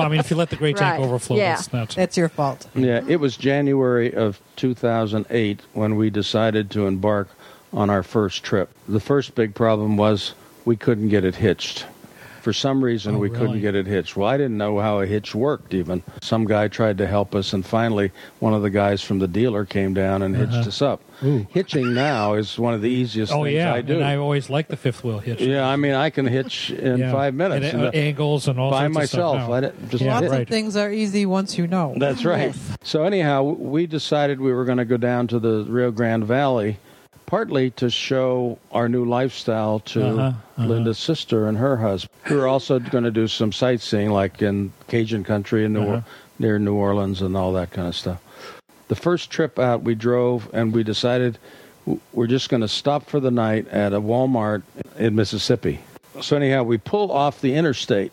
I 0.05 0.07
mean, 0.09 0.19
if 0.19 0.31
you 0.31 0.35
let 0.35 0.49
the 0.49 0.55
gray 0.55 0.73
tank 0.73 0.99
Right. 0.99 1.05
overflow, 1.07 1.37
Yeah. 1.37 1.53
that's 1.55 1.71
not. 1.71 1.89
That's 1.89 2.17
your 2.17 2.27
fault. 2.29 2.67
yeah. 2.73 3.01
It 3.07 3.19
was 3.19 3.37
January 3.37 4.11
of 4.13 4.41
2008 4.55 5.61
when 5.73 5.95
we 5.95 6.09
decided 6.09 6.71
to 6.71 6.87
embark 6.87 7.29
on 7.71 7.89
our 7.91 8.01
first 8.01 8.43
trip. 8.43 8.69
The 8.87 8.99
first 8.99 9.35
big 9.35 9.53
problem 9.53 9.95
was 9.97 10.33
we 10.65 10.75
couldn't 10.75 11.09
get 11.09 11.23
it 11.23 11.35
hitched. 11.35 11.85
For 12.47 12.53
some 12.53 12.81
reason, 12.81 13.15
Oh, 13.15 13.17
we 13.17 13.27
really? 13.27 13.39
couldn't 13.41 13.59
get 13.59 13.75
it 13.75 13.87
hitched. 13.87 14.15
Well, 14.15 14.29
I 14.29 14.37
didn't 14.37 14.57
know 14.57 14.79
how 14.79 15.01
a 15.01 15.05
hitch 15.05 15.35
worked, 15.35 15.73
even. 15.73 16.01
Some 16.21 16.45
guy 16.45 16.69
tried 16.69 16.97
to 16.99 17.05
help 17.05 17.35
us, 17.35 17.51
and 17.51 17.65
finally, 17.65 18.13
one 18.39 18.53
of 18.53 18.61
the 18.61 18.69
guys 18.69 19.01
from 19.01 19.19
the 19.19 19.27
dealer 19.27 19.65
came 19.65 19.93
down 19.93 20.21
and 20.21 20.33
hitched 20.33 20.65
us 20.65 20.81
up. 20.81 21.01
Uh-huh. 21.21 21.27
Ooh. 21.27 21.47
Hitching 21.49 21.93
now 21.93 22.35
is 22.35 22.57
one 22.57 22.73
of 22.73 22.81
the 22.81 22.89
easiest 22.89 23.33
oh 23.33 23.43
things 23.43 23.55
yeah, 23.55 23.73
I 23.73 23.81
do. 23.81 23.95
and 23.95 24.03
I 24.05 24.15
always 24.15 24.49
like 24.49 24.69
the 24.69 24.77
fifth 24.77 25.03
wheel 25.03 25.19
hitch. 25.19 25.41
yeah, 25.41 25.67
I 25.67 25.75
mean, 25.75 25.93
I 25.93 26.09
can 26.09 26.25
hitch 26.25 26.69
in 26.71 26.99
Yeah. 26.99 27.11
five 27.11 27.33
minutes 27.33 27.65
And, 27.73 27.81
uh, 27.83 27.85
and, 27.87 27.95
uh, 27.95 27.99
angles 27.99 28.47
and 28.47 28.57
all 28.57 28.71
by 28.71 28.83
sorts 28.83 28.95
myself. 28.95 29.35
Of 29.35 29.41
stuff 29.41 29.49
now. 29.49 29.53
I 29.55 29.59
didn't- 29.59 29.89
just 29.89 30.03
Yeah, 30.05 30.13
Lots 30.13 30.21
hit- 30.23 30.31
right. 30.31 30.41
of 30.43 30.47
things 30.47 30.77
are 30.77 30.89
easy 30.93 31.25
once 31.25 31.57
you 31.57 31.67
know. 31.67 31.95
That's 31.97 32.23
right. 32.23 32.53
Yes. 32.55 32.77
So 32.81 33.03
anyhow, 33.03 33.41
we 33.43 33.87
decided 33.87 34.39
we 34.39 34.53
were 34.53 34.63
going 34.63 34.77
to 34.77 34.85
go 34.85 34.95
down 34.95 35.27
to 35.27 35.39
the 35.39 35.65
Rio 35.67 35.91
Grande 35.91 36.23
Valley, 36.23 36.77
partly 37.27 37.69
to 37.71 37.89
show 37.91 38.57
our 38.71 38.89
new 38.89 39.05
lifestyle 39.05 39.79
to 39.81 40.03
Uh-huh, 40.07 40.21
uh-huh. 40.21 40.65
Linda's 40.65 40.97
sister 40.97 41.47
and 41.47 41.57
her 41.59 41.77
husband. 41.77 42.09
We 42.29 42.35
were 42.37 42.47
also 42.47 42.79
going 42.79 43.03
to 43.03 43.11
do 43.11 43.27
some 43.27 43.51
sightseeing, 43.51 44.09
like 44.09 44.41
in 44.41 44.71
Cajun 44.87 45.23
country 45.23 45.63
in 45.65 45.73
New 45.73 45.83
Uh-huh. 45.83 46.01
near 46.39 46.57
New 46.57 46.73
Orleans 46.73 47.21
and 47.21 47.37
all 47.37 47.53
that 47.53 47.69
kind 47.71 47.87
of 47.87 47.95
stuff. 47.95 48.19
The 48.87 48.95
first 48.95 49.29
trip 49.29 49.59
out, 49.59 49.83
we 49.83 49.93
drove 49.93 50.49
and 50.53 50.73
we 50.73 50.83
decided 50.83 51.37
we're 52.13 52.27
just 52.27 52.49
going 52.49 52.61
to 52.61 52.67
stop 52.67 53.05
for 53.09 53.19
the 53.19 53.31
night 53.31 53.67
at 53.67 53.93
a 53.93 53.99
Walmart 54.01 54.63
in 54.97 55.15
Mississippi. 55.15 55.79
So 56.21 56.35
anyhow, 56.35 56.63
we 56.63 56.77
pull 56.77 57.11
off 57.11 57.41
the 57.41 57.53
interstate, 57.53 58.11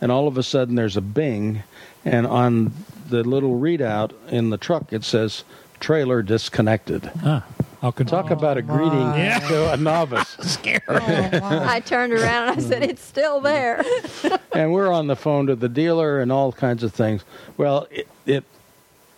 and 0.00 0.10
all 0.10 0.26
of 0.26 0.36
a 0.38 0.42
sudden 0.42 0.74
there's 0.74 0.96
a 0.96 1.00
bing, 1.02 1.62
and 2.04 2.26
on 2.26 2.72
the 3.08 3.22
little 3.22 3.58
readout 3.60 4.12
in 4.28 4.50
the 4.50 4.56
truck 4.58 4.92
it 4.92 5.04
says 5.04 5.44
trailer 5.80 6.22
disconnected. 6.22 7.10
Ah, 7.24 7.44
how 7.82 7.90
could 7.90 8.06
Talk 8.08 8.30
about 8.30 8.58
a 8.58 8.62
greeting 8.62 8.92
Yeah. 9.00 9.38
to 9.40 9.72
a 9.72 9.76
novice. 9.76 10.58
I 10.88 11.80
turned 11.84 12.12
around 12.12 12.48
and 12.50 12.60
I 12.60 12.62
said, 12.62 12.82
it's 12.82 13.02
still 13.02 13.40
there. 13.40 13.82
and 14.52 14.72
we're 14.72 14.92
on 14.92 15.06
the 15.06 15.16
phone 15.16 15.46
to 15.46 15.56
the 15.56 15.68
dealer 15.68 16.20
and 16.20 16.30
all 16.30 16.52
kinds 16.52 16.82
of 16.82 16.92
things. 16.92 17.24
Well, 17.56 17.86
it, 17.90 18.06
it 18.26 18.44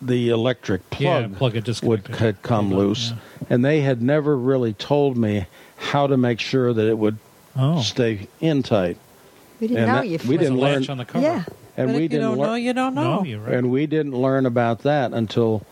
the 0.01 0.29
electric 0.29 0.81
Yeah, 0.99 1.27
plug, 1.27 1.37
plug 1.37 1.55
it 1.67 1.83
would 1.83 2.07
had 2.07 2.41
come 2.41 2.73
loose, 2.73 3.13
and 3.49 3.63
they 3.63 3.81
had 3.81 4.01
never 4.01 4.37
really 4.37 4.73
told 4.73 5.15
me 5.17 5.45
how 5.77 6.07
to 6.07 6.17
make 6.17 6.39
sure 6.39 6.73
that 6.73 6.87
it 6.87 6.97
would 6.97 7.17
Oh, 7.55 7.81
stay 7.81 8.27
in 8.41 8.63
tight. 8.63 8.97
We 9.59 9.67
didn't 9.67 9.83
And 9.83 9.91
know 9.91 9.97
that- 9.99 10.07
you 10.07 10.17
we 10.27 10.37
didn't 10.37 10.57
There's 10.57 10.75
a 10.75 10.79
learn- 10.79 10.89
on 10.89 10.97
the 10.97 11.05
cover. 11.05 11.23
Yeah. 11.23 11.43
And 11.77 11.87
but 11.89 11.95
we 11.95 11.95
if 11.95 12.01
you 12.01 12.07
didn't 12.09 12.21
don't 12.29 12.37
lear- 12.39 12.47
know, 12.47 12.53
you 12.55 12.73
don't 12.73 12.95
know. 12.95 13.15
No, 13.19 13.23
you're 13.23 13.39
right. 13.39 13.53
and 13.53 13.69
we 13.71 13.85
didn't 13.87 14.13
learn 14.13 14.45
about 14.45 14.79
that 14.83 15.13
until 15.13 15.63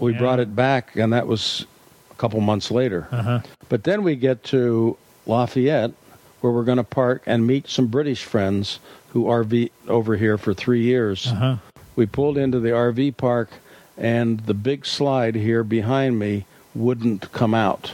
we 0.00 0.12
Yeah. 0.12 0.18
brought 0.18 0.40
it 0.40 0.54
back, 0.56 0.96
and 0.96 1.12
that 1.12 1.26
was 1.26 1.66
a 2.10 2.14
couple 2.14 2.40
months 2.40 2.70
later. 2.70 3.06
Uh-huh. 3.12 3.40
But 3.68 3.84
then 3.84 4.02
we 4.02 4.16
get 4.16 4.42
to 4.44 4.96
Lafayette, 5.26 5.92
where 6.40 6.52
we're 6.52 6.64
going 6.64 6.78
to 6.78 6.84
park 6.84 7.22
and 7.26 7.46
meet 7.46 7.68
some 7.68 7.86
British 7.86 8.24
friends 8.24 8.78
who 9.12 9.24
RV 9.24 9.70
over 9.88 10.16
here 10.16 10.38
for 10.38 10.54
three 10.54 10.82
years. 10.82 11.26
Uh-huh. 11.28 11.56
We 11.96 12.06
pulled 12.06 12.38
into 12.38 12.60
the 12.60 12.70
RV 12.70 13.16
park, 13.16 13.50
and 13.98 14.40
the 14.40 14.54
big 14.54 14.86
slide 14.86 15.34
here 15.34 15.62
behind 15.62 16.18
me 16.18 16.46
wouldn't 16.72 17.32
come 17.32 17.52
out. 17.52 17.92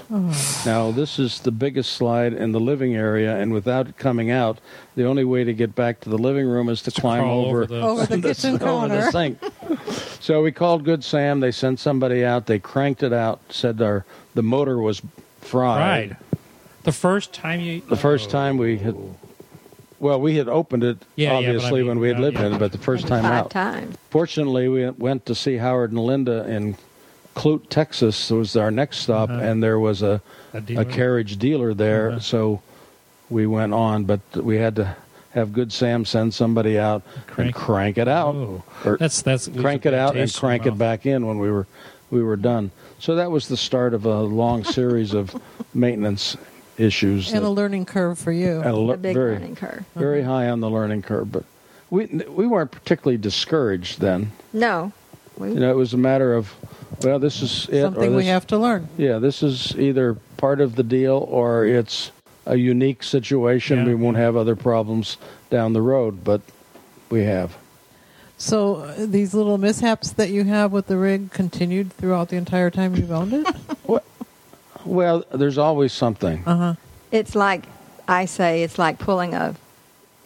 Now, 0.66 0.90
this 0.90 1.18
is 1.18 1.40
the 1.40 1.50
biggest 1.50 1.92
slide 1.94 2.34
in 2.34 2.52
the 2.52 2.60
living 2.60 2.94
area, 2.94 3.34
and 3.34 3.50
without 3.50 3.88
it 3.88 3.96
coming 3.96 4.30
out, 4.30 4.58
the 4.94 5.06
only 5.06 5.24
way 5.24 5.44
to 5.44 5.54
get 5.54 5.74
back 5.74 6.00
to 6.02 6.10
the 6.10 6.18
living 6.18 6.46
room 6.46 6.68
is 6.68 6.82
to 6.82 6.90
climb 6.90 7.22
Crawl 7.22 7.46
over, 7.46 7.66
the, 7.66 7.80
Over 7.80 8.04
the 8.06 8.16
the- 8.18 8.28
kitchen 8.34 8.62
over 8.62 8.88
the 8.88 9.10
sink. 9.10 9.38
so 10.26 10.42
we 10.42 10.50
called 10.50 10.82
Good 10.84 11.04
Sam. 11.04 11.38
They 11.38 11.52
sent 11.52 11.78
somebody 11.78 12.24
out. 12.24 12.46
They 12.46 12.58
cranked 12.58 13.04
it 13.04 13.12
out. 13.12 13.40
Said 13.48 13.80
our 13.80 14.04
the 14.34 14.42
motor 14.42 14.76
was 14.78 15.00
fried. 15.40 16.10
Right. 16.10 16.16
The 16.82 16.90
first 16.90 17.32
time 17.32 17.60
you. 17.60 17.80
The 17.88 17.94
first 17.96 18.28
Oh. 18.28 18.32
time 18.32 18.58
we 18.58 18.78
had, 18.78 18.96
well, 20.00 20.20
we 20.20 20.36
had 20.36 20.48
opened 20.48 20.82
it 20.82 20.98
Yeah, 21.14 21.26
yeah, 21.26 21.30
but 21.30 21.34
I 21.34 21.38
obviously 21.54 21.80
mean, 21.80 21.88
when 21.88 21.98
we 22.00 22.08
had 22.08 22.16
yeah, 22.16 22.22
lived 22.24 22.38
yeah. 22.38 22.46
in 22.46 22.52
it, 22.54 22.58
but 22.58 22.72
the 22.72 22.78
first 22.78 23.06
time 23.06 23.22
Five 23.22 23.32
out. 23.44 23.50
times. 23.50 23.96
Fortunately, 24.10 24.66
we 24.68 24.90
went 24.90 25.26
to 25.26 25.34
see 25.36 25.58
Howard 25.58 25.92
and 25.92 26.00
Linda 26.04 26.44
in 26.50 26.76
Clute, 27.36 27.68
Texas. 27.68 28.28
Was 28.30 28.56
our 28.56 28.72
next 28.72 28.98
stop, 28.98 29.30
Uh-huh. 29.30 29.38
and 29.40 29.62
there 29.62 29.78
was 29.78 30.02
a 30.02 30.20
A 30.52 30.60
dealer? 30.60 30.82
a 30.82 30.84
carriage 30.84 31.36
dealer 31.38 31.72
there. 31.72 32.10
Uh-huh. 32.10 32.18
So 32.20 32.62
we 33.30 33.46
went 33.46 33.74
on, 33.74 34.04
but 34.04 34.20
we 34.34 34.56
had 34.56 34.74
to 34.76 34.96
have 35.36 35.52
Good 35.52 35.72
Sam 35.72 36.04
send 36.04 36.34
somebody 36.34 36.78
out 36.78 37.02
Crank- 37.26 37.38
and 37.48 37.54
crank 37.54 37.98
it 37.98 38.08
out, 38.08 38.34
Oh. 38.34 38.62
or 38.84 38.96
That's 38.96 39.22
that's 39.22 39.48
crank 39.48 39.86
it 39.86 39.94
out 39.94 40.10
and 40.16 40.20
taste 40.22 40.36
in 40.36 40.40
crank 40.40 40.66
it 40.66 40.76
back 40.78 41.06
in 41.06 41.26
when 41.26 41.38
we 41.38 41.50
were 41.50 41.66
we 42.10 42.22
were 42.22 42.36
done. 42.36 42.70
So 42.98 43.14
that 43.16 43.30
was 43.30 43.48
the 43.48 43.56
start 43.56 43.94
of 43.94 44.04
a 44.06 44.22
long 44.22 44.64
series 44.78 45.12
of 45.14 45.34
maintenance 45.74 46.36
issues. 46.78 47.32
and 47.32 47.42
that- 47.44 47.48
a 47.48 47.50
learning 47.50 47.84
curve 47.84 48.18
for 48.18 48.32
you. 48.32 48.60
and 48.60 48.70
a 48.70 48.76
le- 48.76 48.94
A 48.94 48.96
big 48.96 49.14
very 49.14 49.32
learning 49.34 49.56
curve. 49.56 49.84
very 49.94 50.22
uh-huh. 50.22 50.30
high 50.30 50.48
on 50.48 50.60
the 50.60 50.70
learning 50.70 51.02
curve, 51.02 51.30
but 51.30 51.44
we 51.90 52.06
we 52.28 52.46
weren't 52.46 52.70
particularly 52.70 53.18
discouraged 53.18 54.00
then. 54.00 54.32
No. 54.52 54.92
We, 55.38 55.52
You 55.52 55.60
know, 55.60 55.70
it 55.70 55.76
was 55.76 55.92
a 55.92 55.98
matter 55.98 56.34
of 56.34 56.54
well, 57.02 57.18
this 57.18 57.42
is 57.42 57.68
it, 57.70 57.78
or 57.80 57.82
Something 57.82 58.14
we 58.16 58.26
have 58.26 58.46
to 58.46 58.56
learn. 58.58 58.88
Yeah, 58.96 59.18
this 59.18 59.42
is 59.42 59.76
either 59.78 60.14
part 60.38 60.60
of 60.62 60.76
the 60.76 60.82
deal 60.82 61.26
or 61.30 61.66
it's 61.66 62.10
a 62.46 62.56
unique 62.56 63.02
situation. 63.02 63.78
Yeah. 63.80 63.84
We 63.86 63.94
won't 63.94 64.16
have 64.16 64.36
other 64.36 64.56
problems 64.56 65.18
down 65.50 65.72
the 65.72 65.82
road, 65.82 66.24
but 66.24 66.40
we 67.10 67.24
have. 67.24 67.56
So 68.38 68.76
uh, 68.76 69.06
these 69.06 69.34
little 69.34 69.58
mishaps 69.58 70.12
that 70.12 70.30
you 70.30 70.44
have 70.44 70.70
with 70.72 70.86
the 70.86 70.96
rig 70.96 71.30
continued 71.32 71.92
throughout 71.92 72.28
the 72.28 72.36
entire 72.36 72.70
time 72.70 72.94
you've 72.96 73.12
owned 73.12 73.32
it. 73.32 73.46
Well, 74.84 75.24
there's 75.32 75.58
always 75.58 75.92
something. 75.92 76.44
Uh 76.46 76.56
huh. 76.56 76.74
it's 77.10 77.34
like, 77.34 77.64
I 78.06 78.24
say, 78.26 78.62
it's 78.62 78.78
like 78.78 79.00
pulling 79.00 79.34
a 79.34 79.56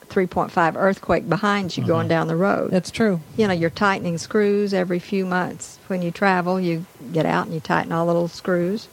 3.5 0.08 0.74
earthquake 0.76 1.28
behind 1.28 1.76
you 1.76 1.86
going 1.86 2.08
down 2.08 2.26
the 2.28 2.36
road. 2.36 2.70
That's 2.70 2.90
true. 2.90 3.20
you 3.38 3.46
know, 3.46 3.54
you're 3.54 3.70
tightening 3.70 4.18
screws 4.18 4.74
every 4.74 4.98
few 4.98 5.24
months. 5.24 5.78
When 5.86 6.02
you 6.02 6.10
travel, 6.10 6.60
you 6.60 6.84
get 7.10 7.24
out 7.24 7.46
and 7.46 7.54
you 7.54 7.60
tighten 7.60 7.90
all 7.92 8.04
the 8.04 8.12
little 8.12 8.28
screws. 8.28 8.88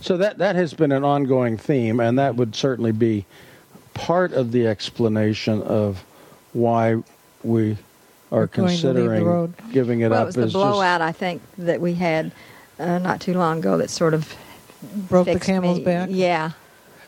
So 0.00 0.16
that 0.16 0.38
that 0.38 0.56
has 0.56 0.74
been 0.74 0.92
an 0.92 1.04
ongoing 1.04 1.56
theme, 1.56 2.00
and 2.00 2.18
that 2.18 2.36
would 2.36 2.56
certainly 2.56 2.92
be 2.92 3.24
part 3.94 4.32
of 4.32 4.52
the 4.52 4.66
explanation 4.66 5.62
of 5.62 6.04
why 6.52 7.02
we 7.42 7.76
are 8.30 8.40
We're 8.40 8.46
going 8.46 8.78
to 8.78 8.92
leave 8.92 8.94
the 8.94 9.00
considering 9.00 9.54
giving 9.72 10.00
it 10.00 10.10
well, 10.10 10.20
up. 10.20 10.22
it 10.22 10.26
was 10.26 10.34
the 10.36 10.42
as 10.42 10.52
blowout 10.52 11.00
I 11.00 11.12
think 11.12 11.42
that 11.58 11.80
we 11.80 11.94
had 11.94 12.32
uh, 12.78 12.98
not 12.98 13.20
too 13.20 13.34
long 13.34 13.58
ago 13.58 13.76
that 13.78 13.90
sort 13.90 14.14
of 14.14 14.34
Broke 15.08 15.26
the 15.26 15.38
camel's 15.38 15.78
me. 15.78 15.84
back. 15.84 16.08
Yeah. 16.10 16.52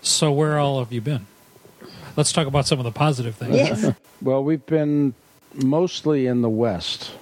So 0.01 0.31
where 0.31 0.59
all 0.59 0.79
have 0.79 0.93
you 0.93 1.01
been? 1.01 1.27
Let's 2.17 2.33
talk 2.33 2.47
about 2.47 2.67
some 2.67 2.79
of 2.79 2.85
the 2.85 2.93
positive 2.93 3.35
things. 3.35 3.57
Yes. 3.57 3.93
well, 4.23 4.45
we've 4.45 4.65
been 4.67 5.15
mostly 5.55 6.27
in 6.27 6.43
the 6.43 6.49
west. 6.49 7.13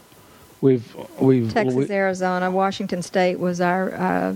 We've 0.61 0.95
we've 1.19 1.53
Texas, 1.53 1.75
we- 1.75 1.91
Arizona, 1.91 2.51
Washington 2.51 3.03
State 3.03 3.39
was 3.39 3.61
our 3.61 3.95
uh, 3.95 4.35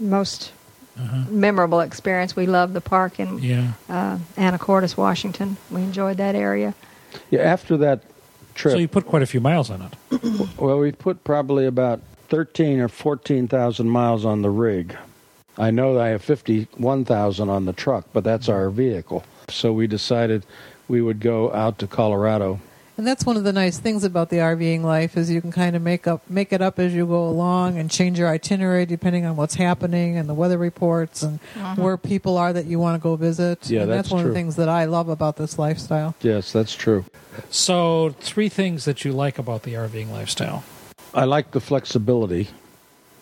most 0.00 0.52
Uh-huh. 0.98 1.24
memorable 1.30 1.80
experience. 1.80 2.34
We 2.36 2.46
loved 2.46 2.74
the 2.74 2.80
park 2.80 3.20
in 3.20 3.38
Yeah. 3.38 3.72
uh, 3.88 4.18
Anacortes, 4.36 4.96
Washington. 4.96 5.56
We 5.70 5.82
enjoyed 5.82 6.16
that 6.18 6.34
area. 6.34 6.74
yeah, 7.30 7.40
after 7.40 7.76
that 7.78 8.02
trip. 8.54 8.72
So 8.72 8.78
you 8.78 8.88
put 8.88 9.06
quite 9.06 9.22
a 9.22 9.26
few 9.26 9.40
miles 9.40 9.70
on 9.70 9.82
it. 9.82 10.20
Well, 10.58 10.78
we 10.78 10.92
put 10.92 11.24
probably 11.24 11.64
about 11.66 12.00
13 12.28 12.80
or 12.80 12.88
14,000 12.88 13.88
miles 13.88 14.24
on 14.24 14.42
the 14.42 14.50
rig. 14.50 14.96
I 15.58 15.70
know 15.70 15.94
that 15.94 16.02
I 16.02 16.08
have 16.08 16.22
51,000 16.22 17.48
on 17.48 17.64
the 17.66 17.72
truck, 17.72 18.04
but 18.12 18.24
that's 18.24 18.48
our 18.48 18.68
vehicle. 18.70 19.24
So 19.48 19.72
we 19.72 19.86
decided 19.86 20.44
we 20.88 21.00
would 21.02 21.20
go 21.20 21.52
out 21.52 21.78
to 21.78 21.86
Colorado. 21.86 22.60
And 23.00 23.06
that's 23.06 23.24
one 23.24 23.38
of 23.38 23.44
the 23.44 23.52
nice 23.54 23.78
things 23.78 24.04
about 24.04 24.28
the 24.28 24.36
RVing 24.36 24.82
life 24.82 25.16
is 25.16 25.30
you 25.30 25.40
can 25.40 25.50
kind 25.50 25.74
of 25.74 25.80
make 25.80 26.06
up 26.06 26.20
make 26.28 26.52
it 26.52 26.60
up 26.60 26.78
as 26.78 26.92
you 26.92 27.06
go 27.06 27.26
along 27.26 27.78
and 27.78 27.90
change 27.90 28.18
your 28.18 28.28
itinerary 28.28 28.84
depending 28.84 29.24
on 29.24 29.36
what's 29.36 29.54
happening 29.54 30.18
and 30.18 30.28
the 30.28 30.34
weather 30.34 30.58
reports 30.58 31.22
and 31.22 31.40
where 31.76 31.96
people 31.96 32.36
are 32.36 32.52
that 32.52 32.66
you 32.66 32.78
want 32.78 33.00
to 33.00 33.02
go 33.02 33.16
visit. 33.16 33.70
Yeah, 33.70 33.84
and 33.84 33.90
that's 33.90 34.10
one 34.10 34.20
of 34.20 34.28
the 34.28 34.34
things 34.34 34.56
that 34.56 34.68
I 34.68 34.84
love 34.84 35.08
about 35.08 35.36
this 35.36 35.58
lifestyle. 35.58 36.14
Yes, 36.20 36.52
that's 36.52 36.74
true. 36.74 37.06
So 37.48 38.14
three 38.20 38.50
things 38.50 38.84
that 38.84 39.02
you 39.02 39.14
like 39.14 39.38
about 39.38 39.62
the 39.62 39.72
RVing 39.72 40.10
lifestyle. 40.10 40.62
I 41.14 41.24
like 41.24 41.52
the 41.52 41.60
flexibility. 41.60 42.48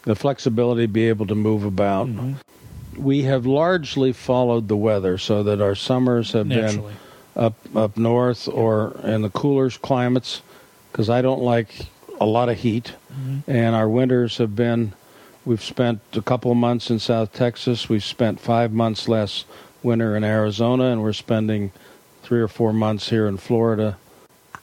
The 0.02 0.16
flexibility 0.16 0.88
to 0.88 0.92
be 0.92 1.08
able 1.08 1.28
to 1.28 1.36
move 1.36 1.64
about. 1.64 2.08
Mhm. 2.08 2.34
We 2.96 3.22
have 3.22 3.46
largely 3.46 4.10
followed 4.10 4.66
the 4.66 4.76
weather 4.76 5.18
so 5.18 5.44
that 5.44 5.60
our 5.60 5.76
summers 5.76 6.32
have 6.32 6.48
been 6.48 6.62
Naturally. 6.62 6.94
Up 7.38 7.54
up 7.74 7.96
north 7.96 8.48
or 8.48 9.00
in 9.04 9.22
the 9.22 9.30
cooler 9.30 9.70
climates 9.70 10.42
because 10.90 11.08
I 11.08 11.22
don't 11.22 11.40
like 11.40 11.68
a 12.20 12.26
lot 12.26 12.48
of 12.48 12.58
heat. 12.58 12.94
And 13.46 13.74
our 13.74 13.88
winters 13.88 14.38
have 14.38 14.54
been 14.54 14.92
we've 15.44 15.62
spent 15.62 16.00
a 16.12 16.22
couple 16.22 16.54
months 16.54 16.90
in 16.90 16.98
South 16.98 17.32
Texas. 17.32 17.88
We've 17.88 18.04
spent 18.04 18.40
5 18.40 18.72
months 18.72 19.08
last 19.08 19.46
winter 19.82 20.16
in 20.16 20.24
Arizona 20.24 20.84
and 20.84 21.02
we're 21.02 21.12
spending 21.12 21.72
3 22.22 22.40
or 22.40 22.48
4 22.48 22.72
months 22.72 23.08
here 23.08 23.26
in 23.26 23.38
Florida. 23.38 23.96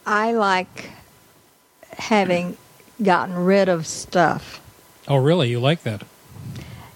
I 0.05 0.33
like 0.33 0.91
having 1.97 2.57
gotten 3.01 3.35
rid 3.35 3.69
of 3.69 3.87
stuff. 3.87 4.61
Oh, 5.07 5.17
really? 5.17 5.49
You 5.49 5.59
like 5.59 5.83
that? 5.83 6.03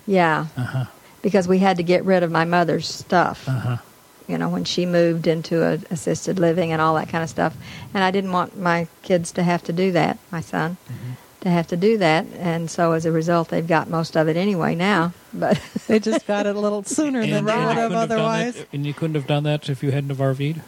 Yeah. 0.05 0.47
Uh-huh. 0.55 0.85
Because 1.21 1.47
we 1.47 1.59
had 1.59 1.77
to 1.77 1.83
get 1.83 2.03
rid 2.05 2.23
of 2.23 2.31
my 2.31 2.45
mother's 2.45 2.87
stuff. 2.87 3.47
Uh-huh. 3.47 3.77
You 4.29 4.37
know, 4.37 4.47
when 4.49 4.63
she 4.63 4.85
moved 4.85 5.25
into 5.27 5.63
a 5.63 5.79
assisted 5.89 6.37
living 6.39 6.71
and 6.71 6.81
all 6.81 6.93
that 6.95 7.09
kind 7.09 7.23
of 7.23 7.29
stuff. 7.29 7.57
And 7.93 8.03
I 8.03 8.11
didn't 8.11 8.31
want 8.31 8.57
my 8.57 8.87
kids 9.01 9.31
to 9.33 9.43
have 9.43 9.63
to 9.63 9.73
do 9.73 9.91
that, 9.93 10.17
my 10.31 10.39
son, 10.41 10.77
Mm-hmm. 10.87 11.11
to 11.41 11.49
have 11.49 11.67
to 11.67 11.77
do 11.77 11.97
that. 11.97 12.25
And 12.37 12.69
so 12.69 12.91
as 12.91 13.05
a 13.05 13.11
result, 13.11 13.49
they've 13.49 13.65
got 13.67 13.89
most 13.89 14.15
of 14.15 14.27
it 14.27 14.37
anyway 14.37 14.75
now. 14.75 15.13
But 15.33 15.59
They 15.87 15.97
just 15.99 16.27
got 16.27 16.45
it 16.45 16.55
a 16.55 16.59
little 16.59 16.83
sooner 16.83 17.21
than 17.21 17.33
And, 17.33 17.47
they 17.47 17.53
and 17.53 17.65
would 17.65 17.75
have 17.77 17.91
couldn't 17.91 17.97
have 18.09 18.11
otherwise. 18.11 18.55
that, 18.55 18.67
and 18.71 18.85
you 18.85 18.93
couldn't 18.93 19.15
have 19.15 19.25
done 19.27 19.43
that 19.43 19.67
if 19.69 19.81
you 19.83 19.91
hadn't 19.91 20.09
have 20.09 20.19
RV'd? 20.19 20.61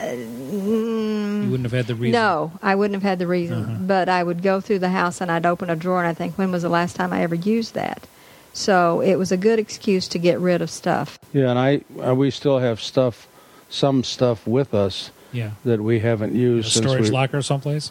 you 0.00 1.48
wouldn't 1.50 1.64
have 1.64 1.72
had 1.72 1.86
the 1.86 1.94
reason. 1.94 2.12
No, 2.20 2.52
I 2.62 2.74
wouldn't 2.74 2.94
have 2.94 3.02
had 3.02 3.18
the 3.18 3.26
reason. 3.26 3.64
Uh-huh. 3.64 3.74
But 3.80 4.08
I 4.08 4.22
would 4.22 4.42
go 4.42 4.60
through 4.60 4.80
the 4.80 4.90
house 4.90 5.20
and 5.20 5.30
I'd 5.30 5.46
open 5.46 5.70
a 5.70 5.76
drawer 5.76 5.98
and 6.00 6.08
I 6.08 6.14
think, 6.14 6.36
when 6.36 6.52
was 6.52 6.62
the 6.62 6.68
last 6.68 6.94
time 6.96 7.12
I 7.12 7.22
ever 7.22 7.34
used 7.34 7.74
that? 7.74 8.06
So 8.52 9.00
it 9.00 9.16
was 9.16 9.30
a 9.32 9.36
good 9.36 9.58
excuse 9.58 10.08
to 10.08 10.18
get 10.18 10.38
rid 10.40 10.62
of 10.62 10.70
stuff. 10.70 11.18
Yeah, 11.32 11.50
and 11.50 11.58
I 11.58 11.80
uh, 12.04 12.14
we 12.14 12.30
still 12.30 12.58
have 12.58 12.80
stuff 12.80 13.26
some 13.70 14.02
stuff 14.02 14.46
with 14.46 14.72
us 14.74 15.10
Yeah. 15.32 15.50
that 15.64 15.80
we 15.82 16.00
haven't 16.00 16.34
used 16.34 16.72
since 16.72 16.86
storage 16.86 17.04
we 17.04 17.10
locker 17.10 17.42
someplace? 17.42 17.90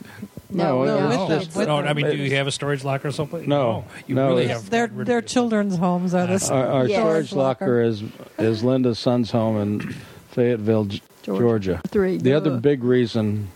No, 0.49 0.79
we 0.81 0.87
no, 0.87 1.07
with 1.07 1.29
them, 1.29 1.39
just- 1.41 1.55
with 1.55 1.67
no, 1.67 1.77
I 1.77 1.93
mean, 1.93 2.09
do 2.09 2.15
you 2.17 2.35
have 2.35 2.47
a 2.47 2.51
storage 2.51 2.83
locker 2.83 3.11
someplace? 3.11 3.47
No, 3.47 3.85
you 4.07 4.15
no, 4.15 4.29
really 4.29 4.45
it's- 4.45 4.61
have. 4.61 4.69
Their 4.71 4.87
gotten 4.87 4.97
rid 4.97 5.07
their 5.07 5.21
children's 5.21 5.75
homes 5.77 6.13
are 6.15 6.25
the 6.25 6.49
Our, 6.51 6.67
our 6.67 6.87
Yes. 6.87 6.97
storage 6.99 7.27
Storage 7.27 7.33
locker. 7.33 7.65
locker 7.65 7.81
is 7.83 8.03
is 8.39 8.63
Linda's 8.63 8.97
son's 8.99 9.31
home 9.31 9.57
in 9.61 9.95
Fayetteville, 10.31 10.85
Georgia. 11.23 11.41
Georgia. 11.41 11.81
Three. 11.87 12.17
The 12.17 12.33
other 12.33 12.57
big 12.57 12.83
reason 12.83 13.49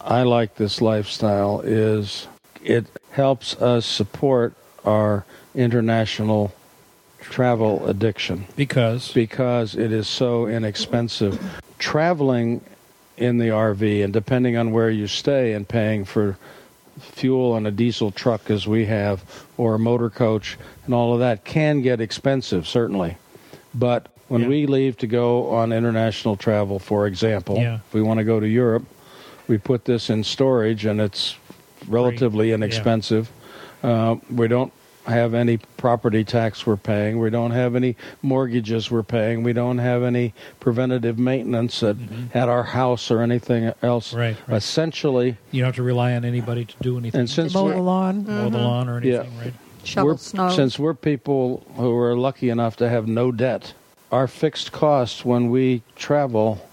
I 0.00 0.22
like 0.22 0.54
this 0.56 0.80
lifestyle 0.80 1.60
is 1.60 2.26
it 2.64 2.86
helps 3.10 3.54
us 3.60 3.84
support 3.84 4.54
our 4.84 5.24
international 5.54 6.52
travel 7.20 7.86
addiction 7.86 8.46
Because. 8.56 9.12
because 9.12 9.74
it 9.76 9.92
is 9.92 10.08
so 10.08 10.46
inexpensive. 10.46 11.40
Traveling 11.78 12.62
in 13.16 13.38
the 13.38 13.48
RV 13.48 14.02
and 14.02 14.12
depending 14.12 14.56
on 14.56 14.72
where 14.72 14.90
you 14.90 15.06
stay 15.06 15.52
and 15.52 15.68
paying 15.68 16.04
for 16.04 16.36
fuel 16.98 17.52
on 17.52 17.64
a 17.66 17.70
diesel 17.70 18.10
truck 18.10 18.50
as 18.50 18.66
we 18.66 18.86
have 18.86 19.22
or 19.56 19.74
a 19.74 19.78
motor 19.78 20.10
coach 20.10 20.58
and 20.84 20.94
all 20.94 21.12
of 21.14 21.20
that 21.20 21.44
can 21.44 21.80
get 21.80 22.00
expensive 22.00 22.66
certainly. 22.66 23.16
But 23.74 24.08
when 24.28 24.42
Yeah. 24.42 24.48
we 24.48 24.66
leave 24.66 24.96
to 24.98 25.06
go 25.06 25.48
on 25.50 25.72
international 25.72 26.36
travel, 26.36 26.78
for 26.78 27.06
example, 27.06 27.56
Yeah. 27.56 27.76
if 27.76 27.94
we 27.94 28.02
want 28.02 28.18
to 28.18 28.24
go 28.24 28.40
to 28.40 28.48
Europe, 28.48 28.84
we 29.46 29.58
put 29.58 29.84
this 29.84 30.10
in 30.10 30.24
storage 30.24 30.84
and 30.84 31.00
it's 31.00 31.36
relatively 31.88 32.48
Yeah. 32.48 32.56
inexpensive. 32.56 33.30
Uh, 33.82 34.16
we 34.30 34.48
don't 34.48 34.72
have 35.06 35.34
any 35.34 35.56
property 35.76 36.22
tax 36.22 36.64
we're 36.64 36.76
paying. 36.76 37.18
We 37.18 37.28
don't 37.30 37.50
have 37.50 37.74
any 37.74 37.96
mortgages 38.22 38.88
we're 38.90 39.02
paying. 39.02 39.42
We 39.42 39.52
don't 39.52 39.78
have 39.78 40.04
any 40.04 40.32
preventative 40.60 41.18
maintenance 41.18 41.82
at, 41.82 41.96
at 42.32 42.48
our 42.48 42.62
house 42.62 43.10
or 43.10 43.20
anything 43.20 43.72
else. 43.82 44.10
Mm-hmm. 44.10 44.18
Right, 44.18 44.36
right. 44.46 44.56
Essentially, 44.56 45.36
You 45.50 45.62
don't 45.62 45.68
have 45.68 45.76
to 45.76 45.82
rely 45.82 46.12
on 46.14 46.24
anybody 46.24 46.64
to 46.66 46.74
do 46.80 46.98
anything. 46.98 47.20
and 47.20 47.28
since 47.30 47.52
mow 47.54 47.64
we're, 47.64 47.74
the 47.74 47.80
lawn. 47.82 48.24
mow 48.24 48.48
the 48.48 48.58
lawn 48.58 48.88
or 48.88 49.02
Yeah. 49.02 49.20
anything, 49.22 49.38
right? 49.38 49.54
Shovel 49.82 50.06
we're- 50.10 50.18
snow. 50.18 50.50
since 50.50 50.78
we're 50.78 50.94
people 50.94 51.66
who 51.74 51.96
are 51.98 52.14
lucky 52.16 52.48
enough 52.50 52.76
to 52.76 52.88
have 52.88 53.08
no 53.08 53.32
debt, 53.32 53.74
our 54.12 54.28
fixed 54.28 54.70
costs 54.70 55.24
when 55.24 55.50
we 55.50 55.82
travel 55.96 56.64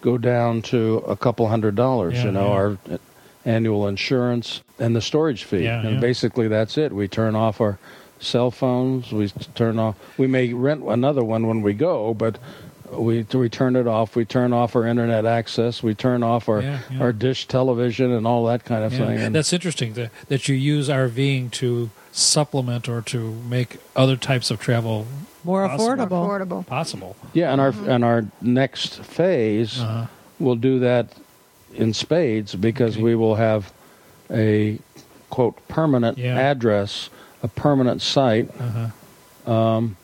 go 0.00 0.16
down 0.16 0.62
to 0.62 0.98
a 1.06 1.16
couple 1.16 1.46
hundred 1.48 1.74
dollars. 1.74 2.14
Yeah, 2.14 2.24
you 2.26 2.30
know, 2.32 2.46
yeah. 2.46 2.52
our 2.52 2.78
annual 3.46 3.86
insurance 3.88 4.60
and 4.78 4.94
the 4.94 5.00
storage 5.00 5.44
fee, 5.44 5.64
Yeah, 5.64 5.80
and 5.80 5.94
yeah. 5.94 6.00
basically 6.00 6.48
that's 6.48 6.76
it. 6.76 6.92
We 6.92 7.08
turn 7.08 7.34
off 7.34 7.60
our 7.60 7.78
cell 8.20 8.50
phones. 8.50 9.12
We 9.12 9.28
turn 9.54 9.78
off. 9.78 9.94
We 10.18 10.26
may 10.26 10.52
rent 10.52 10.82
another 10.86 11.24
one 11.24 11.46
when 11.46 11.62
we 11.62 11.72
go, 11.72 12.12
but. 12.12 12.36
We 12.92 13.26
we 13.34 13.48
turn 13.48 13.74
it 13.74 13.88
off. 13.88 14.14
We 14.14 14.24
turn 14.24 14.52
off 14.52 14.76
our 14.76 14.86
internet 14.86 15.26
access. 15.26 15.82
We 15.82 15.92
turn 15.96 16.22
off 16.22 16.48
our 16.48 16.62
Yeah, 16.62 16.78
yeah. 16.88 17.00
our 17.00 17.12
dish 17.12 17.48
television 17.48 18.12
and 18.12 18.28
all 18.28 18.46
that 18.46 18.64
kind 18.64 18.84
of 18.84 18.92
Yeah. 18.92 18.98
thing. 19.06 19.18
And 19.18 19.34
That's 19.34 19.52
interesting 19.52 19.94
that, 19.94 20.10
that 20.28 20.46
you 20.46 20.54
use 20.54 20.88
RVing 20.88 21.50
to 21.62 21.90
supplement 22.12 22.88
or 22.88 23.02
to 23.02 23.34
make 23.50 23.78
other 23.96 24.16
types 24.16 24.52
of 24.52 24.60
travel 24.60 25.04
More 25.42 25.66
Possible. 25.68 25.84
Affordable. 25.96 26.08
affordable. 26.28 26.66
possible. 26.66 27.16
Yeah, 27.32 27.50
and 27.50 27.60
our 27.60 27.74
and 27.88 28.04
our 28.04 28.24
next 28.40 29.02
phase 29.02 29.80
Uh-huh. 29.80 30.06
will 30.38 30.54
do 30.56 30.78
that 30.78 31.08
in 31.76 31.92
spades 31.94 32.54
because 32.54 32.94
Okay. 32.94 33.02
we 33.02 33.14
will 33.14 33.36
have 33.36 33.72
a 34.30 34.78
quote 35.30 35.56
permanent 35.68 36.18
Yeah. 36.18 36.36
address, 36.38 37.10
a 37.42 37.48
permanent 37.48 38.02
site, 38.02 38.48
Uh-huh. 38.58 39.50
um, 39.52 39.96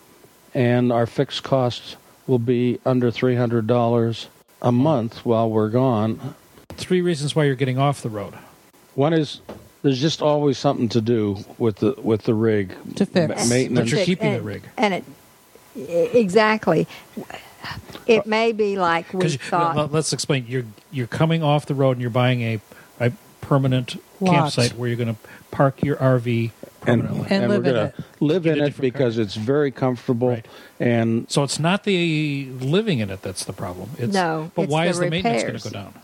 and 0.54 0.92
our 0.92 1.06
fixed 1.06 1.42
costs 1.42 1.96
will 2.26 2.38
be 2.38 2.78
under 2.86 3.10
three 3.10 3.36
hundred 3.36 3.66
dollars 3.66 4.28
a 4.60 4.70
month 4.72 5.24
while 5.24 5.50
we're 5.50 5.70
gone. 5.70 6.34
Three 6.76 7.00
reasons 7.00 7.34
why 7.34 7.44
you're 7.44 7.54
getting 7.56 7.78
off 7.78 8.00
the 8.02 8.08
road. 8.10 8.34
One 8.94 9.12
is 9.12 9.40
there's 9.82 10.00
just 10.00 10.22
always 10.22 10.58
something 10.58 10.88
to 10.90 11.00
do 11.00 11.38
with 11.58 11.76
the 11.76 11.94
with 12.02 12.22
the 12.22 12.34
rig 12.34 12.74
To 12.96 13.06
fix. 13.06 13.48
Ma- 13.48 13.74
But 13.74 13.86
you're 13.88 13.96
Fix- 13.96 14.06
keeping 14.06 14.30
the 14.30 14.36
and- 14.36 14.46
rig. 14.46 14.62
And 14.76 14.94
it 14.94 15.04
exactly. 16.14 16.86
It 18.06 18.26
may 18.26 18.52
be 18.52 18.76
like 18.76 19.12
we 19.12 19.18
Because 19.18 19.36
thought. 19.36 19.92
let's 19.92 20.12
explain. 20.12 20.46
You're 20.48 20.64
you're 20.90 21.06
coming 21.06 21.42
off 21.42 21.66
the 21.66 21.74
road 21.74 21.92
and 21.92 22.00
you're 22.00 22.10
buying 22.10 22.42
a 22.42 22.60
a 23.00 23.12
permanent 23.40 24.00
Lot. 24.20 24.32
campsite 24.34 24.72
where 24.76 24.88
you're 24.88 24.96
going 24.96 25.14
to 25.14 25.20
park 25.50 25.82
your 25.82 25.96
RV 25.96 26.50
and, 26.86 27.02
permanently. 27.02 27.26
And 27.30 27.48
live 27.48 27.64
we're 27.64 27.68
in 27.70 27.74
gonna 27.76 27.94
it. 27.98 28.04
live 28.20 28.46
in 28.46 28.52
it 28.52 28.64
different 28.64 28.80
because 28.94 29.18
it's 29.18 29.34
very 29.34 29.70
comfortable 29.70 30.28
Right. 30.28 30.46
and 30.80 31.26
so 31.30 31.42
it's 31.42 31.58
not 31.58 31.84
the 31.84 32.48
living 32.60 32.98
in 33.00 33.10
it 33.10 33.22
that's 33.22 33.44
the 33.44 33.52
problem. 33.52 33.90
It's, 33.98 34.12
No, 34.12 34.50
but 34.54 34.62
it's 34.62 34.72
why 34.72 34.84
the 34.84 34.90
is 34.90 34.98
the 34.98 35.10
maintenance 35.10 35.42
going 35.42 35.58
to 35.58 35.64
go 35.64 35.70
down? 35.70 35.94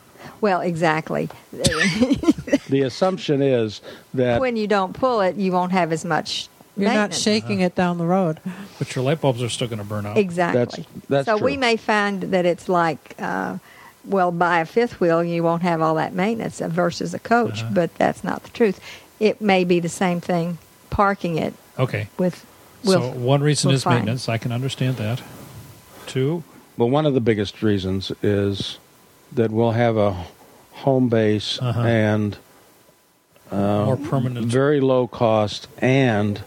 well, 0.41 0.61
exactly. 0.61 1.29
the 1.53 2.83
assumption 2.85 3.43
is 3.43 3.81
that 4.15 4.41
when 4.41 4.57
you 4.57 4.67
don't 4.67 4.93
pull 4.93 5.21
it, 5.21 5.37
you 5.37 5.53
won't 5.53 5.73
have 5.73 5.93
as 5.93 6.05
much 6.05 6.49
You're 6.79 6.89
not 6.89 6.95
maintenance. 7.11 7.23
shaking 7.23 7.61
it 7.61 7.75
down 7.75 7.99
the 7.99 8.05
road. 8.07 8.41
But 8.79 8.95
your 8.95 9.05
light 9.05 9.21
bulbs 9.21 9.43
are 9.43 9.49
still 9.49 9.67
going 9.69 9.79
to 9.81 9.85
burn 9.85 10.07
out. 10.07 10.17
Exactly. 10.17 10.87
that's 11.09 11.27
so 11.27 11.37
we 11.37 11.57
may 11.57 11.77
find 11.77 12.23
that 12.23 12.47
it's 12.47 12.69
like, 12.69 13.15
uh, 13.19 13.59
well, 14.05 14.31
buy 14.33 14.61
a 14.61 14.65
fifth 14.65 15.01
wheel, 15.01 15.23
you 15.25 15.43
won't 15.43 15.63
have 15.63 15.83
all 15.83 15.97
that 15.97 16.15
maintenance 16.15 16.61
versus 16.61 17.13
a 17.15 17.19
coach, 17.19 17.61
Uh-huh. 17.63 17.71
but 17.75 17.95
that's 17.97 18.23
not 18.25 18.43
the 18.45 18.51
truth. 18.51 18.81
It 19.21 19.41
may 19.41 19.65
be 19.65 19.81
the 19.81 19.89
same 19.89 20.21
thing 20.21 20.59
parking 20.91 21.37
it 21.37 21.53
Okay. 21.79 22.09
with. 22.17 22.47
so 22.85 23.01
We'll, 23.01 23.11
one 23.13 23.43
reason 23.43 23.69
we'll 23.69 23.77
is 23.77 23.83
find. 23.83 23.97
maintenance. 23.97 24.29
I 24.29 24.39
can 24.39 24.53
understand 24.53 24.97
that. 24.97 25.21
Two. 26.07 26.43
Well, 26.77 26.89
one 26.89 27.05
of 27.07 27.13
the 27.15 27.21
biggest 27.21 27.61
reasons 27.63 28.13
is 28.23 28.79
that 29.33 29.51
we'll 29.51 29.73
have 29.73 29.97
a 29.97 30.17
home 30.73 31.09
base 31.09 31.59
Uh-huh. 31.61 31.81
and 31.81 32.37
uh, 33.51 33.57
More 33.85 33.97
permanent. 33.97 34.47
very 34.47 34.81
low 34.81 35.07
cost, 35.09 35.67
and 35.79 36.41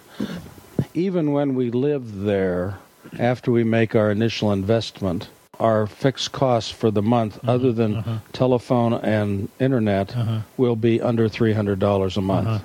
even 0.93 1.31
when 1.31 1.55
we 1.55 1.71
live 1.71 2.21
there, 2.21 2.77
after 3.19 3.51
we 3.51 3.63
make 3.63 3.95
our 3.95 4.11
initial 4.11 4.51
investment, 4.51 5.29
our 5.59 5.85
fixed 5.87 6.31
costs 6.31 6.71
for 6.71 6.91
the 6.91 7.01
month, 7.01 7.37
Uh-huh. 7.37 7.53
other 7.53 7.71
than 7.71 8.21
telephone 8.33 8.93
and 8.93 9.49
internet, 9.59 10.15
will 10.57 10.75
be 10.75 10.99
under 11.01 11.29
three 11.29 11.53
hundred 11.53 11.79
dollars 11.79 12.17
a 12.17 12.21
month. 12.21 12.47
Uh-huh. 12.47 12.59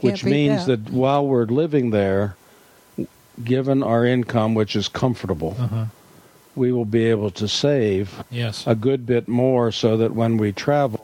Which 0.00 0.24
means 0.24 0.66
that. 0.66 0.86
that 0.86 0.92
while 0.92 1.26
we're 1.26 1.44
living 1.44 1.90
there, 1.90 2.36
given 3.44 3.82
our 3.82 4.04
income, 4.06 4.54
which 4.54 4.74
is 4.76 4.88
comfortable, 4.88 5.56
Uh-huh. 5.58 5.84
we 6.56 6.72
will 6.72 6.84
be 6.86 7.04
able 7.04 7.30
to 7.32 7.46
save 7.48 8.22
Yes. 8.30 8.64
a 8.66 8.74
good 8.74 9.04
bit 9.06 9.28
more 9.28 9.70
so 9.72 9.96
that 9.98 10.14
when 10.14 10.36
we 10.38 10.52
travel, 10.52 11.00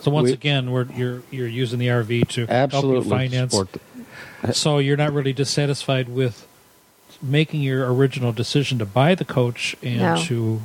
So 0.00 0.10
once 0.12 0.26
we- 0.26 0.32
again, 0.34 0.70
we're, 0.70 0.86
you're 0.94 1.22
you're 1.32 1.48
using 1.48 1.78
the 1.80 1.88
RV 1.88 2.24
to 2.28 2.46
absolutely 2.48 2.94
help 2.94 3.04
you 3.04 3.10
finance. 3.48 3.54
Support 4.40 4.42
the- 4.48 4.54
So 4.54 4.78
you're 4.78 4.96
not 4.96 5.12
really 5.12 5.32
dissatisfied 5.32 6.08
with 6.08 6.46
making 7.22 7.62
your 7.62 7.92
original 7.92 8.32
decision 8.32 8.78
to 8.78 8.84
buy 8.86 9.14
the 9.14 9.24
coach 9.24 9.74
and 9.82 9.98
No. 9.98 10.16
to 10.24 10.60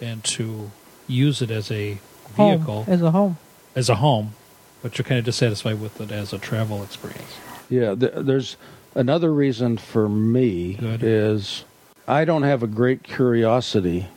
and 0.00 0.24
to 0.24 0.70
use 1.06 1.40
it 1.42 1.50
as 1.50 1.70
a 1.70 1.98
Home 2.36 2.58
vehicle 2.58 2.84
as 2.88 3.02
a 3.02 3.10
home. 3.12 3.36
as 3.76 3.88
a 3.88 3.94
home, 3.96 4.34
but 4.82 4.98
you're 4.98 5.04
kind 5.04 5.18
of 5.18 5.24
dissatisfied 5.24 5.80
with 5.80 6.00
it 6.00 6.10
as 6.10 6.32
a 6.32 6.38
travel 6.38 6.82
experience. 6.82 7.36
Yeah, 7.70 7.94
th- 7.94 8.12
there's 8.16 8.56
another 8.94 9.32
reason 9.32 9.76
for 9.78 10.08
me 10.08 10.74
Good. 10.74 11.02
is 11.04 11.64
I 12.08 12.24
don't 12.24 12.42
have 12.42 12.62
a 12.64 12.66
great 12.66 13.04
curiosity 13.04 14.08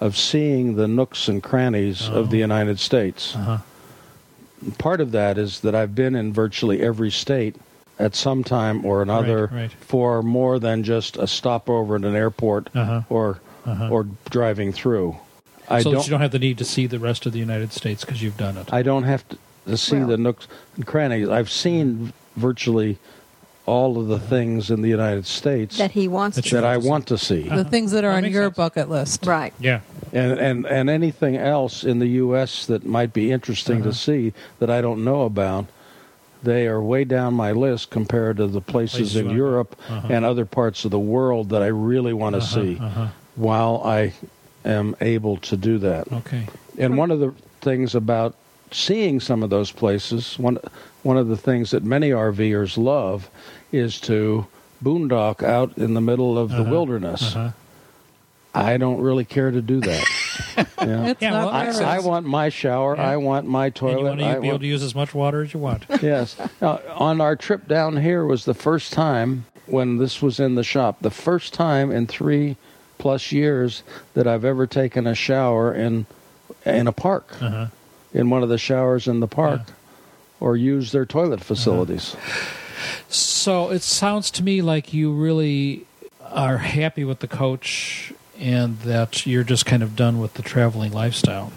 of 0.00 0.16
seeing 0.16 0.76
the 0.76 0.86
nooks 0.88 1.26
and 1.28 1.42
crannies 1.42 2.08
Oh. 2.10 2.16
of 2.20 2.30
the 2.30 2.38
United 2.38 2.78
States. 2.80 3.34
Uh-huh. 3.34 3.58
Part 4.78 5.00
of 5.00 5.12
that 5.12 5.38
is 5.38 5.60
that 5.60 5.74
I've 5.74 5.94
been 5.94 6.14
in 6.14 6.32
virtually 6.32 6.82
every 6.82 7.10
state 7.10 7.56
at 7.98 8.14
some 8.14 8.42
time 8.44 8.84
or 8.84 9.02
another 9.02 9.46
Right, 9.52 9.62
right. 9.62 9.72
for 9.72 10.22
more 10.22 10.58
than 10.58 10.82
just 10.82 11.16
a 11.16 11.26
stopover 11.26 11.96
at 11.96 12.04
an 12.04 12.14
airport 12.16 12.68
Uh-huh. 12.74 13.02
or 13.08 13.40
Uh-huh. 13.66 13.88
or 13.90 14.06
driving 14.30 14.72
through. 14.72 15.16
I 15.68 15.80
so 15.82 15.92
don't 15.92 16.04
you 16.04 16.10
don't 16.10 16.20
have 16.20 16.32
the 16.32 16.38
need 16.38 16.58
to 16.58 16.64
see 16.64 16.86
the 16.86 16.98
rest 16.98 17.24
of 17.24 17.32
the 17.32 17.38
United 17.38 17.72
States 17.72 18.04
because 18.04 18.22
you've 18.22 18.36
done 18.36 18.56
it. 18.58 18.70
I 18.72 18.82
don't 18.82 19.04
have 19.04 19.26
to, 19.28 19.38
to 19.68 19.76
see 19.78 19.98
Well- 19.98 20.08
the 20.08 20.16
nooks 20.18 20.46
and 20.76 20.86
crannies. 20.86 21.28
I've 21.28 21.50
seen 21.50 22.12
virtually 22.36 22.98
all 23.66 23.96
of 23.98 24.08
the 24.08 24.18
things 24.18 24.70
in 24.70 24.82
the 24.82 24.90
United 24.90 25.24
States 25.24 25.78
that 25.78 25.92
he 25.92 26.06
wants 26.06 26.36
That 26.36 26.42
to. 26.42 26.48
you- 26.50 26.60
that 26.60 26.64
I 26.66 26.76
want 26.76 27.06
to 27.06 27.16
see, 27.16 27.48
The 27.48 27.64
things 27.64 27.92
that 27.92 28.04
are 28.04 28.12
That 28.12 28.24
on 28.26 28.30
your 28.30 28.44
sense. 28.48 28.56
bucket 28.56 28.90
list. 28.90 29.24
Right. 29.24 29.54
yeah. 29.58 29.80
and 30.12 30.32
and 30.38 30.66
and 30.66 30.90
anything 30.90 31.36
else 31.36 31.82
in 31.82 31.98
the 31.98 32.08
U.S. 32.24 32.66
that 32.66 32.84
might 32.84 33.14
be 33.14 33.32
interesting 33.32 33.80
Uh-huh. 33.80 33.90
to 33.90 33.96
see 33.96 34.32
that 34.58 34.68
I 34.68 34.82
don't 34.82 35.02
know 35.02 35.22
about. 35.22 35.64
They 36.44 36.66
are 36.66 36.80
way 36.80 37.04
down 37.04 37.34
my 37.34 37.52
list 37.52 37.90
compared 37.90 38.36
to 38.36 38.46
the 38.46 38.60
places, 38.60 38.98
Places 39.12 39.16
in 39.16 39.30
Europe. 39.30 39.74
Uh-huh. 39.88 40.08
and 40.10 40.24
other 40.24 40.44
parts 40.44 40.84
of 40.84 40.90
the 40.90 40.98
world 40.98 41.48
that 41.50 41.62
I 41.62 41.68
really 41.68 42.12
want 42.12 42.34
to 42.34 42.42
Uh-huh, 42.42 42.54
see. 42.62 42.78
uh-huh. 42.78 43.06
While 43.36 43.82
I 43.84 44.12
am 44.64 44.94
able 45.00 45.38
to 45.38 45.56
do 45.56 45.78
that, 45.78 46.10
Okay. 46.12 46.46
And 46.78 46.96
one 46.98 47.10
of 47.10 47.20
the 47.20 47.32
things 47.60 47.94
about 47.94 48.34
seeing 48.70 49.20
some 49.20 49.42
of 49.42 49.50
those 49.50 49.70
places, 49.72 50.38
one 50.38 50.58
one 51.02 51.16
of 51.18 51.28
the 51.28 51.36
things 51.36 51.70
that 51.70 51.82
many 51.84 52.10
RVers 52.10 52.76
love 52.78 53.28
is 53.72 54.00
to 54.00 54.46
boondock 54.82 55.42
out 55.42 55.76
in 55.76 55.94
the 55.94 56.00
middle 56.00 56.38
of 56.38 56.50
the 56.50 56.62
Uh-huh, 56.62 56.70
wilderness. 56.70 57.36
Uh-huh. 58.54 58.66
I 58.68 58.76
don't 58.76 59.00
really 59.00 59.24
care 59.24 59.50
to 59.50 59.60
do 59.62 59.80
that. 59.80 60.04
Yeah. 60.84 61.06
It's 61.06 61.22
Yeah, 61.22 61.32
well, 61.32 61.48
I. 61.48 61.66
I 61.96 61.98
want 62.00 62.26
my 62.26 62.48
shower. 62.50 62.94
Yeah. 62.96 63.08
I 63.08 63.16
want 63.16 63.46
my 63.46 63.66
And 63.66 63.74
you 63.76 63.80
toilet. 63.80 64.04
want 64.10 64.20
to 64.20 64.26
I 64.26 64.38
be 64.38 64.48
able 64.48 64.58
to 64.58 64.66
use 64.66 64.82
as 64.82 64.94
much 64.94 65.14
water 65.14 65.42
as 65.42 65.54
you 65.54 65.58
want. 65.60 65.84
yes. 66.02 66.36
Now, 66.60 66.80
on 66.96 67.20
our 67.22 67.36
trip 67.36 67.66
down 67.66 67.96
here 67.96 68.24
was 68.26 68.44
the 68.44 68.52
first 68.54 68.92
time 68.92 69.46
when 69.66 69.96
this 69.96 70.20
was 70.20 70.38
in 70.38 70.56
the 70.56 70.62
shop. 70.64 70.98
The 71.00 71.10
first 71.10 71.54
time 71.54 71.90
in 71.90 72.06
three 72.06 72.56
plus 72.98 73.32
years 73.32 73.82
that 74.12 74.26
I've 74.26 74.44
ever 74.44 74.66
taken 74.66 75.06
a 75.06 75.14
shower 75.14 75.72
in 75.74 76.04
in 76.66 76.86
a 76.86 76.92
park. 76.92 77.32
Uh-huh. 77.40 77.66
in 78.12 78.28
one 78.30 78.42
of 78.42 78.48
the 78.50 78.58
showers 78.58 79.08
in 79.08 79.20
the 79.20 79.28
park 79.28 79.62
Yeah. 79.66 79.74
or 80.40 80.56
use 80.56 80.92
their 80.92 81.06
toilet 81.06 81.40
facilities. 81.40 82.14
So 83.08 83.70
it 83.70 83.82
sounds 83.82 84.30
to 84.32 84.42
me 84.42 84.60
like 84.62 84.92
you 84.92 85.12
really 85.12 85.86
are 86.20 86.58
happy 86.58 87.04
with 87.04 87.20
the 87.20 87.28
coach 87.28 88.12
and 88.38 88.78
that 88.80 89.26
you're 89.26 89.44
just 89.44 89.64
kind 89.66 89.82
of 89.82 89.94
done 89.96 90.18
with 90.20 90.34
the 90.34 90.42
traveling 90.42 90.92
lifestyle. 90.92 91.52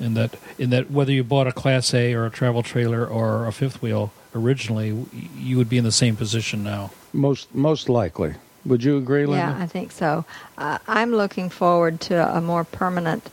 And 0.00 0.16
that 0.16 0.36
in 0.58 0.70
that 0.70 0.90
whether 0.90 1.12
you 1.12 1.22
bought 1.24 1.46
a 1.46 1.52
class 1.52 1.94
A 1.94 2.12
or 2.14 2.26
a 2.26 2.30
travel 2.30 2.62
trailer 2.62 3.06
or 3.06 3.46
a 3.46 3.52
fifth 3.52 3.80
wheel 3.82 4.12
originally, 4.34 5.06
you 5.36 5.56
would 5.58 5.68
be 5.68 5.78
in 5.78 5.84
the 5.84 5.92
same 5.92 6.16
position 6.16 6.64
now. 6.64 6.90
Most 7.12 7.54
most 7.54 7.88
likely. 7.88 8.34
Would 8.64 8.82
you 8.84 8.96
agree, 8.96 9.26
Linda? 9.26 9.54
Yeah, 9.58 9.62
I 9.62 9.66
think 9.66 9.90
so. 9.92 10.24
Uh, 10.56 10.78
I'm 10.88 11.12
looking 11.12 11.50
forward 11.50 12.00
to 12.02 12.36
a 12.36 12.40
more 12.40 12.62
permanent 12.64 13.28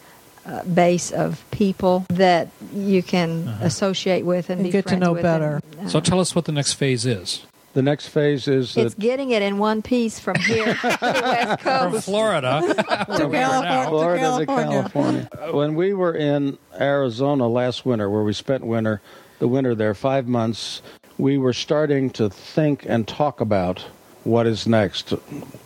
uh, 0.46 0.64
base 0.64 1.12
of 1.12 1.44
people 1.52 2.06
that 2.10 2.48
you 2.74 3.04
can 3.04 3.48
Uh-huh. 3.48 3.66
associate 3.66 4.26
with 4.26 4.50
and, 4.50 4.62
And 4.62 4.68
be 4.68 4.72
get 4.72 4.88
to 4.88 4.96
know 4.98 5.14
with 5.14 5.22
better. 5.22 5.62
and, 5.78 5.88
uh, 5.88 5.90
So 5.90 6.00
tell 6.00 6.20
us 6.20 6.34
what 6.34 6.46
the 6.46 6.52
next 6.52 6.74
phase 6.74 7.06
is. 7.06 7.42
The 7.74 7.82
next 7.84 8.07
phase 8.07 8.47
is 8.47 8.76
it's 8.76 8.95
that 8.95 8.99
getting 8.99 9.32
it 9.32 9.41
in 9.41 9.59
one 9.59 9.82
piece 9.82 10.20
from 10.20 10.36
here 10.39 10.74
to 10.74 10.82
the 10.82 10.97
West 11.01 11.61
From 11.61 12.01
Florida, 12.01 12.61
where 13.05 13.28
we 13.28 13.38
are 13.38 13.63
now. 13.63 13.89
Florida 13.89 14.39
to 14.39 14.45
California. 14.45 15.30
California. 15.32 15.53
When 15.53 15.76
we 15.76 15.93
were 15.93 16.15
in 16.15 16.57
Arizona 16.80 17.47
last 17.47 17.86
winter, 17.86 18.09
where 18.09 18.24
we 18.24 18.34
spent 18.34 18.65
winter, 18.65 19.01
the 19.38 19.47
winter 19.47 19.76
there, 19.76 19.93
five 19.93 20.28
months, 20.28 20.82
we 21.20 21.38
were 21.38 21.53
starting 21.53 22.09
to 22.11 22.30
think 22.30 22.86
and 22.88 23.07
talk 23.07 23.39
about 23.39 23.86
what 24.24 24.47
is 24.47 24.65
next. 24.65 25.13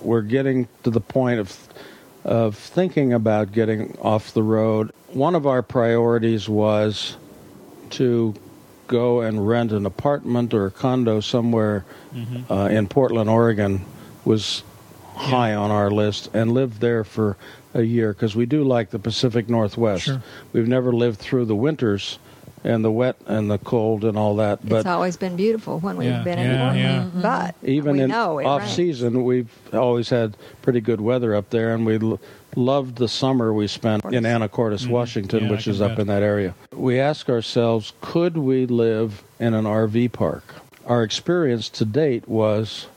We're 0.01 0.21
getting 0.21 0.67
to 0.83 0.89
the 0.89 1.01
point 1.01 1.39
of 1.39 1.57
of 2.25 2.55
thinking 2.57 3.11
about 3.13 3.51
getting 3.51 3.97
off 4.01 4.33
the 4.33 4.43
road. 4.43 4.91
One 5.09 5.35
of 5.35 5.45
our 5.45 5.61
priorities 5.61 6.47
was 6.47 7.17
to 7.91 8.33
go 8.93 9.21
and 9.21 9.47
rent 9.47 9.71
an 9.71 9.87
apartment 9.87 10.53
or 10.53 10.67
a 10.67 10.71
condo 10.71 11.19
somewhere 11.19 11.83
uh, 12.49 12.69
in 12.71 12.87
Portland, 12.87 13.27
Oregon, 13.27 13.83
was 14.23 14.63
high 15.15 15.55
on 15.55 15.71
our 15.71 15.89
list, 15.89 16.29
and 16.33 16.51
lived 16.51 16.79
there 16.79 17.03
for 17.03 17.35
a 17.73 17.81
year 17.81 18.13
because 18.13 18.35
we 18.35 18.45
do 18.45 18.63
like 18.63 18.91
the 18.91 18.99
Pacific 18.99 19.49
Northwest. 19.49 20.05
Sure. 20.05 20.21
We've 20.53 20.67
never 20.67 20.93
lived 20.93 21.19
through 21.19 21.45
the 21.45 21.55
winters 21.55 22.19
and 22.63 22.83
the 22.83 22.91
wet 22.91 23.17
and 23.25 23.51
the 23.51 23.57
cold 23.57 24.03
and 24.05 24.17
all 24.17 24.35
that, 24.37 24.67
but 24.67 24.77
it's 24.77 24.85
always 24.85 25.17
been 25.17 25.35
beautiful 25.35 25.79
when 25.79 25.97
we've 25.97 26.07
Yeah, 26.09 26.23
been 26.23 26.39
in 26.39 26.49
yeah, 26.51 26.57
Portland. 26.63 27.11
yeah. 27.15 27.21
But 27.21 27.55
even 27.67 27.93
we 27.97 28.01
in 28.03 28.09
know 28.09 28.39
it 28.39 28.45
off 28.45 28.61
rains. 28.61 28.73
season, 28.73 29.23
we've 29.23 29.51
always 29.73 30.09
had 30.09 30.35
pretty 30.61 30.79
good 30.81 31.01
weather 31.01 31.35
up 31.35 31.49
there, 31.49 31.73
and 31.75 31.85
we 31.85 31.99
l- 31.99 32.19
loved 32.55 32.95
the 32.97 33.07
summer 33.09 33.53
we 33.53 33.67
spent 33.67 34.05
in 34.05 34.23
Anacortes, 34.23 34.87
Washington, 34.87 35.39
Mm-hmm. 35.41 35.45
Yeah, 35.47 35.51
which 35.51 35.67
is 35.67 35.81
up 35.81 35.91
bet. 35.91 35.99
in 35.99 36.07
that 36.07 36.23
area. 36.23 36.55
We 36.73 36.99
ask 36.99 37.29
ourselves, 37.29 37.93
could 38.01 38.37
we 38.37 38.65
live 38.65 39.23
in 39.39 39.53
an 39.53 39.65
RV 39.65 40.11
park? 40.13 40.43
Our 40.85 41.03
experience 41.03 41.67
to 41.69 41.85
date 41.85 42.27
was 42.29 42.87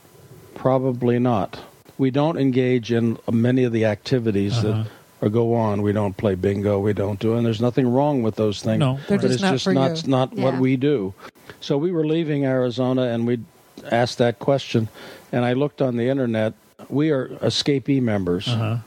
probably 0.55 1.19
not. 1.19 1.59
We 1.97 2.11
don't 2.11 2.37
engage 2.37 2.91
in 2.91 3.17
many 3.31 3.63
of 3.63 3.71
the 3.73 3.85
activities 3.85 4.57
Uh-huh. 4.59 4.83
that 4.83 4.87
or 5.21 5.29
go 5.29 5.53
on. 5.55 5.81
We 5.81 5.93
don't 5.93 6.15
play 6.15 6.35
bingo. 6.35 6.79
We 6.79 6.93
don't 6.93 7.19
do, 7.19 7.35
and 7.35 7.45
there's 7.45 7.61
nothing 7.61 7.87
wrong 7.87 8.21
with 8.23 8.35
those 8.35 8.61
things. 8.61 8.79
No. 8.79 8.99
They're 9.07 9.17
but 9.17 9.23
just 9.27 9.33
it's 9.35 9.41
not 9.43 9.51
just 9.53 9.63
for 9.65 9.73
not 9.73 10.03
you. 10.03 10.09
not 10.09 10.33
what 10.33 10.57
we 10.59 10.75
do. 10.77 11.13
So 11.59 11.77
we 11.77 11.91
were 11.91 12.05
leaving 12.05 12.45
Arizona, 12.45 13.03
and 13.03 13.25
we 13.25 13.39
asked 13.91 14.17
that 14.19 14.39
question, 14.39 14.87
and 15.31 15.43
I 15.45 15.53
looked 15.53 15.81
on 15.81 15.97
the 15.97 16.09
internet. 16.09 16.53
We 16.89 17.09
are 17.11 17.27
escapee 17.41 18.01
members, 18.01 18.47
Uh-huh. 18.47 18.77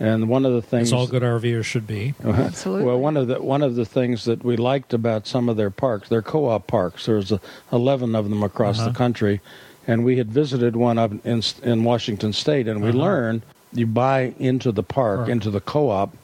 and 0.00 0.28
one 0.28 0.46
of 0.46 0.52
the 0.54 0.62
things 0.62 0.88
As 0.88 0.92
all 0.94 1.06
good 1.06 1.22
RVers 1.22 1.64
should 1.64 1.86
be. 1.86 2.14
Absolutely. 2.24 2.84
well, 2.86 2.98
one 2.98 3.16
of 3.16 3.26
the 3.28 3.42
one 3.42 3.62
of 3.62 3.74
the 3.74 3.84
things 3.84 4.24
that 4.24 4.42
we 4.44 4.56
liked 4.56 4.94
about 4.94 5.26
some 5.26 5.48
of 5.48 5.56
their 5.56 5.70
parks, 5.70 6.08
their 6.08 6.22
co-op 6.22 6.66
parks. 6.66 7.04
There's 7.06 7.32
eleven 7.70 8.14
of 8.14 8.28
them 8.30 8.42
across 8.42 8.78
Uh-huh. 8.78 8.88
the 8.88 8.94
country, 8.94 9.40
and 9.86 10.04
we 10.04 10.16
had 10.16 10.30
visited 10.30 10.76
one 10.76 10.96
up 10.98 11.12
in 11.26 11.42
in 11.62 11.84
Washington 11.84 12.32
State, 12.32 12.66
and 12.68 12.80
we 12.82 12.88
Uh-huh. 12.88 12.98
learned 12.98 13.42
you 13.72 13.86
buy 13.86 14.34
into 14.38 14.72
the 14.72 14.82
park, 14.82 15.18
Park. 15.20 15.28
into 15.28 15.50
the 15.50 15.60
co-op, 15.60 16.14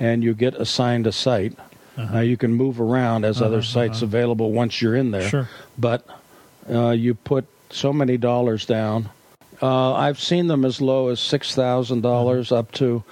and 0.00 0.22
you 0.24 0.34
get 0.34 0.54
assigned 0.54 1.06
a 1.06 1.12
site. 1.12 1.54
Uh-huh. 1.96 2.14
Now 2.14 2.20
you 2.20 2.36
can 2.36 2.52
move 2.54 2.80
around 2.80 3.24
as 3.24 3.42
other 3.42 3.58
Uh-huh, 3.58 3.66
sites 3.66 3.96
uh-huh. 3.98 4.06
available 4.06 4.52
once 4.52 4.80
you're 4.80 4.94
in 4.96 5.10
there, 5.10 5.28
Sure. 5.28 5.48
but 5.76 6.06
uh, 6.70 6.90
you 6.90 7.14
put 7.14 7.46
so 7.70 7.92
many 7.92 8.16
dollars 8.16 8.64
down. 8.66 9.10
Uh, 9.60 9.92
I've 9.94 10.20
seen 10.20 10.46
them 10.46 10.64
as 10.64 10.80
low 10.80 11.08
as 11.08 11.18
six 11.18 11.54
thousand 11.54 12.02
dollars 12.02 12.52
up 12.52 12.70
to 12.72 13.02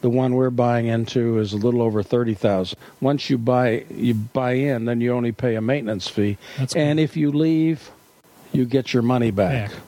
the 0.00 0.08
one 0.08 0.34
we're 0.34 0.48
buying 0.48 0.86
into 0.86 1.38
is 1.38 1.52
a 1.52 1.58
little 1.58 1.82
over 1.82 2.02
thirty 2.02 2.32
thousand. 2.32 2.78
Once 3.02 3.28
you 3.28 3.36
buy 3.36 3.84
you 3.94 4.14
buy 4.14 4.52
in, 4.52 4.86
then 4.86 5.02
you 5.02 5.12
only 5.12 5.32
pay 5.32 5.56
a 5.56 5.60
maintenance 5.60 6.08
fee, 6.08 6.38
That's 6.58 6.74
and 6.74 6.96
good. 6.98 7.02
if 7.04 7.16
you 7.18 7.30
leave, 7.30 7.90
you 8.52 8.64
get 8.64 8.94
your 8.94 9.02
money 9.02 9.30
back. 9.30 9.70
Back. 9.70 9.80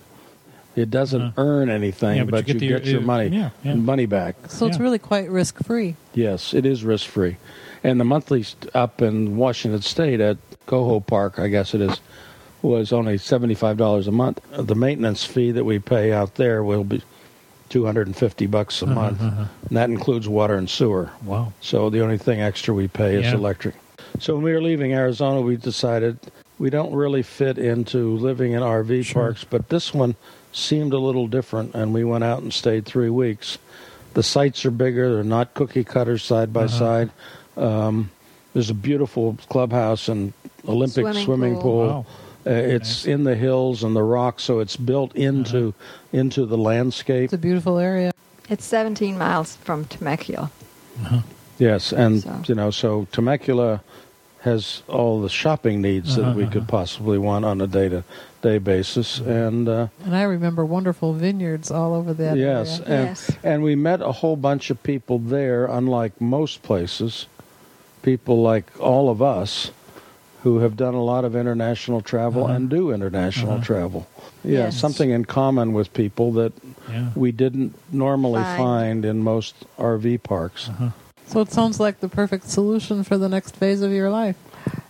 It 0.75 0.91
doesn't 0.91 1.21
Uh, 1.21 1.33
earn 1.37 1.69
anything, 1.69 2.17
yeah, 2.17 2.25
but, 2.25 2.31
but 2.31 2.49
you 2.49 2.55
you 2.55 2.61
get 2.61 2.85
get, 2.85 2.93
your 2.93 3.01
uh, 3.03 3.05
money 3.05 3.29
yeah, 3.29 3.51
yeah. 3.63 3.75
money 3.75 4.07
back. 4.07 4.37
So 4.49 4.67
it's 4.67 4.77
Yeah. 4.79 4.83
really 4.83 4.99
quite 4.99 5.31
risk 5.31 5.63
free. 5.65 5.97
Yes, 6.15 6.55
it 6.55 6.65
is 6.65 6.83
risk 6.85 7.07
free, 7.09 7.37
and 7.85 8.01
the 8.01 8.05
monthly 8.05 8.45
up 8.75 9.03
in 9.03 9.37
Washington 9.37 9.83
State 9.83 10.21
at 10.21 10.39
Coho 10.67 11.01
Park, 11.01 11.39
I 11.39 11.49
guess 11.49 11.75
it 11.75 11.81
is, 11.83 12.01
was 12.63 12.93
only 12.93 13.19
seventy 13.19 13.55
five 13.55 13.77
dollars 13.77 14.07
a 14.07 14.13
month. 14.13 14.41
The 14.57 14.75
maintenance 14.75 15.25
fee 15.25 15.51
that 15.53 15.65
we 15.65 15.79
pay 15.79 16.13
out 16.13 16.37
there 16.37 16.63
will 16.65 16.85
be 16.85 17.03
two 17.69 17.85
hundred 17.85 18.07
and 18.07 18.17
fifty 18.17 18.47
bucks 18.47 18.81
a 18.83 18.87
month, 18.87 19.21
and 19.21 19.49
that 19.77 19.91
includes 19.91 20.27
water 20.29 20.55
and 20.55 20.71
sewer. 20.71 21.11
Wow. 21.25 21.53
So 21.61 21.91
the 21.91 22.01
only 22.03 22.19
thing 22.19 22.41
extra 22.41 22.73
we 22.73 22.89
pay 22.89 23.17
is 23.23 23.33
electric. 23.33 23.75
So 24.21 24.35
when 24.35 24.45
we 24.45 24.53
were 24.53 24.63
leaving 24.63 24.93
Arizona, 24.93 25.41
we 25.43 25.57
decided 25.57 26.19
we 26.59 26.71
don't 26.71 26.95
really 26.95 27.23
fit 27.23 27.59
into 27.59 28.17
living 28.19 28.53
in 28.53 28.61
RV 28.63 29.05
Sure. 29.05 29.23
parks, 29.23 29.45
but 29.45 29.69
this 29.69 29.93
one 29.93 30.15
seemed 30.53 30.93
a 30.93 30.99
little 30.99 31.27
different, 31.27 31.75
and 31.75 31.93
we 31.95 32.05
went 32.05 32.25
out 32.25 32.43
and 32.43 32.53
stayed 32.53 32.85
three 32.87 33.11
weeks. 33.11 33.59
The 34.15 34.23
sites 34.23 34.65
are 34.67 34.71
bigger; 34.71 35.15
they're 35.15 35.25
not 35.25 35.55
cookie 35.55 35.85
cutters 35.85 36.23
side 36.23 36.53
by 36.53 36.65
Uh-huh. 36.65 36.79
side. 36.79 37.11
Um, 37.57 38.11
there's 38.53 38.71
a 38.71 38.75
beautiful 38.75 39.37
clubhouse 39.49 40.09
and 40.09 40.33
Olympic 40.69 41.05
Swimming 41.05 41.25
swimming, 41.25 41.55
pool. 41.55 41.63
pool. 41.63 41.87
Wow. 41.87 42.07
Uh, 42.45 42.51
it's 42.51 43.05
Nice. 43.07 43.15
in 43.15 43.25
the 43.25 43.35
hills 43.37 43.83
and 43.85 43.95
the 43.97 44.03
rocks, 44.03 44.43
so 44.43 44.59
it's 44.61 44.77
built 44.77 45.15
into 45.17 45.75
into 46.13 46.45
the 46.45 46.59
landscape. 46.59 47.25
It's 47.25 47.33
a 47.33 47.39
beautiful 47.39 47.79
area. 47.79 48.13
It's 48.51 48.65
17 48.65 49.17
miles 49.17 49.57
from 49.57 49.85
Temecula. 49.87 50.51
Yes, 51.59 51.93
and 51.93 52.23
So- 52.23 52.41
you 52.47 52.55
know, 52.55 52.71
so 52.71 53.07
Temecula 53.13 53.81
has 54.43 54.83
all 54.89 55.21
the 55.23 55.29
shopping 55.29 55.81
needs 55.81 56.17
that 56.17 56.23
Uh-huh, 56.25 56.35
we 56.39 56.47
could 56.47 56.67
possibly 56.67 57.17
want 57.19 57.45
on 57.45 57.61
a 57.61 57.67
day-to-day 57.67 58.59
basis, 58.59 59.21
and 59.21 59.69
uh, 59.69 59.87
And 60.05 60.17
I 60.17 60.23
remember 60.23 60.65
wonderful 60.65 61.13
vineyards 61.13 61.71
all 61.71 61.95
over 61.95 62.13
that 62.15 62.37
yes, 62.37 62.81
area. 62.81 62.93
and 62.99 63.07
Yes. 63.09 63.31
and 63.45 63.63
we 63.63 63.75
met 63.77 64.01
a 64.01 64.13
whole 64.13 64.37
bunch 64.37 64.71
of 64.71 64.83
people 64.83 65.19
there. 65.21 65.67
Unlike 65.67 66.21
most 66.21 66.63
places, 66.63 67.27
people 68.03 68.43
like 68.43 68.67
all 68.81 69.09
of 69.11 69.23
us 69.23 69.71
who 70.43 70.59
have 70.59 70.77
done 70.77 70.95
a 70.95 71.05
lot 71.05 71.25
of 71.25 71.37
international 71.37 72.01
travel 72.01 72.45
Uh-huh. 72.47 72.55
and 72.55 72.69
do 72.69 72.91
international 72.91 73.53
Uh-huh. 73.55 73.63
travel. 73.65 74.07
Yeah, 74.43 74.65
Yes. 74.65 74.77
something 74.77 75.11
in 75.11 75.25
common 75.25 75.73
with 75.73 75.95
people 75.95 76.33
that 76.33 76.53
Yeah. 76.91 77.11
we 77.15 77.31
didn't 77.31 77.77
normally 77.93 78.43
Find. 78.43 78.59
find 78.59 79.05
in 79.05 79.23
most 79.23 79.55
RV 79.79 80.19
parks. 80.19 80.69
Uh-huh. 81.33 81.45
So 81.45 81.49
it 81.49 81.53
sounds 81.53 81.81
like 81.81 82.01
the 82.01 82.09
perfect 82.09 82.49
solution 82.49 83.05
for 83.05 83.19
the 83.19 83.29
next 83.29 83.57
phase 83.57 83.83
of 83.83 83.93
your 83.93 84.11
life. 84.11 84.37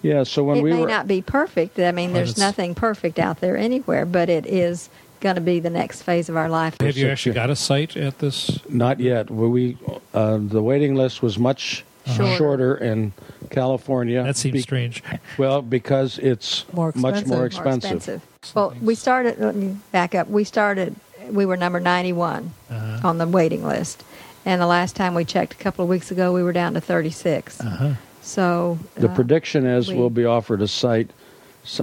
Yeah, 0.03 0.25
so 0.25 0.45
when 0.45 0.59
it 0.59 0.63
we 0.63 0.73
may 0.73 0.81
were 0.81 0.89
not 0.89 1.07
be 1.07 1.23
perfect. 1.23 1.79
I 1.79 1.93
mean, 1.93 2.13
there's 2.13 2.37
nothing 2.37 2.75
perfect 2.75 3.19
out 3.19 3.41
there 3.41 3.57
anywhere, 3.57 4.05
but 4.05 4.29
it 4.29 4.45
is 4.47 4.91
going 5.21 5.37
to 5.37 5.41
be 5.41 5.61
the 5.61 5.71
next 5.71 6.03
phase 6.03 6.29
of 6.29 6.37
our 6.37 6.49
life. 6.49 6.77
Have 6.81 6.97
you 6.97 7.09
actually 7.09 7.35
got 7.35 7.49
a 7.51 7.57
site 7.57 7.97
at 7.97 8.19
this? 8.19 8.59
Not 8.69 8.99
yet. 9.01 9.31
We, 9.31 9.49
we 9.49 9.79
uh, 10.13 10.39
the 10.41 10.63
waiting 10.63 10.95
list 10.97 11.23
was 11.23 11.39
much 11.39 11.85
Shorter. 12.05 12.37
shorter 12.37 12.75
in 12.77 13.13
California. 13.51 14.25
That 14.25 14.37
seems 14.37 14.55
Be- 14.55 14.61
strange. 14.63 15.03
well 15.39 15.63
because 15.63 16.19
it's 16.19 16.65
More 16.73 16.93
much 16.97 17.21
expensive. 17.21 17.29
more 17.29 17.39
More 17.39 17.75
expensive. 17.77 18.23
Well, 18.55 18.75
we 18.83 18.97
started. 18.97 19.39
Let 19.39 19.55
me 19.55 19.77
back 19.93 20.15
up. 20.17 20.29
We 20.29 20.43
started. 20.45 20.97
We 21.31 21.47
were 21.47 21.57
number 21.57 21.79
91 21.79 22.51
Uh-huh. 22.69 23.09
on 23.09 23.19
the 23.19 23.29
waiting 23.29 23.65
list, 23.65 24.03
and 24.45 24.61
the 24.61 24.67
last 24.67 24.97
time 24.97 25.15
we 25.15 25.25
checked 25.25 25.53
a 25.53 25.57
couple 25.57 25.83
of 25.83 25.89
weeks 25.89 26.11
ago, 26.11 26.33
we 26.33 26.43
were 26.43 26.53
down 26.53 26.75
to 26.75 26.81
36. 26.81 27.61
Uh-huh. 27.61 27.93
So 28.23 28.79
The 28.97 29.09
uh, 29.11 29.15
prediction 29.15 29.67
is 29.67 29.89
we- 29.89 29.97
we'll 29.97 30.11
be 30.11 30.25
offered 30.25 30.63
a 30.63 30.69
site 30.69 31.11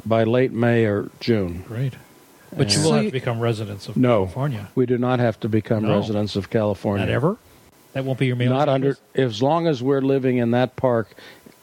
by 0.06 0.24
late 0.24 0.52
May 0.52 0.86
or 0.86 1.10
June. 1.20 1.64
Great. 1.68 1.94
But 2.56 2.74
you 2.76 2.80
will 2.82 2.90
So 2.90 2.96
have 2.96 3.04
you- 3.04 3.10
to 3.12 3.14
become 3.14 3.40
residents 3.40 3.88
of 3.88 3.96
California. 3.96 4.10
No. 4.10 4.26
California. 4.26 4.68
We 4.76 4.86
do 4.86 4.98
not 4.98 5.20
have 5.20 5.40
to 5.42 5.50
become 5.50 5.84
No. 5.84 5.98
residents 5.98 6.36
of 6.36 6.50
California. 6.50 7.06
Not 7.06 7.12
ever? 7.14 7.38
That 7.94 8.06
won't 8.06 8.20
be 8.20 8.28
your 8.28 8.36
mailing 8.36 8.58
Not 8.58 8.70
under 8.70 8.98
as 9.16 9.42
long 9.42 9.68
as 9.68 9.82
we're 9.84 10.02
living 10.02 10.38
in 10.38 10.52
that 10.52 10.76
park 10.76 11.14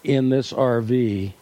in 0.04 0.28
this 0.30 0.52
RV, 0.52 1.32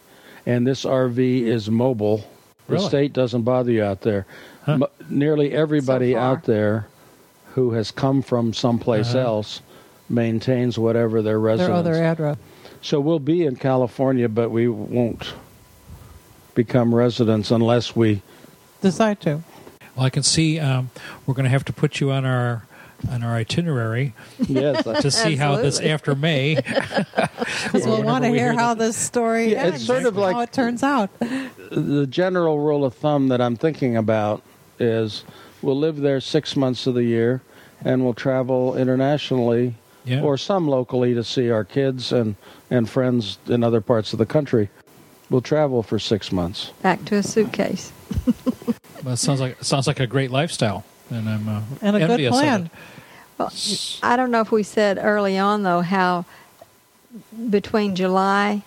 and 0.45 0.65
this 0.65 0.83
RV 0.85 1.43
is 1.43 1.69
mobile. 1.69 2.23
Really? 2.67 2.81
The 2.83 2.87
state 2.89 3.13
doesn't 3.13 3.43
bother 3.43 3.71
you 3.71 3.83
out 3.83 4.01
there. 4.01 4.25
Huh. 4.65 4.77
Mo- 4.79 4.89
nearly 5.09 5.51
everybody 5.53 6.13
So 6.13 6.19
out 6.19 6.43
there 6.45 6.87
who 7.55 7.71
has 7.71 7.89
come 7.91 8.21
from 8.21 8.53
someplace 8.53 9.09
Uh-huh. 9.15 9.19
else 9.27 9.61
maintains 10.09 10.77
whatever 10.77 11.21
their 11.21 11.39
residence. 11.39 11.67
Their 11.83 11.93
residence. 11.93 11.97
other 11.97 12.33
address. 12.35 12.37
so 12.81 12.99
we'll 12.99 13.19
be 13.19 13.45
in 13.45 13.55
California, 13.55 14.29
but 14.29 14.51
we 14.51 14.67
won't 14.67 15.33
become 16.53 16.93
residents 16.93 17.51
unless 17.51 17.95
we. 17.95 18.21
Decide 18.81 19.19
to. 19.21 19.41
Well, 19.95 20.05
I 20.05 20.09
can 20.09 20.23
see 20.23 20.59
um, 20.59 20.91
we're 21.25 21.33
going 21.33 21.45
to 21.45 21.49
have 21.49 21.65
to 21.65 21.73
put 21.73 21.99
you 21.99 22.11
on 22.11 22.25
our 22.25 22.65
on 23.11 23.23
our 23.23 23.35
itinerary 23.35 24.13
Yes, 24.47 24.83
to 25.01 25.11
see 25.11 25.35
how 25.35 25.57
this 25.57 25.79
after 25.79 26.15
May. 26.15 26.55
Because 26.55 27.05
we'll 27.85 28.03
want 28.03 28.23
to 28.23 28.29
hear 28.29 28.51
hear 28.51 28.53
how 28.53 28.73
the- 28.73 28.85
this 28.85 28.97
story 28.97 29.51
Yeah, 29.51 29.65
it's 29.65 29.73
ends, 29.75 29.85
sort 29.85 30.05
of 30.05 30.15
like- 30.17 30.33
how 30.35 30.41
it 30.41 30.51
turns 30.53 30.81
out. 30.83 31.09
the 31.19 32.07
general 32.09 32.59
rule 32.59 32.83
of 32.85 32.93
thumb 32.95 33.27
that 33.29 33.41
I'm 33.41 33.55
thinking 33.55 33.95
about 33.97 34.41
is 34.79 35.23
we'll 35.65 35.77
live 35.77 35.97
there 35.97 36.21
six 36.21 36.55
months 36.55 36.85
of 36.87 36.93
the 36.93 37.03
year 37.03 37.41
and 37.83 38.03
we'll 38.03 38.13
travel 38.13 38.77
internationally 38.77 39.73
Yeah. 40.05 40.21
or 40.21 40.37
some 40.37 40.67
locally 40.67 41.13
to 41.15 41.23
see 41.23 41.49
our 41.49 41.63
kids 41.63 42.11
and, 42.13 42.35
and 42.69 42.87
friends 42.87 43.39
in 43.47 43.63
other 43.63 43.81
parts 43.81 44.13
of 44.13 44.19
the 44.19 44.25
country. 44.27 44.69
We'll 45.29 45.41
travel 45.41 45.81
for 45.81 45.97
six 45.97 46.31
months. 46.31 46.71
back 46.83 47.03
to 47.05 47.15
a 47.15 47.23
suitcase. 47.23 47.91
Well, 49.03 49.13
it 49.15 49.17
sounds 49.17 49.39
like 49.41 49.57
sounds 49.63 49.87
like 49.87 49.99
a 49.99 50.07
great 50.07 50.29
lifestyle, 50.31 50.83
and 51.09 51.27
I'm 51.29 51.47
uh, 51.49 51.61
And 51.81 51.95
a 51.95 51.99
good 51.99 52.09
envious 52.11 52.35
of 52.35 52.41
plan. 52.41 52.69
Well, 53.37 53.51
I 54.03 54.15
don't 54.15 54.29
know 54.31 54.41
if 54.41 54.51
we 54.51 54.61
said 54.63 54.97
early 55.01 55.37
on 55.37 55.63
though 55.63 55.81
how 55.81 56.25
between 57.49 57.95
July 57.95 58.63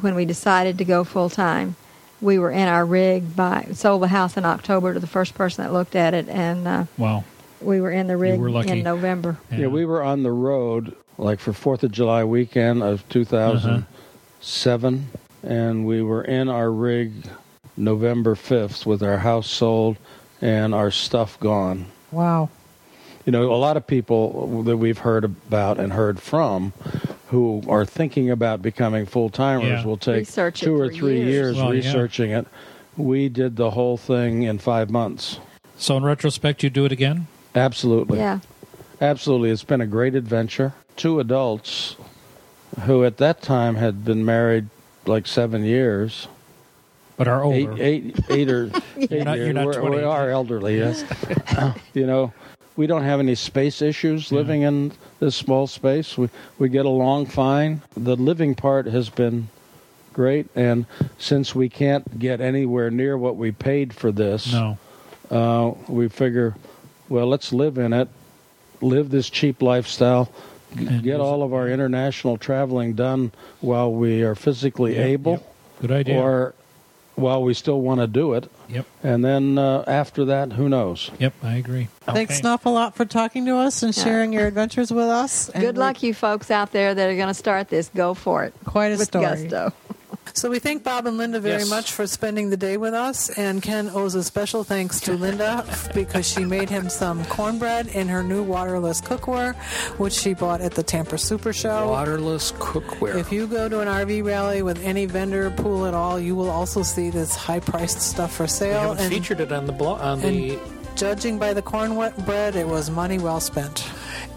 when 0.00 0.14
we 0.16 0.24
decided 0.24 0.78
to 0.78 0.84
go 0.84 1.04
full 1.04 1.30
time, 1.30 1.74
we 2.22 2.38
were 2.38 2.50
in 2.50 2.68
our 2.68 2.86
rig 2.86 3.34
by 3.36 3.66
sold 3.74 4.00
the 4.02 4.08
house 4.08 4.36
in 4.38 4.44
October 4.46 4.94
to 4.94 5.00
the 5.00 5.06
first 5.06 5.34
person 5.34 5.64
that 5.64 5.72
looked 5.72 5.94
at 5.96 6.14
it, 6.14 6.28
and 6.28 6.66
uh, 6.66 6.84
Wow. 6.96 7.24
we 7.60 7.80
were 7.80 7.90
in 7.90 8.06
the 8.06 8.16
rig 8.16 8.40
were 8.40 8.50
lucky. 8.50 8.70
in 8.70 8.82
November. 8.82 9.38
Yeah. 9.50 9.66
we 9.66 9.84
were 9.84 10.02
on 10.02 10.22
the 10.22 10.30
road 10.32 10.96
like 11.18 11.40
for 11.40 11.52
Fourth 11.52 11.82
of 11.84 11.92
July 11.92 12.24
weekend 12.24 12.82
of 12.82 13.06
2007, 13.10 15.08
and 15.42 15.86
we 15.86 16.00
were 16.02 16.22
in 16.22 16.48
our 16.48 16.70
rig 16.70 17.12
November 17.76 18.34
5th 18.34 18.86
with 18.86 19.02
our 19.02 19.18
house 19.18 19.48
sold 19.50 19.96
and 20.40 20.74
our 20.74 20.90
stuff 20.90 21.38
gone. 21.40 21.86
Wow. 22.10 22.48
You 23.24 23.30
know, 23.32 23.52
a 23.52 23.56
lot 23.56 23.76
of 23.76 23.86
people 23.86 24.62
that 24.64 24.76
we've 24.76 24.98
heard 24.98 25.24
about 25.24 25.78
and 25.78 25.92
heard 25.92 26.20
from 26.20 26.72
who 27.32 27.62
are 27.66 27.86
thinking 27.86 28.30
about 28.30 28.60
becoming 28.60 29.06
full 29.06 29.30
timers 29.30 29.64
Yeah. 29.64 29.84
will 29.86 29.96
take 29.96 30.16
Research 30.16 30.60
two 30.60 30.78
or 30.78 30.90
three 30.90 31.16
years. 31.16 31.28
years, 31.28 31.56
Well, 31.56 31.74
yeah. 31.74 31.80
researching 31.80 32.30
it. 32.30 32.46
We 32.98 33.30
did 33.30 33.56
the 33.56 33.70
whole 33.70 33.96
thing 33.96 34.42
in 34.42 34.58
five 34.58 34.90
months. 34.90 35.38
So 35.78 35.96
in 35.96 36.04
retrospect, 36.04 36.62
you 36.62 36.68
do 36.68 36.84
it 36.84 36.92
again? 36.92 37.26
Absolutely. 37.54 38.18
Yeah, 38.18 38.40
Absolutely. 39.00 39.48
It's 39.50 39.64
been 39.64 39.80
a 39.80 39.86
great 39.86 40.14
adventure. 40.14 40.74
Two 40.94 41.20
adults 41.20 41.96
who 42.84 43.02
at 43.02 43.16
that 43.16 43.40
time 43.40 43.76
had 43.76 44.04
been 44.04 44.26
married 44.26 44.66
like 45.06 45.26
seven 45.26 45.64
years. 45.64 46.28
But 47.16 47.28
are 47.28 47.44
Eight, 47.52 47.68
older. 47.68 47.82
eight, 47.82 48.20
eight 48.28 48.50
or 48.50 48.70
eight 48.98 49.10
You're 49.10 49.24
not- 49.24 49.36
years. 49.38 49.44
you're 49.46 49.54
not 49.54 49.66
We're- 49.68 49.80
20. 49.80 49.96
We 49.96 50.02
are 50.02 50.28
elderly, 50.30 50.76
yes. 50.78 51.02
you 51.94 52.06
know, 52.06 52.32
we 52.76 52.86
don't 52.86 53.02
have 53.04 53.20
any 53.20 53.34
space 53.34 53.82
issues 53.82 54.30
Yeah. 54.30 54.38
living 54.38 54.62
in 54.62 54.92
this 55.20 55.34
small 55.36 55.66
space. 55.66 56.16
We 56.18 56.28
we 56.58 56.68
get 56.68 56.86
along 56.86 57.26
fine. 57.26 57.82
The 57.96 58.16
living 58.16 58.54
part 58.54 58.86
has 58.86 59.08
been 59.08 59.48
great, 60.12 60.46
and 60.54 60.86
since 61.18 61.54
we 61.54 61.68
can't 61.68 62.18
get 62.18 62.40
anywhere 62.40 62.90
near 62.90 63.16
what 63.16 63.36
we 63.36 63.50
paid 63.52 63.92
for 63.94 64.12
this, 64.12 64.52
No. 64.52 64.76
uh, 65.30 65.72
we 65.88 66.08
figure, 66.08 66.54
well, 67.08 67.26
let's 67.26 67.52
live 67.52 67.78
in 67.78 67.92
it, 67.94 68.08
live 68.82 69.10
this 69.10 69.30
cheap 69.30 69.62
lifestyle, 69.62 70.28
And 70.76 71.02
get 71.02 71.20
all 71.20 71.42
of 71.42 71.52
our 71.52 71.68
international 71.68 72.36
traveling 72.38 72.94
done 72.94 73.30
while 73.60 73.92
we 73.92 74.22
are 74.22 74.34
physically 74.34 74.96
Yep, 74.96 75.06
able, 75.06 75.32
yep. 75.32 75.54
Good 75.82 75.90
idea. 75.92 76.18
or 76.20 76.54
while 77.14 77.42
we 77.42 77.54
still 77.54 77.80
want 77.80 78.00
to 78.00 78.06
do 78.06 78.32
it. 78.34 78.50
yep. 78.68 78.86
And 79.02 79.24
then 79.24 79.58
uh, 79.58 79.84
after 79.86 80.24
that, 80.26 80.52
who 80.52 80.68
knows? 80.68 81.10
Yep. 81.18 81.34
I 81.42 81.56
agree. 81.56 81.88
Thanks, 82.02 82.32
Okay. 82.32 82.40
Snuff, 82.40 82.64
a 82.66 82.70
lot 82.70 82.94
for 82.96 83.04
talking 83.04 83.44
to 83.46 83.56
us 83.56 83.82
and 83.82 83.96
Yeah. 83.96 84.02
sharing 84.04 84.32
your 84.32 84.46
adventures 84.46 84.90
with 84.90 85.04
us. 85.08 85.48
And 85.50 85.62
good 85.62 85.74
we- 85.76 85.80
luck, 85.80 86.02
you 86.02 86.14
folks 86.14 86.50
out 86.50 86.72
there 86.72 86.94
that 86.94 87.08
are 87.10 87.14
going 87.16 87.28
to 87.28 87.34
start 87.34 87.68
this. 87.68 87.90
Go 87.94 88.14
for 88.14 88.44
it 88.44 88.54
Quite 88.64 88.88
a 88.92 88.96
with 88.96 89.08
story. 89.08 89.24
gusto. 89.48 89.72
So 90.34 90.50
we 90.50 90.58
thank 90.58 90.82
Bob 90.82 91.06
and 91.06 91.18
Linda 91.18 91.38
very 91.40 91.58
Yes. 91.60 91.68
much 91.70 91.92
for 91.92 92.06
spending 92.06 92.48
the 92.50 92.56
day 92.56 92.76
with 92.76 92.94
us. 92.94 93.28
And 93.30 93.62
Ken 93.62 93.90
owes 93.94 94.14
a 94.14 94.22
special 94.24 94.64
thanks 94.64 94.98
to 95.02 95.12
Linda 95.12 95.64
because 95.94 96.26
she 96.26 96.44
made 96.44 96.70
him 96.70 96.88
some 96.88 97.24
cornbread 97.26 97.88
in 97.88 98.08
her 98.08 98.22
new 98.22 98.42
waterless 98.42 99.00
cookware, 99.00 99.54
which 99.98 100.14
she 100.14 100.32
bought 100.34 100.60
at 100.60 100.72
the 100.72 100.82
Tampa 100.82 101.18
Super 101.18 101.52
Show. 101.52 101.88
Waterless 101.90 102.52
cookware. 102.52 103.14
If 103.16 103.30
you 103.30 103.46
go 103.46 103.68
to 103.68 103.80
an 103.80 103.88
RV 103.88 104.24
rally 104.24 104.62
with 104.62 104.82
any 104.82 105.04
vendor 105.06 105.50
pool 105.50 105.84
at 105.86 105.94
all, 105.94 106.18
you 106.18 106.34
will 106.34 106.50
also 106.50 106.82
see 106.82 107.10
this 107.10 107.36
high-priced 107.36 108.00
stuff 108.00 108.32
for 108.34 108.44
we 108.44 108.48
sale. 108.48 108.94
haven't 108.94 109.10
featured 109.10 109.40
it 109.40 109.52
on 109.52 109.66
the 109.66 109.72
blog, 109.72 110.00
on 110.00 110.20
the, 110.22 110.58
judging 110.96 111.38
by 111.38 111.52
the 111.52 111.62
cornbread, 111.62 112.56
it 112.56 112.66
was 112.66 112.90
money 112.90 113.18
well 113.18 113.38
spent. 113.40 113.84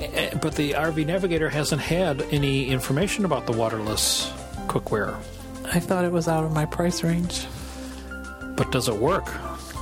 eh, 0.01 0.29
but 0.41 0.55
the 0.55 0.73
RV 0.73 1.05
Navigator 1.05 1.49
hasn't 1.49 1.81
had 1.81 2.21
any 2.31 2.67
information 2.67 3.23
about 3.23 3.45
the 3.45 3.53
waterless 3.53 4.29
cookware. 4.67 5.15
I 5.74 5.80
thought 5.80 6.05
it 6.05 6.11
was 6.11 6.28
out 6.28 6.43
of 6.43 6.51
my 6.51 6.66
price 6.66 7.03
range. 7.03 7.45
But 8.55 8.72
does 8.72 8.88
it 8.88 8.95
work? 8.95 9.26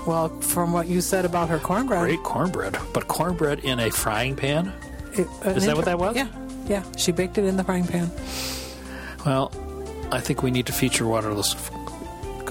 Well, 0.07 0.29
from 0.41 0.73
what 0.73 0.87
you 0.87 0.99
said 1.01 1.25
about 1.25 1.49
her 1.49 1.59
cornbread, 1.59 2.01
Great 2.01 2.23
cornbread, 2.23 2.77
but 2.93 3.07
cornbread 3.07 3.59
in 3.59 3.79
a 3.79 3.89
frying 3.89 4.35
pan. 4.35 4.73
it- 5.13 5.27
an 5.43 5.55
Is 5.57 5.65
that 5.65 5.75
what 5.75 5.85
that 5.85 5.99
was? 5.99 6.15
Yeah, 6.15 6.27
yeah. 6.67 6.83
She 6.97 7.11
baked 7.11 7.37
it 7.37 7.45
in 7.45 7.55
the 7.57 7.63
frying 7.63 7.85
pan. 7.87 8.11
Well, 9.25 9.51
I 10.11 10.19
think 10.19 10.43
we 10.43 10.51
need 10.51 10.65
to 10.65 10.73
feature 10.73 11.05
waterless. 11.07 11.55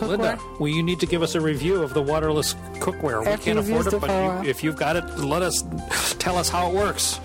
Cookware. 0.03 0.09
Linda, 0.09 0.38
well, 0.59 0.68
you 0.68 0.82
need 0.82 1.00
to 1.00 1.07
give 1.07 1.22
us 1.22 1.34
a 1.34 1.40
review 1.40 1.82
of 1.82 1.94
the 1.94 2.03
waterless 2.03 2.55
cookware. 2.74 3.20
we 3.20 3.42
can't 3.42 3.59
afford 3.59 3.86
it, 3.86 3.94
it 3.94 4.00
but 4.00 4.44
you, 4.44 4.50
if 4.50 4.62
you've 4.62 4.76
got 4.76 4.96
it, 4.96 5.05
let 5.18 5.42
us 5.42 5.64
tell 6.18 6.36
us 6.36 6.48
how 6.48 6.70
it 6.70 6.74
works. 6.74 7.20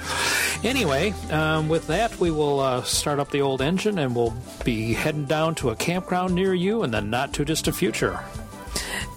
Anyway, 0.63 1.13
um, 1.31 1.69
with 1.69 1.87
that, 1.87 2.17
we 2.19 2.31
will 2.31 2.59
uh, 2.59 2.81
start 2.83 3.19
up 3.19 3.29
the 3.31 3.41
old 3.41 3.61
engine 3.61 3.99
and 3.99 4.15
we'll 4.15 4.33
be 4.63 4.93
heading 4.93 5.25
down 5.25 5.55
to 5.55 5.69
a 5.69 5.75
campground 5.75 6.33
near 6.33 6.53
you 6.53 6.83
in 6.83 6.91
the 6.91 7.01
not 7.01 7.33
too 7.33 7.45
distant 7.45 7.75
future. 7.75 8.19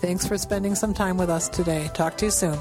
Thanks 0.00 0.26
for 0.26 0.38
spending 0.38 0.74
some 0.74 0.94
time 0.94 1.16
with 1.16 1.30
us 1.30 1.48
today. 1.48 1.90
Talk 1.92 2.16
to 2.18 2.26
you 2.26 2.30
soon. 2.30 2.58